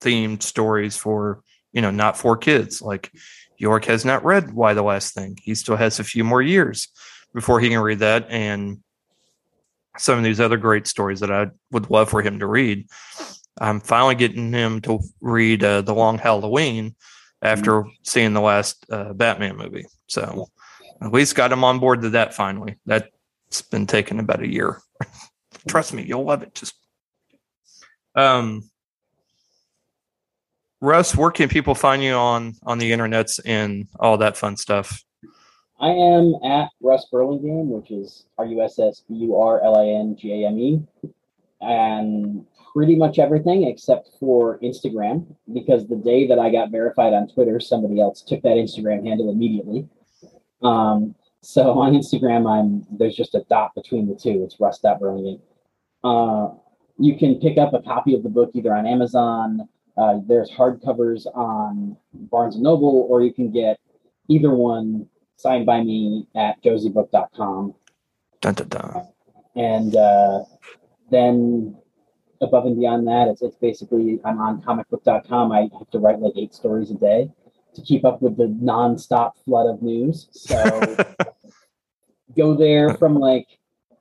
[0.01, 1.41] themed stories for
[1.77, 2.81] you know not for kids.
[2.81, 3.11] Like
[3.59, 5.37] york has not read why the last thing.
[5.39, 6.87] He still has a few more years
[7.35, 8.25] before he can read that.
[8.29, 8.79] And
[9.99, 12.87] some of these other great stories that i would love for him to read.
[13.61, 16.95] I'm finally getting him to read uh, the long halloween
[17.43, 19.85] after seeing the last uh, batman movie.
[20.07, 20.49] So
[20.99, 22.77] at least got him on board to that finally.
[22.87, 24.81] That's been taking about a year.
[25.67, 26.55] Trust me you'll love it.
[26.55, 26.73] Just
[28.15, 28.67] um
[30.81, 35.03] russ where can people find you on on the internets and all that fun stuff
[35.79, 39.77] I am at Russ Burlingame, which is R U S S B U R L
[39.77, 40.81] I N G A M E,
[41.61, 47.27] and pretty much everything except for Instagram, because the day that I got verified on
[47.27, 49.87] Twitter, somebody else took that Instagram handle immediately.
[50.63, 54.43] Um, so on Instagram, I'm there's just a dot between the two.
[54.43, 55.41] It's Russ Burlingame.
[56.03, 56.49] Uh,
[56.97, 59.69] you can pick up a copy of the book either on Amazon.
[59.97, 63.79] Uh, there's hardcovers on Barnes and Noble, or you can get
[64.29, 65.07] either one
[65.37, 67.73] signed by me at josiebook.com.
[68.41, 69.07] dun, dun, dun.
[69.55, 70.43] And uh,
[71.09, 71.75] then
[72.41, 75.51] above and beyond that, it's, it's basically I'm on comicbook.com.
[75.51, 77.29] I have to write like eight stories a day
[77.75, 80.27] to keep up with the nonstop flood of news.
[80.31, 80.95] So
[82.37, 83.47] go there from like,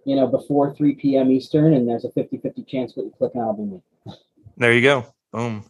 [0.05, 1.31] you know, before 3 p.m.
[1.31, 4.17] Eastern, and there's a 50 50 chance what you click on will be me.
[4.57, 5.65] there you go boom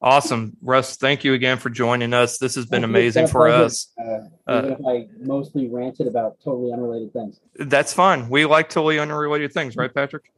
[0.00, 3.92] awesome russ thank you again for joining us this has been Thank amazing for us
[3.98, 7.40] Uh, Uh, even if I mostly ranted about totally unrelated things.
[7.58, 10.30] that's fine we like totally unrelated things right patrick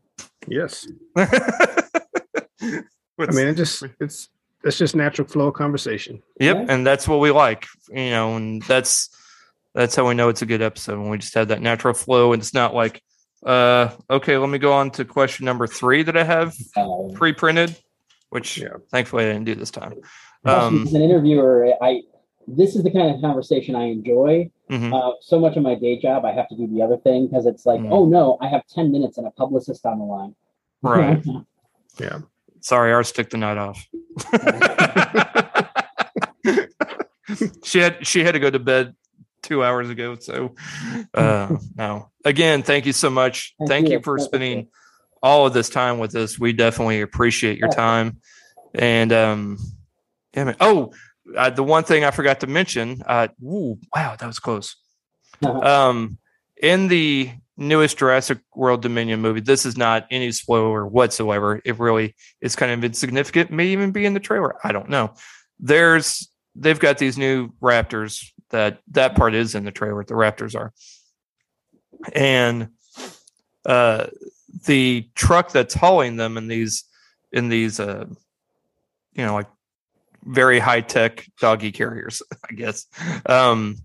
[0.48, 0.86] Yes.
[1.16, 1.26] I
[3.18, 4.28] I mean, it just it's
[4.64, 6.22] it's just natural flow of conversation.
[6.38, 6.66] Yep, Yeah.
[6.68, 9.08] and that's what we like, you know, and that's
[9.74, 12.32] that's how we know it's a good episode when we just have that natural flow,
[12.32, 13.02] and it's not like,
[13.46, 17.76] uh, okay, let me go on to question number three that I have Uh, pre-printed,
[18.30, 18.78] which Yeah.
[18.90, 19.94] thankfully I didn't do this time.
[20.44, 22.02] Um, as an interviewer, I
[22.48, 24.50] this is the kind of conversation I enjoy.
[24.70, 24.92] mhm.
[24.92, 27.46] Uh, so much of my day job, I have to do the other thing because
[27.46, 27.90] it's like, Mhm.
[27.92, 30.34] oh no, I have ten minutes and a publicist on the line.
[30.82, 31.22] Right.
[31.98, 32.20] Yeah.
[32.60, 33.86] Sorry, ours took the night off.
[37.64, 38.94] she had she had to go to bed
[39.42, 40.16] two hours ago.
[40.18, 40.54] So,
[41.14, 42.10] uh, no.
[42.24, 43.54] Again, thank you so much.
[43.58, 43.94] Thank Thank you.
[43.94, 44.28] you for Thank you.
[44.28, 44.68] spending
[45.22, 46.38] all of this time with us.
[46.38, 48.20] We definitely appreciate your time.
[48.74, 49.58] And um,
[50.34, 50.56] yeah, man.
[50.60, 50.92] Oh,
[51.36, 53.02] uh, the one thing I forgot to mention.
[53.06, 54.76] Uh, ooh, wow, that was close.
[55.42, 56.18] Um,
[56.62, 61.60] in the newest Jurassic World Dominion movie, this is not any spoiler whatsoever.
[61.64, 63.50] It really is kind of insignificant.
[63.50, 64.56] May even be in the trailer.
[64.64, 65.14] I don't know.
[65.58, 70.04] There's they've got these new Raptors that that part is in the trailer.
[70.04, 70.72] The Raptors are,
[72.12, 72.68] and
[73.64, 74.06] uh,
[74.66, 76.84] the truck that's hauling them in these
[77.32, 78.06] in these uh,
[79.14, 79.46] you know like
[80.24, 82.86] very high tech doggy carriers, I guess.
[83.26, 83.76] Um,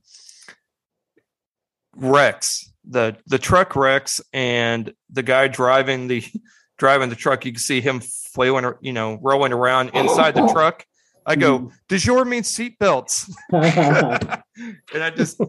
[1.95, 6.23] Rex, the the truck Rex, and the guy driving the
[6.77, 7.45] driving the truck.
[7.45, 10.85] You can see him flailing, you know, rolling around inside the truck.
[11.25, 15.39] I go, "Du jour means seatbelts," and I just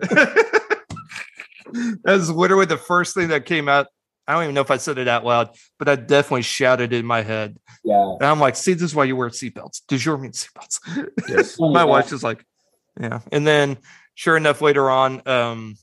[2.04, 3.88] that's literally the first thing that came out.
[4.28, 7.06] I don't even know if I said it out loud, but I definitely shouted in
[7.06, 7.58] my head.
[7.84, 8.14] yeah.
[8.20, 9.82] And I'm like, see, this is why you wear seatbelts.
[9.86, 11.08] Du jour means seatbelts.
[11.28, 11.56] Yes.
[11.60, 12.44] My wife's just like,
[13.00, 13.20] yeah.
[13.30, 13.76] And then,
[14.14, 15.76] sure enough, later on, um,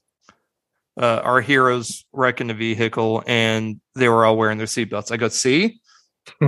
[1.02, 5.11] uh, our heroes wrecking the vehicle, and they were all wearing their seatbelts.
[5.11, 5.80] I go, see,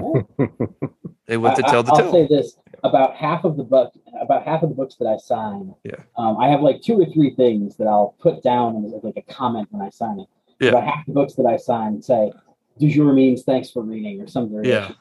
[1.27, 2.11] they went to tell the I'll tale.
[2.11, 5.73] say this: about half of the book, about half of the books that I sign,
[5.83, 5.95] Yeah.
[6.17, 9.33] um, I have like two or three things that I'll put down as like a
[9.33, 10.27] comment when I sign it.
[10.59, 10.69] Yeah.
[10.69, 12.31] About half the books that I sign say
[12.79, 14.95] "Du jour" means "thanks for reading" or some variation.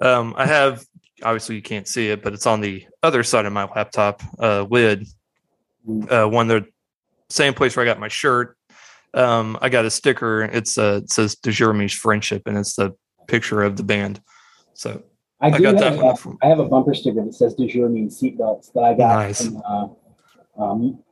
[0.00, 0.84] Um, I have
[1.22, 4.62] obviously you can't see it, but it's on the other side of my laptop uh,
[4.62, 5.06] lid.
[6.08, 6.64] Uh, one the
[7.30, 8.56] same place where I got my shirt.
[9.14, 10.42] Um, I got a sticker.
[10.42, 12.94] It's uh, it says "Du jour means friendship," and it's the
[13.26, 14.20] picture of the band.
[14.74, 15.02] So
[15.40, 17.54] I, I got that have, one a- from- I have a bumper sticker that says
[17.54, 19.44] "Du jour" means seatbelts that I got Nice.
[19.44, 19.62] from.
[19.66, 19.88] Uh,
[20.62, 21.02] um,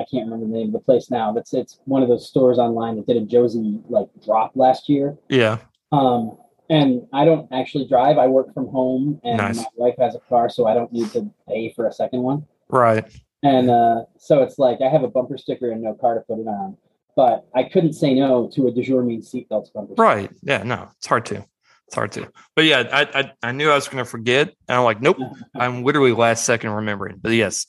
[0.00, 1.32] I can't remember the name of the place now.
[1.32, 5.16] But it's, one of those stores online that did a Josie like drop last year.
[5.28, 5.58] yeah,
[5.92, 6.36] Um,
[6.70, 8.18] and I don't actually drive.
[8.18, 9.58] I work from home, and Nice.
[9.58, 12.46] my wife has a car, so I don't need to pay for a second one.
[12.68, 13.04] right.
[13.42, 16.38] And uh, so it's like I have a bumper sticker and no car to put
[16.38, 16.78] it on.
[17.14, 19.92] But I couldn't say no to a Du jour means seatbelts bumper.
[19.92, 20.02] sticker.
[20.02, 20.30] Right.
[20.42, 20.62] Yeah.
[20.62, 21.44] No, it's hard to.
[21.86, 22.26] It's hard to.
[22.56, 25.18] But yeah, I I, I knew I was going to forget, and I'm like, nope.
[25.54, 27.18] I'm literally last second remembering.
[27.22, 27.66] But yes,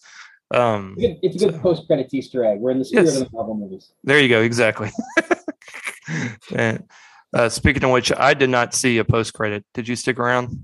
[0.53, 2.59] um, It's a good, it's good So- post credits Easter egg.
[2.59, 3.19] We're in the spirit Yes.
[3.19, 3.91] of the Marvel movies.
[4.03, 4.41] there you go.
[4.41, 4.91] Exactly.
[6.55, 6.83] and
[7.33, 9.65] uh, speaking of which, I did not see a post credit.
[9.73, 10.63] Did you stick around?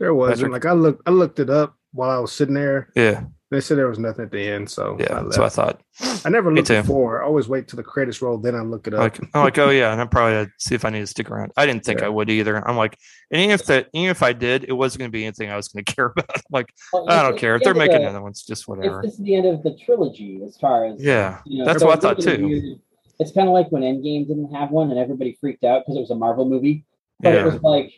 [0.00, 0.52] There wasn't.
[0.52, 0.64] Patrick?
[0.64, 2.90] Like I looked I looked it up while I was sitting there.
[2.94, 3.24] Yeah.
[3.48, 5.20] They said there was nothing at the end, so Yeah.
[5.20, 5.80] I, That's what I thought.
[6.24, 6.80] I never looked too.
[6.82, 7.22] before.
[7.22, 8.98] I always wait till the credits roll, then I look it up.
[8.98, 11.30] Like, I'm like, oh yeah, and I'm probably uh, see if I need to stick
[11.30, 11.52] around.
[11.56, 12.06] I didn't think Yeah.
[12.06, 12.66] I would either.
[12.68, 12.98] I'm like,
[13.30, 15.54] and even if that, even if I did, it wasn't going to be anything I
[15.56, 16.28] was going to care about.
[16.34, 18.30] I'm like, Well, I don't it's care if they're making the- one.
[18.32, 19.00] It's just whatever.
[19.04, 21.86] this is the end of the trilogy as far as Yeah, you know, that's so
[21.86, 22.46] what I it's thought too.
[22.48, 22.80] weird.
[23.20, 26.00] It's kind of like when Endgame didn't have one and everybody freaked out because it
[26.00, 26.84] was a Marvel movie.
[27.20, 27.92] But it was like,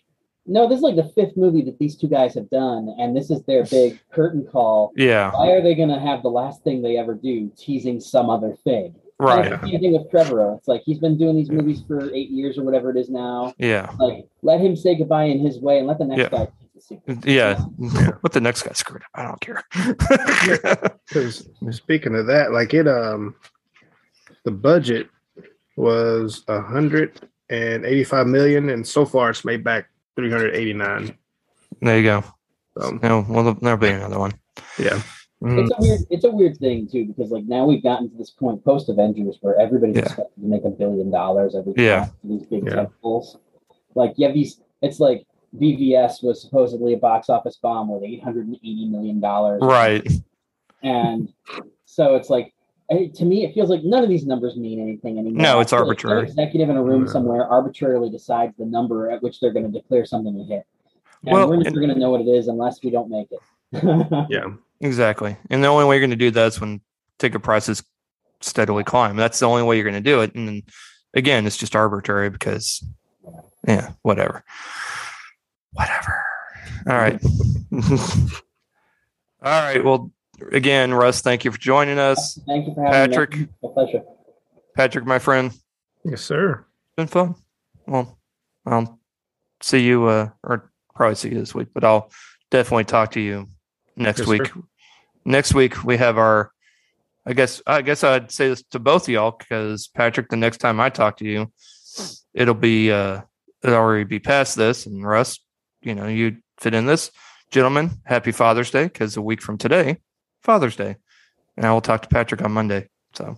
[0.48, 3.30] no, this is like the fifth movie that these two guys have done, and this
[3.30, 4.92] is their big curtain call.
[4.96, 8.30] yeah, Why are they going to have the last thing they ever do teasing some
[8.30, 8.94] other thing?
[9.20, 9.52] And right.
[9.52, 10.56] it's the same thing with Trevorrow.
[10.56, 13.52] It's like he's been doing these movies for eight years or whatever it is now.
[13.58, 16.28] Yeah, Like, let him say goodbye in his way and let the next Yeah.
[16.28, 17.16] guy take the sequel.
[17.24, 17.58] yeah.
[18.20, 19.08] What the next guy screwed up?
[19.14, 19.64] I don't care.
[21.08, 23.34] Because speaking of that, like it um
[24.44, 25.08] the budget
[25.76, 29.86] was a hundred and eighty-five million, and so far it's made back
[30.18, 31.16] three hundred eighty-nine.
[31.80, 32.24] there you go.
[32.76, 34.32] So No, well, there'll be another one.
[34.80, 35.00] yeah,
[35.40, 38.16] Mm, It's a weird, it's a weird thing too because like now we've gotten to
[38.16, 40.02] this point post Avengers where everybody's Yeah.
[40.02, 42.06] expected to make a billion dollars every Yeah.
[42.06, 42.86] time these big Yeah.
[42.86, 43.36] tentpoles.
[43.94, 45.24] Like you have these, it's like
[45.56, 50.04] BVS was supposedly a box office bomb with eight hundred and eighty million dollars, Right.
[50.82, 51.32] And
[51.84, 52.52] so it's like
[52.90, 55.42] eh, to me, it feels like none of these numbers mean anything anymore.
[55.42, 56.14] No, it's arbitrary.
[56.14, 57.12] feel like executive in a room Yeah.
[57.12, 60.66] somewhere arbitrarily decides the number at which they're going to declare something a hit.
[61.24, 64.26] And Well, we're never going to know what it is unless we don't make it.
[64.30, 64.46] yeah.
[64.80, 65.36] Exactly.
[65.50, 66.80] And the only way you're going to do that is when
[67.18, 67.82] ticket prices
[68.40, 69.16] steadily climb.
[69.16, 70.34] That's the only way you're going to do it.
[70.36, 70.62] And
[71.14, 72.84] again, it's just arbitrary because,
[73.66, 74.44] yeah, whatever.
[75.72, 76.24] Whatever.
[76.88, 77.20] All right.
[79.42, 79.84] All right.
[79.84, 80.12] Well,
[80.52, 82.38] again, Russ, thank you for joining us.
[82.46, 83.48] Thank you for having Patrick, me.
[83.62, 84.02] My pleasure.
[84.76, 85.52] Patrick, my friend,
[86.04, 86.64] Yes, sir.
[86.96, 87.34] been fun.
[87.86, 88.18] Well,
[88.66, 88.98] I'll
[89.62, 92.10] see you, uh, or probably see you this week, but I'll
[92.50, 93.46] definitely talk to you
[93.96, 94.46] next Yes, week.
[94.46, 94.62] sir.
[95.24, 96.52] Next week we have our.
[97.26, 100.58] I guess I guess I'd say this to both of y'all because Patrick, the next
[100.58, 101.52] time I talk to you,
[102.32, 103.20] it'll be uh
[103.62, 105.38] it'll already be past this, and Russ,
[105.82, 107.10] you know, you fit in this.
[107.50, 109.98] Gentlemen, happy Father's Day because a week from today,
[110.42, 110.96] Father's Day.
[111.56, 112.88] and I will talk to Patrick on Monday.
[113.14, 113.36] So,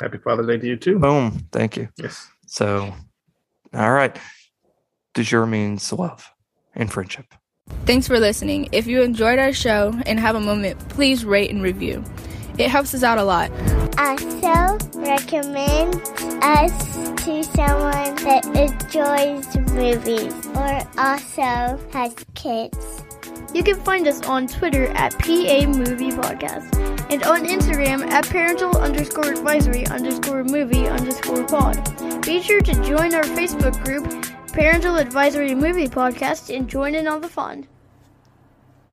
[0.00, 0.98] Happy Father's Day to you too.
[0.98, 1.48] boom.
[1.52, 1.88] Thank you.
[1.96, 2.28] Yes.
[2.46, 2.94] So,
[3.74, 4.16] all right.
[5.14, 6.30] Du jour means love
[6.74, 7.26] and friendship.
[7.86, 8.68] Thanks for listening.
[8.72, 12.04] If you enjoyed our show and have a moment, please rate and review.
[12.58, 13.50] It helps us out a lot.
[13.98, 15.94] Also, recommend
[16.42, 23.04] us to someone that enjoys movies or also has kids.
[23.54, 26.74] You can find us on Twitter at PA Movie Podcast
[27.10, 32.22] and on Instagram at parental underscore advisory underscore movie underscore pod.
[32.22, 34.08] Be sure to join our Facebook group,
[34.52, 37.68] Parental Advisory Movie Podcast, and join in on the fun.